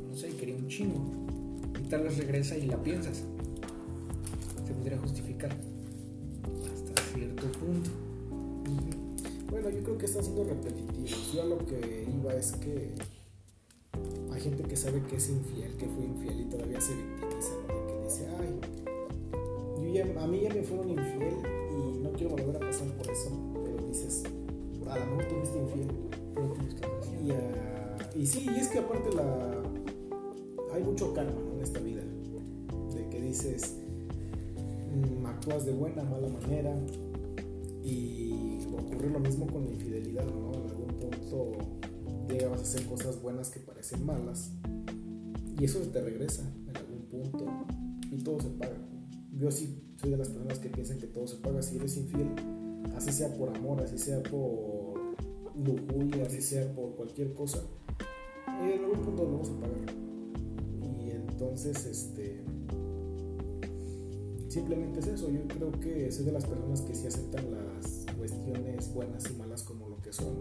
no 0.09 0.17
sé, 0.17 0.29
quería 0.35 0.55
un 0.55 0.67
chingo. 0.67 0.99
Y 1.81 1.87
tal 1.87 2.03
vez 2.03 2.17
regresa 2.17 2.57
y 2.57 2.65
la 2.65 2.81
piensas. 2.81 3.23
Están 10.19 10.33
siendo 10.33 10.43
repetitivos. 10.45 11.33
Yo 11.33 11.41
a 11.41 11.45
lo 11.45 11.57
que 11.65 12.07
iba 12.21 12.33
es 12.35 12.53
que 12.53 12.93
hay 14.31 14.41
gente 14.41 14.63
que 14.63 14.75
sabe 14.77 15.01
que 15.03 15.17
es 15.17 15.29
infiel, 15.29 15.75
que 15.77 15.87
fue 15.87 16.05
infiel 16.05 16.41
y 16.41 16.45
todavía 16.45 16.79
se 16.79 16.93
victimiza, 16.95 17.53
¿no? 17.67 17.73
De 17.73 17.87
que 17.93 18.03
dice, 18.03 18.27
ay, 18.39 18.59
yo 19.81 19.93
ya- 19.93 20.23
a 20.23 20.27
mí 20.27 20.39
ya 20.41 20.53
me 20.53 20.63
fueron 20.63 20.89
infiel 20.89 21.35
y 21.71 21.97
no 22.03 22.11
quiero 22.13 22.29
volver 22.35 22.55
a 22.55 22.59
pasar 22.59 22.87
por 22.93 23.09
eso. 23.11 23.29
Pero 23.65 23.87
dices, 23.87 24.23
a 24.87 24.99
lo 24.99 25.05
mejor 25.05 25.25
tuviste 25.27 25.57
infiel. 25.59 25.87
Pero. 26.33 26.53
Y, 27.21 27.31
ah, 27.31 27.97
y 28.15 28.25
sí, 28.25 28.45
y 28.55 28.59
es 28.59 28.67
que 28.69 28.79
aparte 28.79 29.13
la 29.13 29.63
hay 30.73 30.83
mucho 30.83 31.13
karma 31.13 31.41
en 31.55 31.61
esta 31.61 31.79
vida. 31.79 32.01
De 32.93 33.09
que 33.09 33.21
dices, 33.21 33.75
mm, 34.93 35.25
actúas 35.25 35.65
de 35.65 35.73
buena, 35.73 36.03
mala 36.03 36.29
manera. 36.29 36.73
Y 37.85 38.59
ocurre 38.77 39.09
lo 39.09 39.19
mismo 39.19 39.47
con 39.47 39.65
la 39.65 39.71
infidelidad, 39.71 40.25
¿no? 40.25 40.53
En 40.53 40.69
algún 40.69 40.99
punto 40.99 41.51
llegas 42.27 42.59
a 42.59 42.63
hacer 42.63 42.85
cosas 42.87 43.21
buenas 43.21 43.49
que 43.49 43.59
parecen 43.59 44.05
malas. 44.05 44.51
Y 45.57 45.63
eso 45.63 45.79
te 45.79 46.01
regresa 46.01 46.43
en 46.67 46.75
algún 46.75 47.01
punto. 47.03 47.45
Y 48.11 48.17
todo 48.23 48.39
se 48.41 48.49
paga. 48.49 48.77
Yo 49.37 49.51
sí 49.51 49.83
soy 49.97 50.11
de 50.11 50.17
las 50.17 50.29
personas 50.29 50.59
que 50.59 50.69
piensan 50.69 50.97
que 50.97 51.07
todo 51.07 51.27
se 51.27 51.37
paga. 51.37 51.61
Si 51.61 51.77
eres 51.77 51.95
infiel, 51.97 52.29
así 52.95 53.11
sea 53.11 53.33
por 53.35 53.55
amor, 53.55 53.81
así 53.81 53.97
sea 53.97 54.21
por 54.23 54.95
lujuria, 55.55 56.25
así 56.25 56.41
sea 56.41 56.73
por 56.73 56.95
cualquier 56.95 57.33
cosa, 57.33 57.59
eh, 58.61 58.75
en 58.75 58.83
algún 58.83 59.01
punto 59.01 59.23
lo 59.23 59.31
vamos 59.31 59.49
a 59.49 59.59
pagar. 59.59 59.79
Y 60.99 61.11
entonces, 61.11 61.85
este. 61.85 62.41
Simplemente 64.47 64.99
es 64.99 65.07
eso. 65.07 65.29
Yo 65.29 65.45
creo 65.47 65.71
que 65.79 66.11
soy 66.11 66.25
de 66.25 66.31
las 66.31 66.45
personas 66.45 66.81
que 66.81 66.95
sí 66.95 67.07
aceptan 67.07 67.51
las 67.51 67.64
cuestiones 68.27 68.93
buenas 68.93 69.29
y 69.29 69.33
malas 69.35 69.63
como 69.63 69.87
lo 69.89 69.97
que 70.01 70.11
son. 70.13 70.33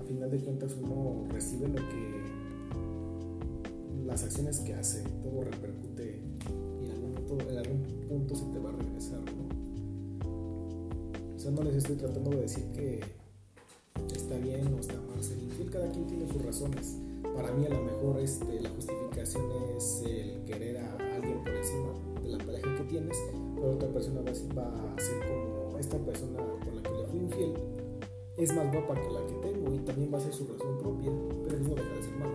A 0.00 0.04
final 0.04 0.30
de 0.30 0.38
cuentas, 0.38 0.76
uno 0.80 1.24
recibe 1.30 1.68
lo 1.68 1.74
que. 1.76 2.22
las 4.06 4.22
acciones 4.24 4.60
que 4.60 4.74
hace, 4.74 5.02
todo 5.22 5.42
repercute 5.44 6.22
y 6.80 6.84
en 6.86 6.90
algún 6.92 7.14
punto, 7.26 7.48
en 7.50 7.56
algún 7.58 7.82
punto 8.08 8.34
se 8.34 8.44
te 8.46 8.58
va 8.58 8.70
a 8.70 8.72
regresar, 8.72 9.20
¿no? 9.20 9.48
O 11.34 11.38
sea, 11.38 11.50
no 11.50 11.62
les 11.62 11.76
estoy 11.76 11.96
tratando 11.96 12.30
de 12.30 12.42
decir 12.42 12.64
que 12.72 13.00
está 14.14 14.36
bien 14.36 14.72
o 14.74 14.78
está 14.78 14.94
mal 14.94 15.22
ser 15.22 15.38
infiel, 15.38 15.70
cada 15.70 15.90
quien 15.90 16.06
tiene 16.06 16.26
sus 16.30 16.44
razones. 16.44 16.96
Para 17.34 17.52
mí 17.52 17.64
a 17.66 17.70
lo 17.70 17.82
mejor 17.82 18.20
este, 18.20 18.60
la 18.60 18.68
justificación 18.70 19.44
es 19.76 20.02
el 20.06 20.44
querer 20.44 20.76
a 20.78 20.96
alguien 21.16 21.38
por 21.42 21.54
encima 21.54 21.92
de 22.22 22.28
la 22.28 22.38
pareja 22.38 22.76
que 22.76 22.84
tienes, 22.84 23.16
pero 23.54 23.72
otra 23.72 23.88
persona 23.88 24.20
va 24.20 24.30
a, 24.30 25.00
ser- 25.00 25.20
como 25.26 25.78
esta 25.78 25.96
persona 25.98 26.38
con 26.64 26.76
la 26.76 26.81
es 28.36 28.54
más 28.54 28.72
guapa 28.72 28.94
que 28.94 29.10
la 29.10 29.26
que 29.26 29.34
tengo 29.34 29.74
y 29.74 29.78
también 29.80 30.12
va 30.12 30.18
a 30.18 30.20
ser 30.20 30.32
su 30.32 30.46
razón 30.46 30.78
propia, 30.78 31.10
pero 31.44 31.56
eso 31.56 31.68
no 31.68 31.74
deja 31.74 31.94
de 31.94 32.02
ser 32.02 32.16
malo. 32.16 32.32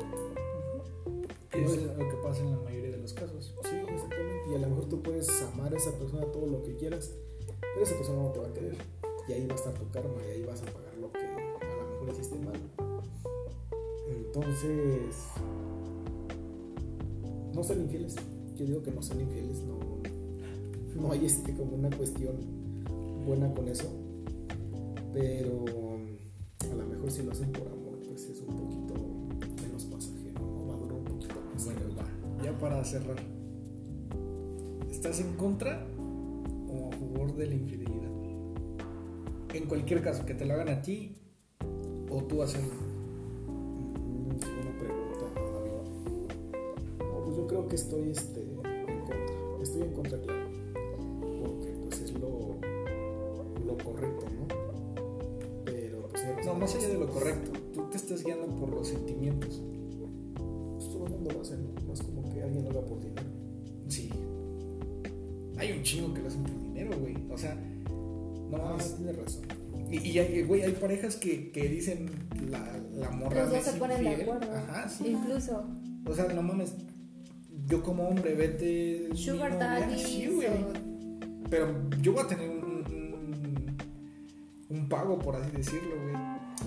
Que 1.49 1.63
es 1.63 1.81
lo 1.81 1.97
que 1.97 2.17
pasa 2.21 2.41
en 2.41 2.51
la 2.51 2.57
mayoría 2.57 2.91
de 2.91 2.97
los 2.97 3.13
casos. 3.13 3.55
Sí, 3.63 3.75
exactamente. 3.75 4.51
Y 4.51 4.55
a 4.55 4.59
lo 4.59 4.69
mejor 4.69 4.85
tú 4.85 5.01
puedes 5.01 5.41
amar 5.41 5.73
a 5.73 5.77
esa 5.77 5.91
persona 5.91 6.25
todo 6.31 6.45
lo 6.45 6.63
que 6.63 6.75
quieras, 6.75 7.13
pero 7.47 7.83
esa 7.83 7.95
persona 7.95 8.21
no 8.21 8.29
te 8.29 8.39
va 8.39 8.47
a 8.47 8.53
querer. 8.53 8.75
Y 9.27 9.33
ahí 9.33 9.45
va 9.47 9.53
a 9.53 9.57
estar 9.57 9.73
tu 9.73 9.89
karma 9.89 10.21
y 10.27 10.31
ahí 10.31 10.43
vas 10.45 10.61
a 10.61 10.65
pagar 10.65 10.95
lo 11.01 11.11
que 11.11 11.19
a 11.19 11.83
lo 11.83 12.05
mejor 12.05 12.09
hiciste 12.11 12.37
mal. 12.39 12.55
Entonces, 14.07 15.15
no 17.53 17.63
sean 17.63 17.81
infieles. 17.81 18.15
Yo 18.55 18.65
digo 18.65 18.83
que 18.83 18.91
no 18.91 19.01
sean 19.01 19.21
infieles, 19.21 19.61
no, 19.61 19.77
no 21.01 21.11
hay 21.11 21.25
este 21.25 21.55
como 21.55 21.75
una 21.75 21.89
cuestión 21.89 22.35
buena 23.25 23.53
con 23.53 23.67
eso. 23.67 23.87
Pero 25.13 25.86
a 26.65 26.75
lo 26.75 26.85
mejor 26.85 27.11
si 27.11 27.23
lo 27.23 27.31
hacen 27.31 27.51
por 27.51 27.67
amor, 27.67 27.99
pues 28.07 28.25
es 28.25 28.41
un 28.41 28.55
poquito 28.55 28.93
menos 29.61 29.85
pasajero, 29.85 30.39
¿no? 30.39 30.67
va 30.67 30.73
a 30.73 30.77
durar 30.77 30.97
un 30.97 31.05
poquito 31.05 31.35
más. 31.53 31.65
Bueno, 31.65 31.81
va. 31.97 32.43
Ya 32.43 32.57
para 32.57 32.83
cerrar. 32.83 33.17
¿Estás 34.89 35.19
en 35.19 35.33
contra 35.35 35.85
o 36.69 36.89
a 36.91 36.95
favor 36.95 37.35
de 37.35 37.47
la 37.47 37.55
infidelidad? 37.55 38.07
En 39.53 39.65
cualquier 39.65 40.01
caso, 40.01 40.25
que 40.25 40.33
te 40.33 40.45
lo 40.45 40.53
hagan 40.55 40.69
a 40.69 40.81
ti 40.81 41.15
o 42.09 42.23
tú 42.23 42.41
hacerlo. 42.41 42.73
Buena 43.45 44.79
pregunta. 44.79 45.25
No, 46.99 47.23
pues 47.23 47.37
yo 47.37 47.47
creo 47.47 47.67
que 47.67 47.75
estoy 47.75 48.09
este, 48.09 48.41
en 48.41 48.55
contra. 48.55 49.61
Estoy 49.61 49.81
en 49.81 49.93
contra, 49.93 50.21
claro. 50.21 50.49
Porque 51.39 51.71
pues 51.83 52.01
es 52.01 52.13
lo, 52.13 52.57
lo 53.65 53.77
correcto, 53.83 54.25
más 56.57 56.75
allá 56.75 56.87
de 56.89 56.93
lo 56.99 57.07
correcto, 57.09 57.51
tú 57.73 57.83
te 57.89 57.97
estás 57.97 58.23
guiando 58.23 58.47
por 58.55 58.69
los 58.69 58.87
sentimientos. 58.87 59.61
Pues 60.35 60.89
todo 60.89 61.05
el 61.05 61.11
mundo 61.13 61.31
lo 61.33 61.41
hace, 61.41 61.55
¿no? 61.57 61.93
Es 61.93 62.01
como 62.01 62.23
que 62.33 62.41
alguien 62.43 62.63
lo 62.65 62.71
haga 62.71 62.81
por 62.81 62.99
dinero. 62.99 63.23
Sí. 63.87 64.09
Hay 65.57 65.71
un 65.71 65.83
chingo 65.83 66.13
que 66.13 66.21
lo 66.21 66.27
hacen 66.27 66.43
por 66.43 66.59
dinero, 66.61 66.91
güey. 66.99 67.15
O 67.31 67.37
sea, 67.37 67.55
no 67.55 68.57
Ah, 68.57 68.69
mames. 68.71 68.95
tienes 68.95 69.15
razón. 69.17 69.43
Y, 69.89 69.97
y 70.09 70.19
hay, 70.19 70.43
güey, 70.43 70.61
hay 70.63 70.73
parejas 70.73 71.15
que, 71.15 71.51
que 71.51 71.67
dicen 71.69 72.09
la, 72.49 72.77
la 72.93 73.09
morra 73.11 73.43
Los 73.43 73.51
dos 73.51 73.63
se 73.63 73.73
ponen 73.79 74.03
de 74.03 74.09
acuerdo. 74.23 74.51
Ajá, 74.53 74.89
sí. 74.89 75.07
Incluso 75.07 75.63
O 76.05 76.13
sea, 76.13 76.25
no 76.33 76.41
mames. 76.41 76.73
Yo 77.67 77.81
como 77.83 78.07
hombre, 78.07 78.33
vete. 78.35 79.09
Sugar. 79.15 79.57
Daddy. 79.57 79.99
Sí, 79.99 80.27
güey. 80.27 80.47
Pero 81.49 81.67
yo 82.01 82.13
voy 82.13 82.23
a 82.23 82.27
tener 82.27 82.49
un, 82.49 82.63
un, 82.63 83.77
un 84.69 84.89
pago, 84.89 85.17
por 85.19 85.35
así 85.37 85.51
decirlo, 85.55 85.95
güey. 86.01 86.06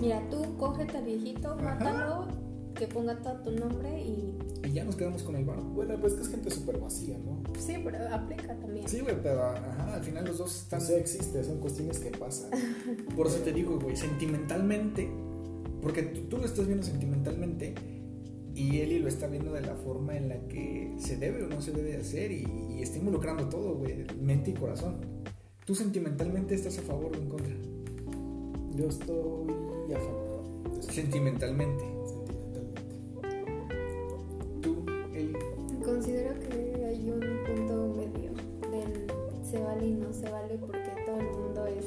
Mira, 0.01 0.27
tú 0.31 0.57
cógete 0.57 0.97
al 0.97 1.05
viejito, 1.05 1.49
Ajá. 1.49 1.61
mátalo, 1.61 2.27
que 2.73 2.87
ponga 2.87 3.21
todo 3.21 3.35
tu 3.43 3.51
nombre 3.51 4.01
y. 4.01 4.35
Y 4.67 4.71
ya 4.73 4.83
nos 4.83 4.95
quedamos 4.95 5.21
con 5.21 5.35
el 5.35 5.45
bar. 5.45 5.61
Bueno, 5.61 5.95
pues 6.01 6.13
que 6.13 6.21
es 6.23 6.29
gente 6.29 6.49
súper 6.49 6.79
vacía, 6.79 7.19
¿no? 7.19 7.43
Sí, 7.59 7.75
pero 7.83 7.97
aplica 8.09 8.55
también. 8.57 8.87
Sí, 8.89 9.01
güey, 9.01 9.15
pero 9.21 9.43
ajá, 9.43 9.93
al 9.93 10.03
final 10.03 10.25
los 10.25 10.39
dos 10.39 10.63
están. 10.63 10.81
sea, 10.81 10.97
existe, 10.97 11.43
son 11.43 11.59
cuestiones 11.59 11.99
que 11.99 12.09
pasan. 12.09 12.49
Por 13.15 13.27
eso 13.27 13.37
te 13.39 13.53
digo, 13.53 13.79
güey, 13.79 13.95
sentimentalmente. 13.95 15.07
Porque 15.83 16.01
tú, 16.01 16.21
tú 16.21 16.37
lo 16.37 16.45
estás 16.45 16.65
viendo 16.65 16.83
sentimentalmente. 16.83 17.75
Y 18.55 18.79
Eli 18.79 18.99
lo 18.99 19.07
está 19.07 19.27
viendo 19.27 19.53
de 19.53 19.61
la 19.61 19.75
forma 19.75 20.17
en 20.17 20.29
la 20.29 20.47
que 20.47 20.95
se 20.97 21.15
debe 21.17 21.43
o 21.43 21.47
no 21.47 21.61
se 21.61 21.71
debe 21.73 21.95
hacer. 21.97 22.31
Y, 22.31 22.47
y 22.71 22.81
está 22.81 22.97
involucrando 22.97 23.49
todo, 23.49 23.75
güey, 23.75 24.05
mente 24.19 24.49
y 24.49 24.53
corazón. 24.55 24.97
¿Tú 25.63 25.75
sentimentalmente 25.75 26.55
estás 26.55 26.79
a 26.79 26.81
favor 26.81 27.11
o 27.15 27.19
en 27.19 27.29
contra? 27.29 27.55
Yo 28.75 28.87
estoy 28.87 29.70
a 29.95 29.99
favor 29.99 30.41
Sentimentalmente. 30.81 31.83
sentimentalmente. 31.83 32.95
Tú, 34.61 34.85
Eli. 35.13 35.35
Considero 35.83 36.39
que 36.39 36.85
hay 36.85 37.09
un 37.11 37.19
punto 37.45 37.93
medio 37.95 38.31
del 38.71 39.07
se 39.49 39.59
vale 39.61 39.85
y 39.85 39.91
no 39.93 40.11
se 40.13 40.29
vale 40.29 40.57
porque 40.57 40.79
todo 41.05 41.19
el 41.19 41.29
mundo 41.29 41.65
es 41.67 41.85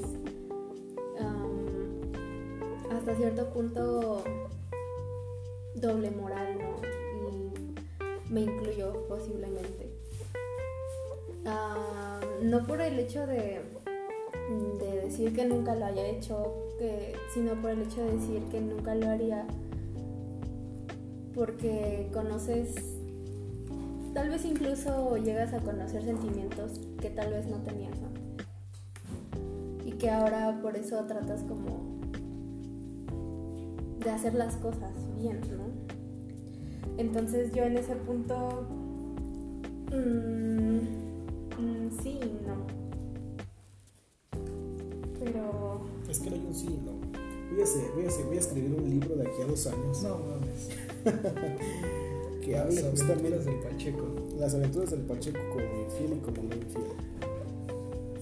am, 1.20 1.66
hasta 2.90 3.14
cierto 3.16 3.48
punto 3.50 4.22
doble 5.76 6.10
moral, 6.10 6.58
¿no? 6.58 6.76
Y 7.28 8.32
me 8.32 8.40
incluyo 8.42 9.06
posiblemente. 9.08 9.90
Ah, 11.46 12.20
no 12.42 12.66
por 12.66 12.80
el 12.80 12.98
hecho 12.98 13.26
de, 13.26 13.60
de 14.78 15.00
decir 15.02 15.34
que 15.34 15.44
nunca 15.44 15.74
lo 15.74 15.86
haya 15.86 16.06
hecho, 16.06 16.68
sino 17.32 17.52
por 17.60 17.70
el 17.70 17.82
hecho 17.82 18.02
de 18.02 18.12
decir 18.12 18.42
que 18.50 18.60
nunca 18.60 18.94
lo 18.94 19.08
haría 19.08 19.46
porque 21.34 22.08
conoces 22.12 22.74
Tal 24.14 24.30
vez 24.30 24.44
incluso 24.44 25.16
llegas 25.16 25.52
a 25.54 25.58
conocer 25.58 26.04
sentimientos 26.04 26.80
que 27.00 27.10
tal 27.10 27.32
vez 27.32 27.48
no 27.48 27.56
tenías. 27.56 27.98
Y 29.84 29.90
que 29.90 30.08
ahora 30.08 30.60
por 30.62 30.76
eso 30.76 31.04
tratas 31.04 31.42
como 31.42 31.98
de 33.98 34.10
hacer 34.10 34.34
las 34.34 34.54
cosas 34.56 34.92
bien, 35.18 35.40
¿no? 35.40 35.64
Entonces 36.96 37.52
yo 37.52 37.64
en 37.64 37.76
ese 37.76 37.96
punto... 37.96 38.68
mm, 39.90 40.78
mm, 41.58 41.90
sí, 42.00 42.20
no. 42.46 42.54
Pero... 45.18 45.93
Es 46.08 46.18
que 46.20 46.30
no 46.30 46.36
hay 46.36 46.44
un 46.46 46.54
sí, 46.54 46.68
no. 46.84 46.92
Voy 47.50 47.60
a, 47.60 47.64
hacer- 47.64 47.90
voy, 47.94 48.04
a 48.04 48.08
hacer- 48.08 48.24
voy 48.26 48.36
a 48.36 48.40
escribir 48.40 48.74
un 48.74 48.90
libro 48.90 49.16
de 49.16 49.22
aquí 49.22 49.42
a 49.42 49.46
dos 49.46 49.66
años 49.66 50.02
No 50.02 50.18
mames. 50.18 50.68
que 52.44 52.56
hable 52.58 52.74
Las 52.82 52.90
justamente 52.90 53.28
aventuras 53.28 53.44
del 53.46 53.56
Pacheco. 53.60 54.06
las 54.38 54.54
aventuras 54.54 54.90
del 54.90 55.00
Pacheco 55.00 55.38
como 55.50 55.64
infiel 55.84 56.18
y 56.18 56.20
como 56.20 56.42
no 56.48 56.54
infiel. 56.54 56.84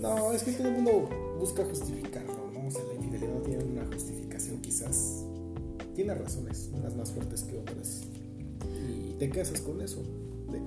No, 0.01 0.33
es 0.33 0.43
que 0.43 0.53
todo 0.53 0.69
el 0.69 0.75
mundo 0.75 1.09
busca 1.39 1.65
justificarlo, 1.65 2.51
¿no? 2.53 2.67
O 2.67 2.71
sea, 2.71 2.83
la 2.85 2.95
infidelidad 2.95 3.35
no 3.35 3.41
tiene 3.41 3.65
una 3.65 3.87
justificación, 3.87 4.61
quizás 4.61 5.25
tiene 5.95 6.15
razones, 6.15 6.71
unas 6.75 6.95
más 6.97 7.11
fuertes 7.13 7.43
que 7.45 7.59
otras. 7.59 8.03
Y 8.89 9.13
te 9.19 9.29
casas 9.31 9.61
con 9.61 9.81
eso. 9.81 10.03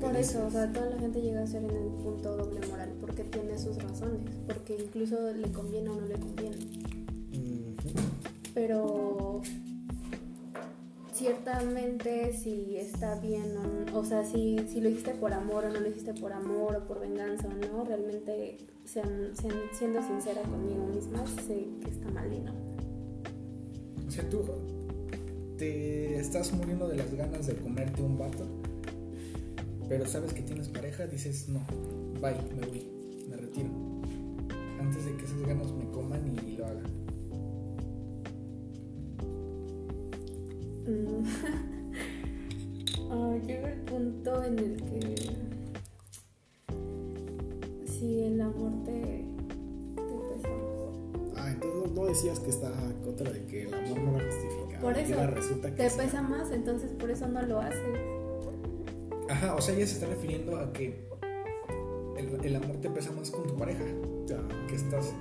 Por 0.02 0.16
eso, 0.16 0.46
o 0.48 0.50
sea, 0.52 0.72
toda 0.74 0.90
la 0.90 1.00
gente 1.00 1.22
llega 1.22 1.44
a 1.44 1.48
ser 1.48 1.64
en 1.64 1.70
el 1.70 1.88
punto 2.04 2.36
doble 2.36 2.60
moral 2.68 2.92
porque 3.00 3.24
tiene 3.24 3.58
sus 3.58 3.78
razones, 3.82 4.22
porque 4.48 4.78
incluso 4.84 5.32
le 5.34 5.52
conviene 5.52 5.90
o 5.90 5.96
no 6.02 6.08
le 6.08 6.16
conviene. 6.16 6.58
Pero 8.56 9.42
ciertamente 11.14 12.34
si 12.34 12.78
está 12.78 13.20
bien 13.20 13.56
o, 13.94 14.00
o 14.00 14.04
sea 14.04 14.26
si, 14.26 14.58
si 14.68 14.82
lo 14.82 14.90
hiciste 14.90 15.14
por 15.14 15.32
amor 15.32 15.66
o 15.66 15.70
no 15.70 15.80
lo 15.80 15.88
hiciste 15.88 16.14
por 16.14 16.34
amor 16.34 16.76
o 16.76 16.88
por 16.88 17.00
venganza 17.00 17.48
o 17.48 17.54
no 17.54 17.86
realmente 17.86 18.58
siendo 18.84 20.02
sincera 20.04 20.42
conmigo 20.42 20.86
misma 20.88 21.26
sé 21.48 21.68
que 21.82 21.90
está 21.90 22.10
mal 22.10 22.32
y 22.34 22.40
no 22.40 22.54
O 24.06 24.12
sea, 24.12 24.30
tú 24.30 24.44
te 25.58 26.20
estás 26.20 26.52
muriendo 26.54 26.88
de 26.88 26.98
las 26.98 27.14
ganas 27.14 27.48
de 27.48 27.56
comerte 27.56 28.02
un 28.02 28.18
vato, 28.18 28.46
pero 29.88 30.06
sabes 30.06 30.34
que 30.34 30.42
tienes 30.42 30.68
pareja, 30.68 31.08
dices, 31.08 31.48
no, 31.48 31.62
bye, 32.22 32.36
me 32.56 32.66
voy, 32.68 32.88
me 33.30 33.38
retiro. 33.38 33.70
Antes 34.80 35.06
de 35.06 35.16
que 35.16 35.24
esas 35.24 35.42
ganas 35.44 35.72
me 35.72 35.90
coman 35.92 36.22
y 36.46 36.58
lo 36.58 36.66
hagan. 36.66 36.95
Ah, 43.12 43.38
llega 43.46 43.72
el 43.72 43.80
punto 43.82 44.44
en 44.44 44.58
el 44.60 44.76
que 44.78 45.16
si 47.86 48.22
el 48.24 48.42
amor 48.42 48.72
te, 48.84 48.92
te 49.96 50.02
pesa 50.02 50.50
más. 50.50 51.38
Ah, 51.38 51.52
entonces 51.52 51.80
no, 51.94 52.02
no 52.02 52.06
decías 52.08 52.40
que 52.40 52.50
está 52.50 52.68
en 52.90 53.02
contra 53.04 53.32
de 53.32 53.46
que 53.46 53.64
el 53.64 53.74
amor 53.74 54.00
no 54.02 54.12
la 54.18 54.24
justifica. 54.26 54.80
Por 54.82 54.98
eso, 54.98 55.14
ahora 55.16 55.32
resulta 55.32 55.70
que 55.76 55.84
te 55.84 55.90
pesa 55.96 56.22
más 56.24 56.52
entonces 56.52 56.92
por 56.94 57.10
eso 57.12 57.28
no 57.28 57.42
lo 57.44 57.60
haces 57.62 57.80
Ajá, 59.30 59.56
o 59.56 59.62
sea, 59.62 59.76
ella 59.76 59.88
se 59.88 59.94
está 59.94 60.08
refiriendo 60.08 60.58
a 60.58 60.72
que 60.74 61.08
el, 62.18 62.44
el 62.46 62.56
amor 62.56 62.78
te 62.78 62.90
pesa 62.90 63.12
más 63.12 63.32
con 63.32 63.48
tu 63.48 63.56
pareja, 63.56 63.84
Ya. 64.26 64.40
que 64.68 64.76
estás... 64.76 65.14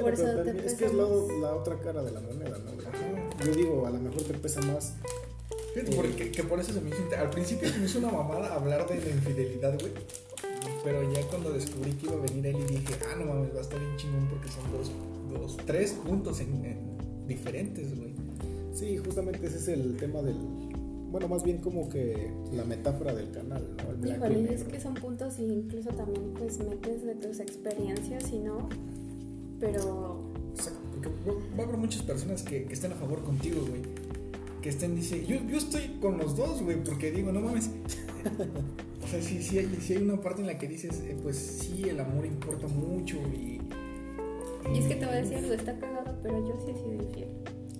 Por 0.00 0.12
eso 0.14 0.22
pero 0.24 0.38
te 0.38 0.44
también- 0.44 0.56
es 0.66 0.72
pesa 0.74 0.76
que 0.78 0.84
es 0.86 0.94
la, 0.94 1.48
la 1.48 1.54
otra 1.54 1.78
cara 1.80 2.02
de 2.02 2.10
la 2.12 2.20
moneda, 2.20 2.58
¿no? 2.58 2.70
Ajá. 2.88 3.44
Yo 3.44 3.52
digo, 3.52 3.86
a 3.86 3.90
lo 3.90 3.98
mejor 4.00 4.22
te 4.22 4.34
pesa 4.34 4.60
más. 4.62 4.94
Fíjate, 5.74 5.94
porque, 5.96 6.30
que 6.30 6.42
por 6.44 6.58
eso 6.58 6.72
se 6.72 6.80
me 6.80 6.88
hizo... 6.90 7.02
Al 7.18 7.30
principio 7.30 7.68
se 7.68 7.78
me 7.78 7.84
hizo 7.86 7.98
una 7.98 8.10
mamada 8.10 8.54
hablar 8.54 8.88
de 8.88 8.98
la 8.98 9.10
infidelidad, 9.10 9.78
güey. 9.78 9.92
Pero 10.82 11.12
ya 11.12 11.20
cuando 11.28 11.52
descubrí 11.52 11.92
que 11.92 12.06
iba 12.06 12.14
a 12.14 12.20
venir 12.20 12.46
él 12.46 12.56
y 12.68 12.72
dije, 12.76 12.94
ah, 13.12 13.16
no 13.18 13.26
mames, 13.26 13.54
va 13.54 13.58
a 13.58 13.62
estar 13.62 13.78
bien 13.78 13.96
chingón 13.96 14.28
porque 14.28 14.48
son 14.48 14.62
dos, 14.72 14.90
dos 15.32 15.56
tres 15.66 15.92
puntos 15.92 16.40
en, 16.40 16.64
en- 16.64 17.26
diferentes, 17.26 17.96
güey. 17.98 18.14
Sí, 18.72 18.96
justamente 18.98 19.44
ese 19.46 19.56
es 19.58 19.68
el 19.68 19.96
tema 19.96 20.22
del. 20.22 20.36
Bueno, 21.10 21.28
más 21.28 21.42
bien 21.42 21.58
como 21.58 21.88
que 21.88 22.30
la 22.52 22.64
metáfora 22.64 23.14
del 23.14 23.30
canal, 23.32 23.66
¿no? 23.76 23.90
El 23.90 23.96
blanco 23.96 24.26
y 24.26 24.30
Híjole, 24.32 24.54
es 24.54 24.64
que 24.64 24.80
son 24.80 24.94
puntos 24.94 25.38
y 25.38 25.44
incluso 25.44 25.90
también 25.90 26.34
pues 26.38 26.58
metes 26.58 27.04
de 27.04 27.14
tus 27.14 27.40
experiencias 27.40 28.30
y 28.32 28.38
no, 28.38 28.68
pero 29.60 30.22
Exacto, 30.54 30.80
porque 30.94 31.08
va 31.56 31.62
a 31.62 31.66
haber 31.66 31.76
muchas 31.78 32.02
personas 32.02 32.42
que, 32.42 32.64
que 32.64 32.72
estén 32.74 32.92
a 32.92 32.96
favor 32.96 33.22
contigo, 33.22 33.60
güey. 33.68 33.82
Que 34.62 34.70
estén, 34.70 34.96
dice, 34.96 35.24
yo, 35.26 35.36
yo 35.48 35.58
estoy 35.58 35.98
con 36.00 36.18
los 36.18 36.36
dos, 36.36 36.62
güey, 36.62 36.82
porque 36.82 37.10
digo, 37.12 37.30
no 37.32 37.40
mames. 37.40 37.70
o 39.04 39.06
sea, 39.06 39.22
sí, 39.22 39.42
sí, 39.42 39.58
hay, 39.58 39.66
sí 39.80 39.94
hay 39.94 40.02
una 40.02 40.20
parte 40.20 40.40
en 40.40 40.46
la 40.48 40.58
que 40.58 40.66
dices, 40.66 41.00
eh, 41.04 41.16
pues 41.22 41.36
sí, 41.36 41.82
el 41.88 42.00
amor 42.00 42.26
importa 42.26 42.66
mucho 42.66 43.16
y. 43.32 43.60
y 44.74 44.78
es 44.78 44.86
que 44.86 44.96
te 44.96 45.06
voy 45.06 45.14
a 45.14 45.18
decir 45.18 45.36
algo, 45.38 45.52
está 45.52 45.78
cagado, 45.78 46.16
pero 46.22 46.46
yo 46.48 46.56
sí 46.64 46.72
he 46.72 46.74
sido 46.74 46.94
infiel 46.94 47.28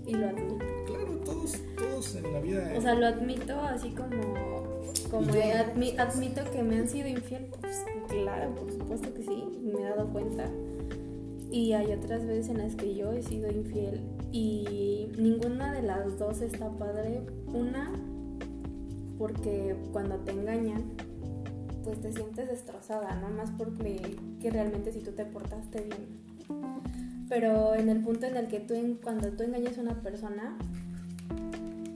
y 0.06 0.12
lo 0.12 0.28
admito. 0.28 0.58
Claro, 0.86 1.12
todos, 1.24 1.54
todos 1.76 2.14
en 2.14 2.32
la 2.32 2.40
vida. 2.40 2.72
O 2.76 2.80
sea, 2.80 2.94
lo 2.94 3.06
admito 3.06 3.58
así 3.60 3.90
como. 3.90 4.76
Como 5.10 5.22
Y 5.30 5.34
yo- 5.34 5.40
admi- 5.40 5.98
admito 5.98 6.42
que 6.52 6.62
me 6.62 6.76
han 6.78 6.88
sido 6.88 7.08
infiel. 7.08 7.46
Pues 7.60 7.82
claro, 8.08 8.54
por 8.54 8.70
supuesto 8.72 9.12
que 9.12 9.22
sí. 9.22 9.44
Me 9.64 9.80
he 9.80 9.84
dado 9.84 10.06
cuenta. 10.12 10.48
Y 11.50 11.72
hay 11.72 11.92
otras 11.92 12.26
veces 12.26 12.48
en 12.48 12.58
las 12.58 12.74
que 12.74 12.94
yo 12.94 13.12
he 13.12 13.22
sido 13.22 13.50
infiel. 13.50 14.00
Y 14.32 15.08
ninguna 15.18 15.72
de 15.72 15.82
las 15.82 16.18
dos 16.18 16.40
está 16.40 16.70
padre. 16.70 17.22
Una, 17.46 17.92
porque 19.18 19.76
cuando 19.92 20.16
te 20.16 20.32
engañan, 20.32 20.82
pues 21.84 22.00
te 22.00 22.12
sientes 22.12 22.48
destrozada, 22.48 23.14
¿no? 23.16 23.30
Más 23.30 23.52
porque 23.56 24.18
que 24.40 24.50
realmente 24.50 24.92
si 24.92 25.00
tú 25.00 25.12
te 25.12 25.24
portaste 25.24 25.82
bien. 25.82 26.26
Pero 27.28 27.74
en 27.74 27.88
el 27.88 28.02
punto 28.02 28.26
en 28.26 28.36
el 28.36 28.48
que 28.48 28.60
tú, 28.60 28.74
cuando 29.02 29.30
tú 29.30 29.42
engañas 29.44 29.78
a 29.78 29.82
una 29.82 30.00
persona, 30.02 30.56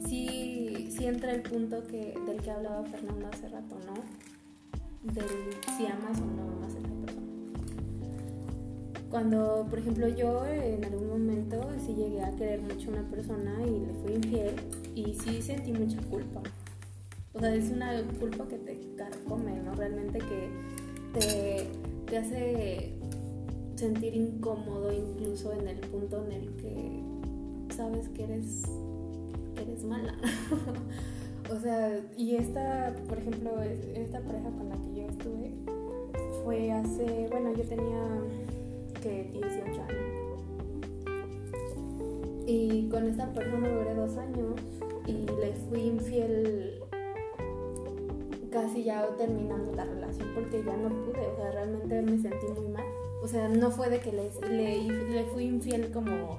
sí, 0.06 0.88
sí 0.96 1.06
entra 1.06 1.32
el 1.32 1.42
punto 1.42 1.86
que, 1.86 2.14
del 2.26 2.40
que 2.40 2.50
hablaba 2.50 2.84
Fernando 2.84 3.28
hace 3.32 3.48
rato, 3.48 3.76
¿no? 3.86 5.12
Del 5.12 5.26
si 5.76 5.86
amas 5.86 6.20
o 6.20 6.24
no 6.24 6.42
amas 6.42 6.74
a. 6.74 6.89
Cuando, 9.10 9.66
por 9.68 9.78
ejemplo, 9.80 10.08
yo 10.08 10.46
en 10.46 10.84
algún 10.84 11.08
momento 11.08 11.60
sí 11.84 11.94
llegué 11.94 12.22
a 12.22 12.30
querer 12.36 12.60
mucho 12.62 12.90
a 12.90 12.92
una 12.94 13.10
persona 13.10 13.54
y 13.66 13.80
le 13.86 13.92
fui 14.02 14.12
infiel 14.14 14.54
y 14.94 15.14
sí 15.14 15.42
sentí 15.42 15.72
mucha 15.72 16.00
culpa. 16.08 16.40
O 17.32 17.40
sea, 17.40 17.54
es 17.54 17.70
una 17.70 18.02
culpa 18.20 18.46
que 18.46 18.56
te 18.58 18.78
carcome, 18.96 19.60
¿no? 19.64 19.74
Realmente 19.74 20.18
que 20.18 20.48
te, 21.18 21.66
te 22.06 22.18
hace 22.18 22.92
sentir 23.74 24.14
incómodo 24.14 24.92
incluso 24.92 25.52
en 25.52 25.66
el 25.66 25.78
punto 25.78 26.24
en 26.26 26.32
el 26.32 26.50
que 26.56 27.02
sabes 27.74 28.08
que 28.10 28.24
eres, 28.24 28.62
que 29.56 29.62
eres 29.62 29.84
mala. 29.84 30.14
o 31.50 31.58
sea, 31.60 32.00
y 32.16 32.36
esta, 32.36 32.94
por 33.08 33.18
ejemplo, 33.18 33.60
es- 33.62 33.86
esta 33.96 34.20
pareja 34.20 34.50
con 34.50 34.68
la 34.68 34.76
que 34.76 34.94
yo 34.94 35.02
estuve 35.08 35.54
fue 36.44 36.70
hace, 36.72 37.26
bueno, 37.30 37.52
yo 37.56 37.64
tenía 37.64 38.02
que 39.00 39.30
18 39.32 39.82
años. 39.82 40.16
Y 42.46 42.88
con 42.88 43.06
esta 43.08 43.32
persona 43.32 43.68
duré 43.68 43.94
dos 43.94 44.16
años 44.16 44.54
y 45.06 45.12
le 45.12 45.52
fui 45.68 45.80
infiel 45.82 46.82
casi 48.50 48.82
ya 48.84 49.06
terminando 49.16 49.72
la 49.74 49.84
relación 49.84 50.28
porque 50.34 50.62
ya 50.64 50.76
no 50.76 50.88
pude, 51.04 51.24
o 51.26 51.36
sea, 51.36 51.52
realmente 51.52 52.02
me 52.02 52.18
sentí 52.18 52.46
muy 52.48 52.68
mal. 52.72 52.84
O 53.22 53.28
sea, 53.28 53.48
no 53.48 53.70
fue 53.70 53.88
de 53.90 54.00
que 54.00 54.10
le, 54.12 54.30
le, 54.48 54.82
le 55.10 55.24
fui 55.26 55.44
infiel 55.44 55.92
como, 55.92 56.38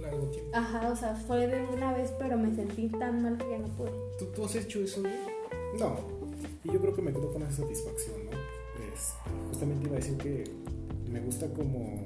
Largo 0.00 0.26
tiempo. 0.30 0.50
ajá, 0.56 0.90
o 0.90 0.96
sea, 0.96 1.14
fue 1.14 1.46
de 1.46 1.62
una 1.72 1.92
vez, 1.92 2.12
pero 2.18 2.36
me 2.36 2.52
sentí 2.54 2.88
tan 2.88 3.22
mal 3.22 3.38
que 3.38 3.48
ya 3.50 3.58
no 3.58 3.68
pude. 3.76 3.90
¿Tú, 4.18 4.24
tú 4.34 4.44
has 4.44 4.54
hecho 4.56 4.80
eso? 4.80 5.02
No, 5.78 5.94
y 6.64 6.72
yo 6.72 6.80
creo 6.80 6.94
que 6.94 7.02
me 7.02 7.12
quedo 7.12 7.30
con 7.32 7.42
esa 7.42 7.62
satisfacción, 7.62 8.16
¿no? 8.24 8.30
Es- 8.92 9.14
justamente 9.48 9.86
iba 9.86 9.92
a 9.96 10.00
decir 10.00 10.16
que 10.18 10.44
me 11.12 11.20
gusta 11.20 11.46
como 11.52 12.04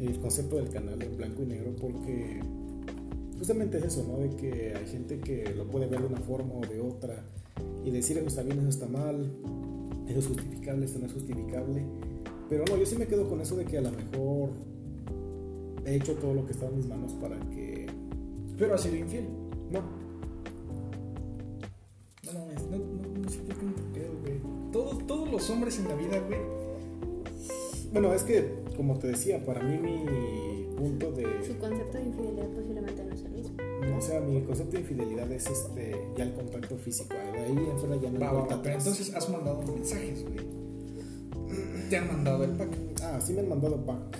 el 0.00 0.18
concepto 0.18 0.56
del 0.56 0.68
canal 0.70 1.00
en 1.02 1.16
blanco 1.16 1.42
y 1.42 1.46
negro 1.46 1.74
porque 1.80 2.40
justamente 3.38 3.78
es 3.78 3.84
eso, 3.84 4.04
¿no? 4.08 4.18
De 4.18 4.30
que 4.36 4.74
hay 4.74 4.86
gente 4.86 5.20
que 5.20 5.54
lo 5.54 5.66
puede 5.68 5.86
ver 5.86 6.00
de 6.00 6.06
una 6.06 6.20
forma 6.20 6.54
o 6.54 6.60
de 6.60 6.80
otra 6.80 7.24
y 7.84 7.90
decir 7.90 8.18
eso 8.18 8.26
está 8.26 8.42
bien, 8.42 8.58
eso 8.58 8.68
está 8.68 8.86
mal, 8.86 9.30
eso 10.08 10.18
es 10.18 10.26
justificable, 10.26 10.84
esto 10.84 10.98
no 10.98 11.06
es 11.06 11.12
justificable. 11.12 11.84
Pero 12.48 12.64
no, 12.68 12.76
yo 12.76 12.86
sí 12.86 12.96
me 12.96 13.06
quedo 13.06 13.28
con 13.28 13.40
eso 13.40 13.56
de 13.56 13.64
que 13.64 13.78
a 13.78 13.82
lo 13.82 13.90
mejor 13.92 14.50
he 15.84 15.96
hecho 15.96 16.14
todo 16.14 16.34
lo 16.34 16.44
que 16.44 16.52
está 16.52 16.66
en 16.66 16.76
mis 16.76 16.86
manos 16.86 17.12
para 17.14 17.38
que... 17.50 17.86
Pero 18.58 18.74
has 18.74 18.80
sido 18.80 18.96
infiel. 18.96 19.26
No, 19.70 19.82
No 22.24 22.38
mames, 22.40 22.62
no, 22.70 22.78
no, 22.78 23.22
no 23.22 23.28
sé 23.30 23.38
por 23.38 23.56
qué 23.56 23.64
no 23.64 23.72
te 23.72 23.82
creo, 23.92 24.10
güey. 24.20 24.40
Todos, 24.72 25.06
todos 25.06 25.30
los 25.30 25.48
hombres 25.50 25.78
en 25.78 25.88
la 25.88 25.94
vida, 25.94 26.18
güey. 26.26 26.57
Bueno, 27.92 28.12
es 28.14 28.22
que, 28.22 28.54
como 28.76 28.98
te 28.98 29.08
decía, 29.08 29.44
para 29.44 29.62
mí 29.62 29.78
mi 29.78 30.76
punto 30.76 31.10
de... 31.12 31.24
Su 31.44 31.56
concepto 31.58 31.98
de 31.98 32.04
infidelidad 32.04 32.48
posiblemente 32.48 33.04
no 33.04 33.14
es 33.14 33.24
el 33.24 33.30
mismo. 33.32 33.56
O 33.96 34.00
sea, 34.00 34.20
mi 34.20 34.42
concepto 34.42 34.72
de 34.72 34.80
infidelidad 34.80 35.30
es 35.32 35.46
este, 35.48 35.96
ya 36.16 36.24
el 36.24 36.34
contacto 36.34 36.76
físico. 36.76 37.14
De 37.14 37.38
ahí 37.40 37.50
en 37.52 37.78
fuera 37.78 37.96
ya 37.96 38.10
no 38.10 38.20
Va, 38.20 38.32
va, 38.32 38.62
pero 38.62 38.76
entonces 38.76 39.14
has 39.14 39.28
mandado 39.30 39.62
mensajes, 39.62 40.22
güey. 40.22 40.38
Te 41.88 41.96
han 41.96 42.08
mandado 42.08 42.44
el 42.44 42.50
pack. 42.50 42.68
Ah, 43.02 43.18
sí 43.24 43.32
me 43.32 43.40
han 43.40 43.48
mandado 43.48 43.84
pack. 43.84 44.18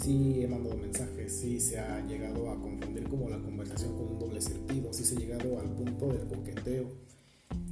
Sí 0.00 0.42
he 0.42 0.48
mandado 0.48 0.76
mensajes. 0.76 1.32
Sí 1.36 1.60
se 1.60 1.78
ha 1.78 2.04
llegado 2.06 2.50
a 2.50 2.60
confundir 2.60 3.04
como 3.08 3.28
la 3.28 3.38
conversación 3.38 3.96
con 3.96 4.08
un 4.08 4.18
doble 4.18 4.40
sentido. 4.40 4.92
Sí 4.92 5.04
se 5.04 5.16
ha 5.16 5.18
llegado 5.20 5.60
al 5.60 5.70
punto 5.70 6.08
del 6.08 6.26
coqueteo. 6.26 6.86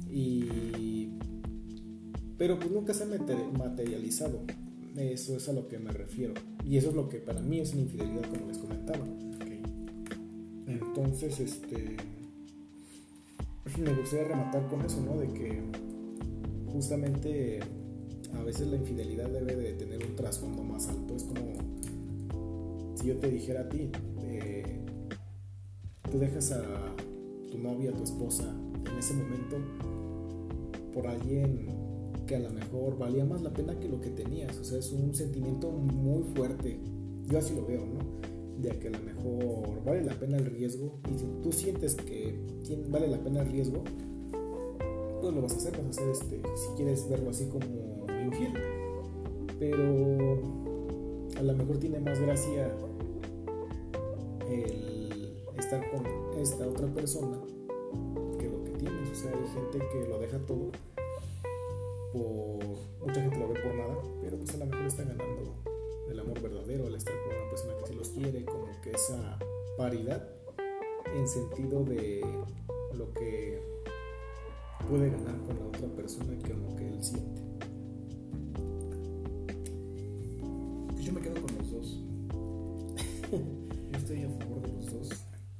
Y... 0.09 1.09
Pero 2.37 2.57
pues 2.57 2.71
nunca 2.71 2.93
se 2.93 3.03
ha 3.03 3.07
mate- 3.07 3.51
materializado. 3.57 4.39
Eso 4.97 5.37
es 5.37 5.47
a 5.49 5.53
lo 5.53 5.67
que 5.67 5.79
me 5.79 5.91
refiero. 5.91 6.33
Y 6.65 6.77
eso 6.77 6.89
es 6.89 6.95
lo 6.95 7.07
que 7.07 7.17
para 7.17 7.41
mí 7.41 7.59
es 7.59 7.73
una 7.73 7.81
infidelidad, 7.81 8.29
como 8.29 8.47
les 8.47 8.57
comentaba. 8.57 9.05
Entonces, 10.67 11.39
este. 11.39 11.97
Me 13.79 13.93
gustaría 13.93 14.27
rematar 14.27 14.67
con 14.67 14.81
eso, 14.81 15.01
¿no? 15.01 15.17
De 15.17 15.29
que 15.29 15.61
justamente 16.71 17.59
a 18.33 18.43
veces 18.43 18.67
la 18.67 18.77
infidelidad 18.77 19.29
debe 19.29 19.55
de 19.55 19.73
tener 19.73 20.05
un 20.05 20.15
trasfondo 20.15 20.63
más 20.63 20.87
alto. 20.87 21.15
Es 21.15 21.23
como 21.23 21.53
si 22.95 23.07
yo 23.07 23.17
te 23.17 23.31
dijera 23.31 23.61
a 23.61 23.69
ti, 23.69 23.89
eh, 24.23 24.79
tú 26.11 26.19
dejas 26.19 26.51
a 26.51 26.61
tu 27.49 27.57
novia, 27.57 27.91
a 27.91 27.93
tu 27.93 28.03
esposa, 28.03 28.53
en 28.91 28.97
ese 28.97 29.13
momento 29.13 29.57
por 30.93 31.07
alguien 31.07 31.80
que 32.31 32.37
a 32.37 32.39
lo 32.39 32.49
mejor 32.49 32.97
valía 32.97 33.25
más 33.25 33.41
la 33.41 33.51
pena 33.51 33.77
que 33.77 33.89
lo 33.89 33.99
que 33.99 34.09
tenías. 34.09 34.57
O 34.57 34.63
sea, 34.63 34.79
es 34.79 34.93
un 34.93 35.13
sentimiento 35.13 35.69
muy 35.69 36.23
fuerte. 36.33 36.79
Yo 37.27 37.37
así 37.37 37.53
lo 37.53 37.65
veo, 37.65 37.85
¿no? 37.85 37.99
De 38.57 38.69
que 38.79 38.87
a 38.87 38.91
lo 38.91 38.99
mejor 38.99 39.83
vale 39.83 40.01
la 40.01 40.17
pena 40.17 40.37
el 40.37 40.45
riesgo. 40.45 40.97
Y 41.13 41.19
si 41.19 41.25
tú 41.43 41.51
sientes 41.51 41.95
que 41.95 42.39
vale 42.87 43.09
la 43.09 43.21
pena 43.21 43.41
el 43.41 43.51
riesgo, 43.51 43.83
pues 45.19 45.33
lo 45.35 45.41
vas 45.41 45.51
a 45.51 45.57
hacer, 45.57 45.73
vas 45.73 45.85
a 45.85 45.89
hacer 45.89 46.09
este, 46.09 46.41
si 46.55 46.69
quieres 46.77 47.09
verlo 47.09 47.31
así 47.31 47.47
como 47.47 47.65
infiel. 48.23 48.53
Pero 49.59 50.39
a 51.37 51.43
lo 51.43 51.53
mejor 51.53 51.79
tiene 51.79 51.99
más 51.99 52.17
gracia 52.21 52.73
el 54.49 55.35
estar 55.59 55.81
con 55.91 56.05
esta 56.39 56.65
otra 56.65 56.87
persona 56.93 57.41
que 58.39 58.47
lo 58.47 58.63
que 58.63 58.71
tienes. 58.71 59.11
O 59.11 59.15
sea, 59.15 59.31
hay 59.31 59.47
gente 59.53 59.85
que 59.91 60.07
lo 60.07 60.17
deja 60.17 60.39
todo 60.45 60.71
por. 62.11 62.59
Mucha 62.99 63.21
gente 63.21 63.39
lo 63.39 63.49
ve 63.49 63.59
por 63.59 63.73
nada, 63.75 63.97
pero 64.21 64.37
pues 64.37 64.53
a 64.53 64.57
lo 64.57 64.65
mejor 64.65 64.85
está 64.85 65.03
ganando 65.03 65.55
el 66.09 66.19
amor 66.19 66.41
verdadero 66.41 66.87
al 66.87 66.95
estar 66.95 67.13
con 67.23 67.35
una 67.35 67.49
persona 67.49 67.73
que 67.77 67.87
sí 67.87 67.93
los 67.95 68.09
quiere, 68.09 68.45
como 68.45 68.67
que 68.81 68.91
esa 68.91 69.39
paridad 69.77 70.27
en 71.15 71.27
sentido 71.27 71.83
de 71.83 72.21
lo 72.93 73.11
que 73.13 73.59
puede 74.89 75.09
ganar 75.09 75.37
con 75.45 75.57
la 75.57 75.65
otra 75.65 75.87
persona 75.95 76.37
que 76.39 76.53
lo 76.53 76.75
que 76.75 76.87
él 76.87 77.03
siente. 77.03 77.41
Pues 80.91 81.05
yo 81.05 81.13
me 81.13 81.21
quedo 81.21 81.41
con 81.41 81.57
los 81.57 81.71
dos. 81.71 81.99
Yo 83.31 83.97
estoy 83.97 84.23
a 84.23 84.29
favor 84.29 84.61
de 84.61 84.73
los 84.73 84.91
dos. 84.91 85.09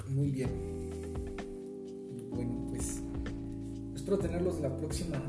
Muy 0.10 0.32
bien. 0.32 0.50
Bueno, 2.30 2.68
pues. 2.70 3.02
Espero 3.96 4.18
tenerlos 4.18 4.60
la 4.60 4.76
próxima 4.76 5.22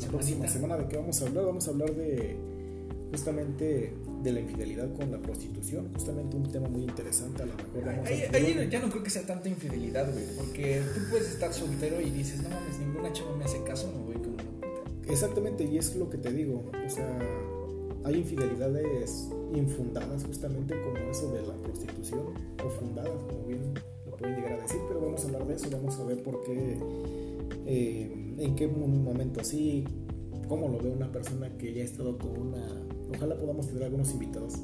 La 0.00 0.08
próxima 0.08 0.48
semana 0.48 0.76
de 0.76 0.88
qué 0.88 0.96
vamos 0.96 1.20
a 1.22 1.26
hablar, 1.26 1.44
vamos 1.46 1.66
a 1.66 1.70
hablar 1.70 1.94
de 1.94 2.36
justamente 3.10 3.92
de 4.22 4.32
la 4.32 4.40
infidelidad 4.40 4.92
con 4.94 5.10
la 5.10 5.18
prostitución, 5.18 5.88
justamente 5.94 6.36
un 6.36 6.50
tema 6.50 6.68
muy 6.68 6.82
interesante, 6.82 7.42
a 7.42 7.46
lo 7.46 7.54
mejor 7.54 7.84
vamos 7.84 8.06
a 8.06 8.10
Ahí, 8.10 8.22
ahí 8.32 8.68
ya 8.70 8.80
no 8.80 8.90
creo 8.90 9.02
que 9.02 9.10
sea 9.10 9.22
tanta 9.22 9.48
infidelidad, 9.48 10.12
güey. 10.12 10.24
Porque 10.36 10.82
tú 10.94 11.00
puedes 11.10 11.30
estar 11.30 11.52
soltero 11.52 12.00
y 12.00 12.10
dices, 12.10 12.42
no 12.42 12.48
mames, 12.50 12.78
ninguna 12.78 13.12
chava 13.12 13.36
me 13.36 13.44
hace 13.44 13.62
caso, 13.62 13.90
me 13.92 14.04
voy 14.04 14.14
con 14.14 14.34
una 14.34 14.42
puta. 14.42 15.12
Exactamente, 15.12 15.64
y 15.64 15.78
es 15.78 15.94
lo 15.96 16.10
que 16.10 16.18
te 16.18 16.32
digo, 16.32 16.64
o 16.84 16.90
sea, 16.90 17.18
hay 18.04 18.16
infidelidades 18.16 19.28
infundadas 19.54 20.24
justamente 20.24 20.74
como 20.82 21.10
eso 21.10 21.32
de 21.32 21.42
la 21.42 21.54
prostitución, 21.54 22.34
o 22.64 22.68
fundadas, 22.70 23.22
como 23.28 23.46
bien 23.46 23.74
lo 24.04 24.16
pueden 24.16 24.36
llegar 24.36 24.54
a 24.54 24.62
decir, 24.62 24.80
pero 24.88 25.00
vamos 25.00 25.22
a 25.22 25.26
hablar 25.26 25.46
de 25.46 25.54
eso, 25.54 25.70
vamos 25.70 25.98
a 25.98 26.04
ver 26.04 26.22
por 26.22 26.42
qué, 26.44 26.78
eh, 27.66 28.25
en 28.38 28.56
qué 28.56 28.66
momento 28.68 29.40
así, 29.40 29.84
cómo 30.48 30.68
lo 30.68 30.78
ve 30.78 30.90
una 30.90 31.10
persona 31.10 31.48
que 31.58 31.72
ya 31.74 31.82
ha 31.82 31.84
estado 31.84 32.18
con 32.18 32.38
una... 32.38 32.66
Ojalá 33.14 33.36
podamos 33.36 33.68
tener 33.68 33.84
algunos 33.84 34.10
invitados 34.12 34.54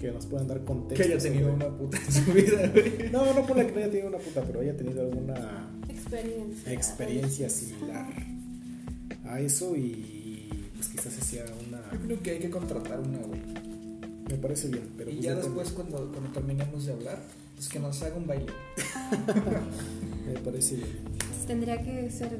que 0.00 0.12
nos 0.12 0.26
puedan 0.26 0.46
dar 0.48 0.64
contexto. 0.64 1.04
Que 1.06 1.12
haya 1.12 1.22
tenido 1.22 1.50
sobre- 1.50 1.66
una 1.66 1.76
puta 1.78 1.98
en 2.06 2.12
su 2.12 2.32
vida, 2.32 2.68
güey. 2.72 3.10
No, 3.10 3.34
no 3.34 3.46
por 3.46 3.56
la 3.56 3.66
que 3.66 3.72
no 3.72 3.78
haya 3.78 3.90
tenido 3.90 4.08
una 4.08 4.18
puta, 4.18 4.42
pero 4.42 4.60
haya 4.60 4.76
tenido 4.76 5.00
alguna 5.02 5.68
Experiencia. 5.88 6.72
experiencia 6.72 7.50
similar 7.50 8.08
a 9.24 9.40
eso 9.40 9.76
y 9.76 10.48
pues 10.74 10.88
quizás 10.88 11.12
sea 11.14 11.44
una... 11.68 11.80
Yo 11.92 11.98
creo 12.06 12.22
que 12.22 12.30
hay 12.32 12.38
que 12.38 12.50
contratar 12.50 13.00
una, 13.00 13.18
güey. 13.18 13.40
Me 14.28 14.34
parece 14.36 14.68
bien, 14.68 14.84
pero 14.96 15.10
Y 15.10 15.14
pues 15.14 15.24
ya 15.26 15.34
después, 15.34 15.70
cuando, 15.70 16.10
cuando 16.12 16.30
terminemos 16.32 16.84
de 16.86 16.92
hablar, 16.92 17.18
pues 17.56 17.68
que 17.68 17.78
nos 17.80 18.00
haga 18.02 18.14
un 18.16 18.26
baile. 18.26 18.46
Me 20.26 20.38
parece 20.40 20.76
bien. 20.76 20.88
Tendría 21.48 21.82
que 21.82 22.10
ser 22.10 22.38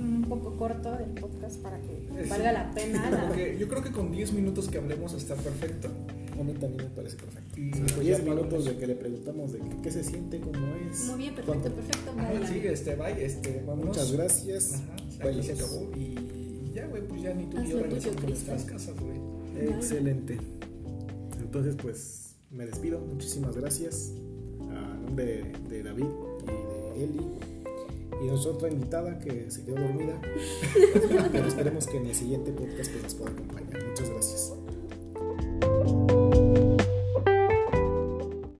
un 0.00 0.22
poco 0.28 0.56
corto 0.56 0.96
el 0.98 1.10
podcast 1.20 1.56
para 1.60 1.78
que 1.80 2.26
valga 2.28 2.48
sí. 2.50 2.54
la 2.54 2.72
pena. 2.74 3.10
Como 3.10 3.28
la- 3.28 3.34
que 3.34 3.58
yo 3.58 3.68
creo 3.68 3.82
que 3.82 3.90
con 3.90 4.10
10 4.12 4.32
minutos 4.32 4.68
que 4.68 4.78
hablemos 4.78 5.12
está 5.12 5.34
perfecto. 5.34 5.88
A 6.40 6.42
mí 6.42 6.52
también 6.54 6.84
me 6.88 6.90
parece 6.96 7.16
perfecto. 7.16 7.60
Y 7.60 7.72
Cinco, 7.72 7.86
pues 7.94 8.00
diez 8.00 8.18
ya 8.18 8.24
minutos 8.24 8.64
de 8.64 8.76
que 8.76 8.86
le 8.86 8.94
preguntamos 8.96 9.52
de 9.52 9.58
qué, 9.60 9.68
qué 9.82 9.90
se 9.92 10.02
siente, 10.04 10.40
cómo 10.40 10.56
es. 10.90 11.04
Muy 11.06 11.18
bien, 11.18 11.34
perfecto, 11.34 11.60
cuánto- 11.60 11.74
perfecto. 11.74 12.10
Ajá, 12.16 12.46
sí, 12.48 12.60
este, 12.64 12.94
bye, 12.96 13.24
este, 13.24 13.62
vámonos. 13.66 13.86
Muchas 13.96 14.12
gracias. 14.12 14.72
Ajá, 14.74 15.28
aquí 15.30 15.42
se 15.42 15.52
acabó 15.52 15.90
y 15.96 16.72
ya, 16.74 16.86
güey, 16.86 17.06
pues 17.06 17.22
ya 17.22 17.34
ni 17.34 17.44
tú 17.46 17.58
ni 17.60 17.68
yo 17.70 17.78
regresamos 17.80 18.16
a 18.16 18.20
Cristian. 18.26 18.56
nuestras 18.56 18.64
casas, 18.64 18.94
güey. 19.00 19.68
Excelente. 19.68 20.38
Entonces, 21.40 21.76
pues 21.80 22.34
me 22.50 22.66
despido. 22.66 22.98
Muchísimas 23.00 23.56
gracias. 23.56 24.12
A 24.70 24.94
nombre 25.04 25.24
de, 25.24 25.44
de 25.68 25.82
David 25.84 26.04
y 26.04 26.98
de 26.98 27.04
Eli. 27.04 27.20
Y 28.24 28.26
nuestra 28.26 28.52
otra 28.52 28.70
invitada 28.70 29.18
que 29.18 29.50
se 29.50 29.64
quedó 29.64 29.76
dormida. 29.76 30.18
Pero 31.32 31.46
esperemos 31.46 31.86
que 31.86 31.98
en 31.98 32.06
el 32.06 32.14
siguiente 32.14 32.52
podcast 32.52 32.90
pues, 32.90 33.02
nos 33.02 33.14
pueda 33.16 33.30
acompañar. 33.32 33.84
Muchas 33.84 34.08
gracias. 34.08 34.63